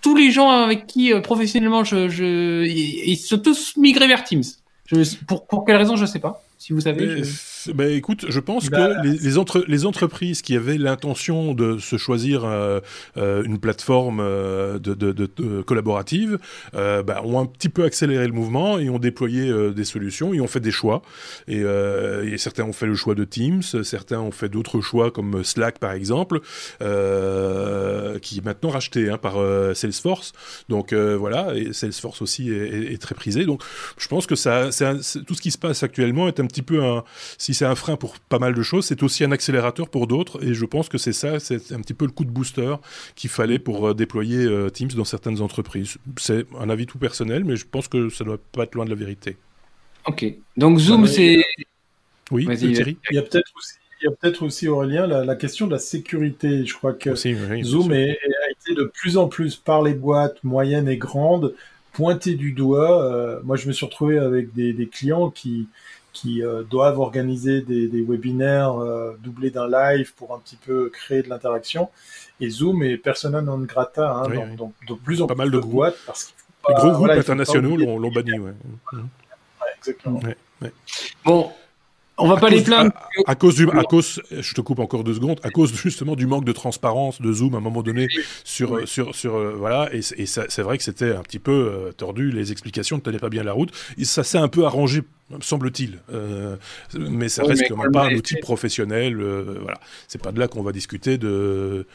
[0.00, 4.44] tous les gens avec qui euh, professionnellement je, je, ils, sont tous migrés vers Teams.
[4.86, 6.42] Je, pour, pour quelle raison, je sais pas.
[6.58, 7.22] Si vous savez.
[7.74, 11.78] Bah, écoute, je pense bah, que les, les, entre, les, entreprises qui avaient l'intention de
[11.78, 12.80] se choisir euh,
[13.16, 16.38] euh une plateforme euh, de, de, de, collaborative
[16.72, 20.46] bah, ont un petit peu accéléré le mouvement et ont déployé des solutions et ont
[20.46, 21.02] fait des choix.
[21.46, 25.44] Et, et, certains ont fait le choix de Teams, certains ont fait d'autres choix comme
[25.44, 26.40] Slack par exemple,
[26.80, 29.36] qui est maintenant racheté hein, par
[29.74, 30.32] Salesforce.
[30.68, 33.44] Donc voilà, et Salesforce aussi est, est, très prisé.
[33.44, 33.62] Donc
[33.98, 34.70] je pense que ça,
[35.26, 37.04] tout ce qui se passe actuellement est un petit peu un
[37.38, 40.42] si c'est un frein pour pas mal de choses, c'est aussi un accélérateur pour d'autres.
[40.44, 42.76] Et je pense que c'est ça, c'est un petit peu le coup de booster
[43.16, 45.98] qu'il fallait pour euh, déployer euh, Teams dans certaines entreprises.
[46.18, 48.90] C'est un avis tout personnel, mais je pense que ça doit pas être loin de
[48.90, 49.36] la vérité.
[50.06, 50.24] Ok.
[50.56, 51.42] Donc Zoom, c'est.
[52.30, 52.96] Oui, Thierry.
[53.10, 55.80] Il y a peut-être aussi il y a peut-être aussi, Aurélien, la, question de la
[55.80, 56.64] sécurité.
[56.64, 60.98] Je crois que Zoom a été de plus en plus par les boîtes moyennes et
[60.98, 61.52] grandes
[61.92, 63.02] pointé du doigt.
[63.02, 65.66] Euh, moi, je me suis retrouvé avec des clients qui,
[66.20, 70.90] qui euh, doivent organiser des, des webinaires euh, doublés d'un live pour un petit peu
[70.92, 71.90] créer de l'interaction.
[72.40, 75.58] Et Zoom est persona non grata, hein, donc, de plus en pas plus mal de,
[75.60, 76.34] boîtes parce
[76.68, 78.36] les gros groupes internationaux l'ont banni.
[78.38, 78.52] Ouais.
[79.78, 80.20] exactement.
[81.24, 81.52] Bon,
[82.18, 82.92] on va pas les plaindre.
[83.26, 86.26] À, cause du, à cause, je te coupe encore deux secondes, à cause justement du
[86.26, 88.08] manque de transparence de Zoom à un moment donné
[88.44, 91.92] sur, sur, sur, euh, voilà, et, et c'est vrai que c'était un petit peu euh,
[91.92, 93.72] tordu, les explications ne tenaient pas bien la route.
[93.96, 95.02] Et ça s'est un peu arrangé,
[95.40, 96.56] semble-t-il, euh,
[96.98, 99.16] mais ça reste quand même pas un outil professionnel.
[99.60, 101.86] voilà, c'est pas de là qu'on va discuter de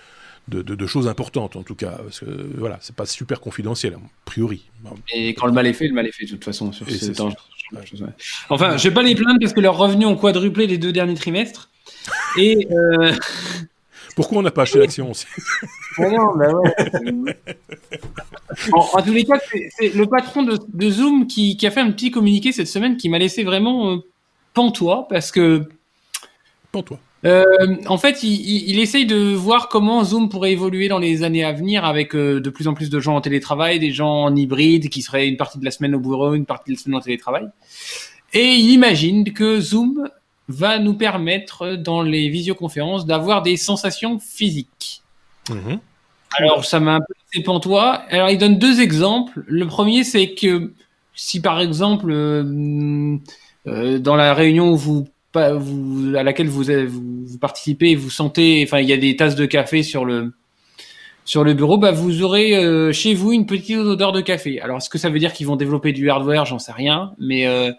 [0.47, 1.91] de, de, choses importantes en tout cas.
[1.91, 2.25] Parce que
[2.57, 4.63] voilà, c'est pas super confidentiel, a priori.
[5.13, 6.71] Et quand le mal est fait, le mal est fait de toute façon.
[6.71, 7.33] Sur ce temps,
[8.49, 11.15] Enfin, je vais pas les plaindre parce que leurs revenus ont quadruplé les deux derniers
[11.15, 11.69] trimestres.
[12.37, 13.13] Et euh...
[14.15, 15.25] pourquoi on n'a pas acheté l'action aussi?
[15.97, 17.37] Non, bah ouais.
[18.73, 19.39] en, tous les cas,
[19.77, 23.17] c'est le patron de, Zoom qui, a fait un petit communiqué cette semaine qui m'a
[23.17, 23.97] laissé vraiment euh,
[24.53, 25.67] pantois parce que.
[26.71, 26.99] Pantois.
[27.25, 31.53] Euh, en fait, il, essaye de voir comment Zoom pourrait évoluer dans les années à
[31.53, 34.89] venir avec euh, de plus en plus de gens en télétravail, des gens en hybride
[34.89, 37.01] qui seraient une partie de la semaine au bureau, une partie de la semaine en
[37.01, 37.47] télétravail.
[38.33, 40.09] Et il imagine que Zoom
[40.49, 45.01] va nous permettre dans les visioconférences d'avoir des sensations physiques.
[45.49, 45.79] Mhm.
[46.39, 48.03] Alors, ça m'a un peu pantois.
[48.09, 49.43] Alors, il donne deux exemples.
[49.47, 50.73] Le premier, c'est que
[51.13, 53.19] si par exemple, euh,
[53.99, 56.65] dans la réunion où vous à laquelle vous,
[57.39, 60.33] participez vous sentez, enfin, il y a des tasses de café sur le,
[61.53, 64.61] bureau, bah, vous aurez euh, chez vous une petite odeur de café.
[64.61, 66.45] Alors, est-ce que ça veut dire qu'ils vont développer du hardware?
[66.45, 67.71] J'en sais rien, mais euh,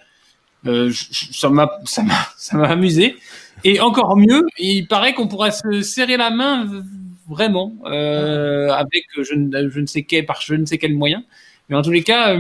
[0.67, 0.93] euh,
[1.33, 3.17] ça m'a, ça m'a, ça m'a amusé.
[3.63, 6.69] Et encore mieux, il paraît qu'on pourra se serrer la main
[7.29, 11.23] vraiment avec je ne, je ne sais quel, par je ne sais quel moyen.
[11.69, 12.37] Mais en tous les cas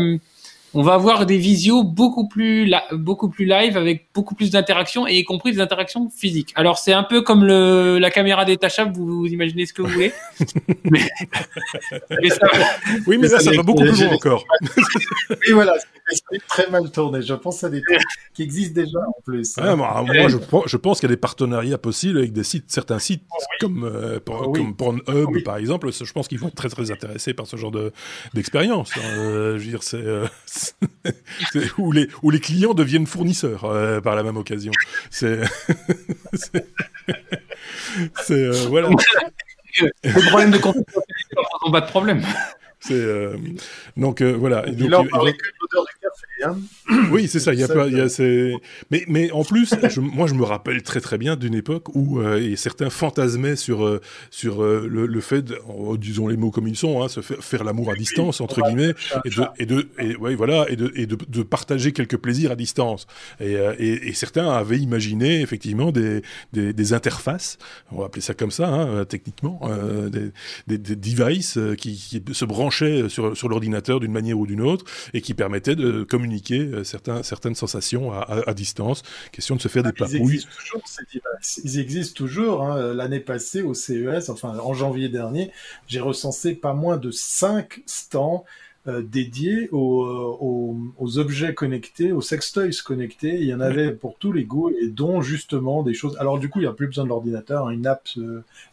[0.74, 5.14] on va avoir des visios beaucoup plus beaucoup plus live avec beaucoup plus d'interactions et
[5.14, 6.52] y compris des interactions physiques.
[6.56, 9.88] Alors c'est un peu comme le, la caméra détachable, vous, vous imaginez ce que vous
[9.88, 10.12] voulez.
[13.06, 14.44] oui, mais là ça va beaucoup plus loin encore.
[15.30, 15.74] oui, voilà,
[16.10, 17.22] c'est très mal tourné.
[17.22, 18.00] Je pense à des trucs
[18.34, 19.54] qui existent déjà en plus.
[19.58, 20.36] Ah, moi, je,
[20.66, 23.22] je, pense qu'il y a des partenariats possibles avec des sites, certains sites
[23.60, 25.90] comme, euh, comme Pornhub par exemple.
[25.92, 27.92] Je pense qu'ils vont être très très intéressés par ce genre de
[28.34, 28.90] d'expérience.
[28.96, 29.00] Hein.
[29.18, 30.26] Euh, je veux dire, c'est euh,
[31.78, 34.72] où, les, où les clients deviennent fournisseurs euh, par la même occasion.
[35.10, 35.40] C'est.
[38.22, 38.34] c'est.
[38.34, 38.88] Euh, voilà.
[39.80, 40.60] Le problème de
[41.64, 42.22] on pas de problème.
[42.80, 43.36] C'est euh,
[43.96, 44.66] donc voilà.
[44.68, 46.26] Et donc, là, on parlait que de l'odeur du café.
[47.10, 47.54] Oui, c'est ça.
[47.54, 48.58] Il y a pas, il y a,
[48.90, 52.20] mais, mais en plus, je, moi, je me rappelle très très bien d'une époque où
[52.20, 54.00] euh, certains fantasmaient sur euh,
[54.30, 55.58] sur euh, le, le, fait, de,
[55.96, 58.94] disons les mots comme ils sont, hein, se faire, faire l'amour à distance entre guillemets,
[59.24, 62.52] et de et de et, ouais, voilà, et de et de, de, partager quelques plaisirs
[62.52, 63.06] à distance.
[63.40, 66.22] Et, et, et, certains avaient imaginé effectivement des,
[66.52, 67.58] des, des interfaces,
[67.92, 69.60] on va appeler ça comme ça, hein, techniquement,
[70.66, 75.20] des, devices qui, qui se branchaient sur sur l'ordinateur d'une manière ou d'une autre et
[75.20, 79.02] qui permettaient de communiquer euh, certains, certaines sensations à, distance.
[79.32, 80.46] Question de se faire des ah, papouilles.
[81.64, 82.62] Ils existent toujours.
[82.62, 82.94] Hein.
[82.94, 85.50] L'année passée, au CES, enfin en janvier dernier,
[85.86, 88.44] j'ai recensé pas moins de 5 stands
[88.86, 93.38] euh, dédiés euh, aux, aux, objets connectés, aux sextoys connectés.
[93.40, 96.16] Il y en avait pour tous les goûts et dont justement des choses.
[96.18, 97.68] Alors du coup, il n'y a plus besoin de l'ordinateur.
[97.68, 97.70] Hein.
[97.70, 98.06] Une app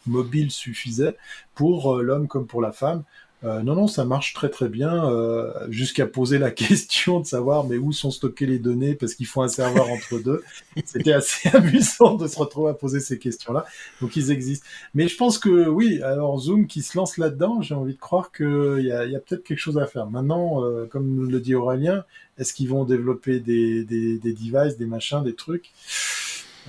[0.06, 1.16] mobile suffisait
[1.56, 3.04] pour l'homme comme pour la femme.
[3.44, 7.66] Euh, non, non, ça marche très très bien, euh, jusqu'à poser la question de savoir
[7.66, 10.44] mais où sont stockées les données parce qu'il faut un serveur entre deux.
[10.86, 13.66] C'était assez amusant de se retrouver à poser ces questions-là.
[14.00, 14.68] Donc ils existent.
[14.94, 18.32] Mais je pense que oui, alors Zoom qui se lance là-dedans, j'ai envie de croire
[18.32, 20.08] qu'il y a, y a peut-être quelque chose à faire.
[20.08, 22.06] Maintenant, euh, comme le dit Aurélien,
[22.38, 25.72] est-ce qu'ils vont développer des, des, des devices, des machins, des trucs?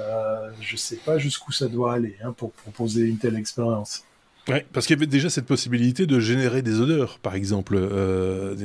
[0.00, 4.04] Euh, Je sais pas jusqu'où ça doit aller hein, pour proposer une telle expérience.
[4.48, 7.76] Ouais, parce qu'il y avait déjà cette possibilité de générer des odeurs, par exemple.
[7.76, 8.56] Euh,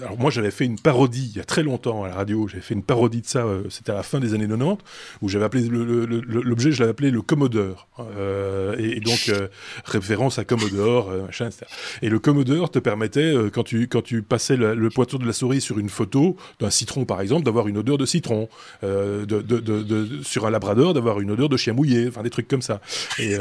[0.00, 2.48] alors moi, j'avais fait une parodie il y a très longtemps à la radio.
[2.48, 3.40] J'avais fait une parodie de ça.
[3.40, 4.82] Euh, C'était à la fin des années 90
[5.20, 9.48] où j'avais appelé l'objet, je l'avais appelé le Commodore, euh, et, donc euh,
[9.84, 11.66] référence à Commodore, machin, etc.
[12.00, 15.60] Et le Commodore te permettait quand tu quand tu passais le, le, de la souris
[15.60, 18.48] sur une photo d'un citron, par exemple, d'avoir une odeur de citron,
[18.82, 22.80] de, sur un Labrador, d'avoir une odeur de chien mouillé, enfin des trucs comme ça.
[23.18, 23.36] Et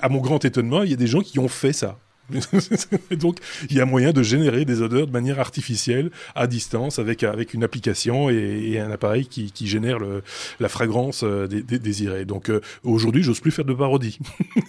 [0.00, 1.98] à mon grand étonnement il y a des gens qui ont fait ça.
[3.10, 3.38] donc,
[3.70, 7.54] il y a moyen de générer des odeurs de manière artificielle, à distance, avec, avec
[7.54, 10.22] une application et, un appareil qui, génère le,
[10.60, 12.24] la fragrance euh, désirée.
[12.24, 14.18] Donc, euh, aujourd'hui, j'ose plus faire de parodie.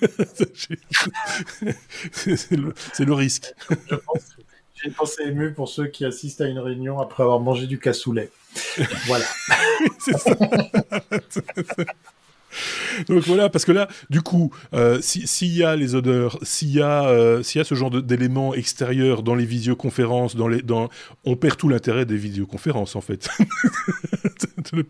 [2.13, 3.53] c'est le, risque.
[4.75, 7.79] J'ai une pensée émue pour ceux qui assistent à une réunion après avoir mangé du
[7.79, 8.29] cassoulet.
[9.07, 9.25] Voilà.
[9.99, 10.35] c'est ça.
[13.07, 16.81] Donc voilà, parce que là, du coup, euh, s'il y a les odeurs, s'il y,
[16.81, 20.89] euh, y, a ce genre d'éléments extérieurs dans les visioconférences, dans les, dans,
[21.25, 23.29] on perd tout l'intérêt des visioconférences, en fait.
[24.71, 24.83] quand,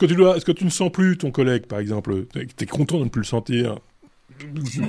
[0.00, 3.20] que tu ne sens plus ton collègue, par exemple, tu es content de ne plus
[3.20, 3.76] le sentir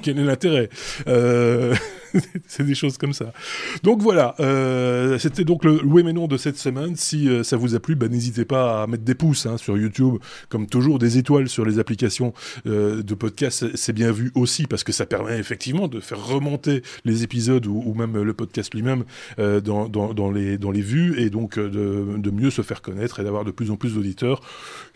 [0.01, 0.69] quel est l'intérêt?
[1.07, 1.75] Euh,
[2.47, 3.33] C'est des choses comme ça.
[3.83, 6.95] Donc voilà, euh, c'était donc le oui mais de cette semaine.
[6.95, 9.77] Si euh, ça vous a plu, bah, n'hésitez pas à mettre des pouces hein, sur
[9.77, 10.15] YouTube,
[10.49, 12.33] comme toujours des étoiles sur les applications
[12.65, 17.23] de podcast, c'est bien vu aussi parce que ça permet effectivement de faire remonter les
[17.23, 19.03] épisodes ou, même le podcast lui-même
[19.37, 23.45] dans, les, dans les vues et donc de, de mieux se faire connaître et d'avoir
[23.45, 24.41] de plus en plus d'auditeurs.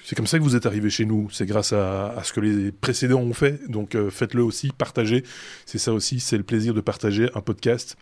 [0.03, 1.29] C'est comme ça que vous êtes arrivé chez nous.
[1.31, 3.59] C'est grâce à, à, ce que les précédents ont fait.
[3.69, 5.23] Donc faites-le aussi, partagez.
[5.65, 7.04] C'est ça aussi, c'est le plaisir de partager
[7.35, 7.97] un podcast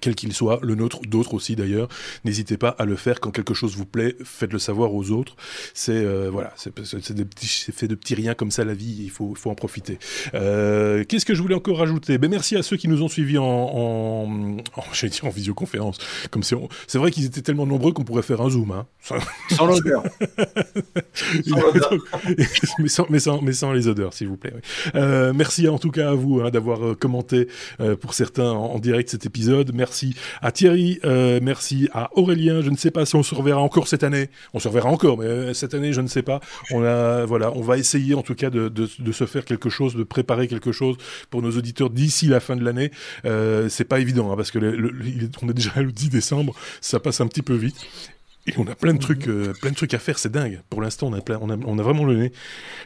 [0.00, 1.88] quel qu'il soit, le nôtre, d'autres aussi d'ailleurs.
[2.24, 5.36] N'hésitez pas à le faire quand quelque chose vous plaît, faites-le savoir aux autres.
[5.74, 9.50] C'est euh, voilà, c'est fait de petits riens comme ça la vie, il faut, faut
[9.50, 9.98] en profiter.
[10.34, 12.18] Euh, Qu'est-ce que je voulais encore rajouter?
[12.18, 14.82] Ben merci à ceux qui nous ont suivis en, en, en
[15.22, 15.98] en visioconférence.
[16.30, 16.56] Comme c'est,
[16.86, 18.86] c'est vrai qu'ils étaient tellement nombreux qu'on pourrait faire un zoom, hein.
[19.50, 20.04] Sans l'odeur.
[22.78, 24.52] mais, sans, mais, sans, mais sans les odeurs, s'il vous plaît.
[24.94, 27.48] Euh, merci en tout cas à vous hein, d'avoir commenté
[28.00, 29.72] pour certains en, en direct cet épisode.
[29.74, 32.60] Merci merci à Thierry, euh, merci à Aurélien.
[32.60, 34.30] Je ne sais pas si on se reverra encore cette année.
[34.54, 36.40] On se reverra encore, mais euh, cette année, je ne sais pas.
[36.70, 40.96] On va essayer en tout cas de, se faire quelque chose, de préparer quelque chose
[41.28, 42.92] pour nos auditeurs d'ici la fin de l'année.
[43.24, 44.58] Euh, c'est pas évident hein, parce que
[45.42, 47.84] on est déjà le 10 décembre, ça passe un petit peu vite.
[48.46, 50.62] Et on a plein de trucs, euh, plein de trucs à faire, c'est dingue.
[50.70, 52.32] Pour l'instant, on a, plein, on, a, on a vraiment le nez,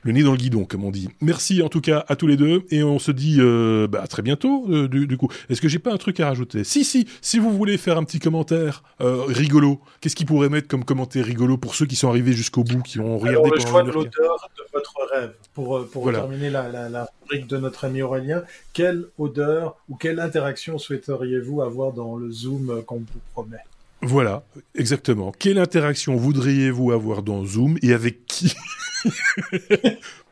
[0.02, 1.08] le nez dans le guidon, comme on dit.
[1.20, 4.08] Merci en tout cas à tous les deux, et on se dit euh, bah, à
[4.08, 4.66] très bientôt.
[4.68, 6.64] Euh, du, du, coup, est-ce que j'ai pas un truc à rajouter?
[6.64, 7.06] Si, si.
[7.20, 11.56] Si vous voulez faire un petit commentaire rigolo, qu'est-ce qu'il pourrait mettre comme commentaire rigolo
[11.56, 14.50] pour ceux qui sont arrivés jusqu'au bout, qui ont regardé Alors, le choix de l'auteur
[14.58, 16.20] de votre rêve, pour, pour voilà.
[16.20, 18.42] terminer la, la, la rubrique de notre ami Aurélien.
[18.72, 23.58] Quelle odeur ou quelle interaction souhaiteriez-vous avoir dans le Zoom qu'on vous promet?
[24.06, 24.44] Voilà,
[24.74, 25.32] exactement.
[25.32, 28.54] Quelle interaction voudriez-vous avoir dans Zoom et avec qui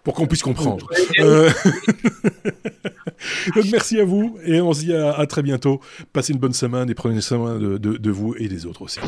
[0.05, 0.89] Pour qu'on puisse comprendre.
[1.21, 1.49] Euh...
[3.55, 5.81] Donc merci à vous et on se dit à, à, très bientôt.
[6.13, 8.99] Passez une bonne semaine et prenez soin de, de, de vous et des autres aussi.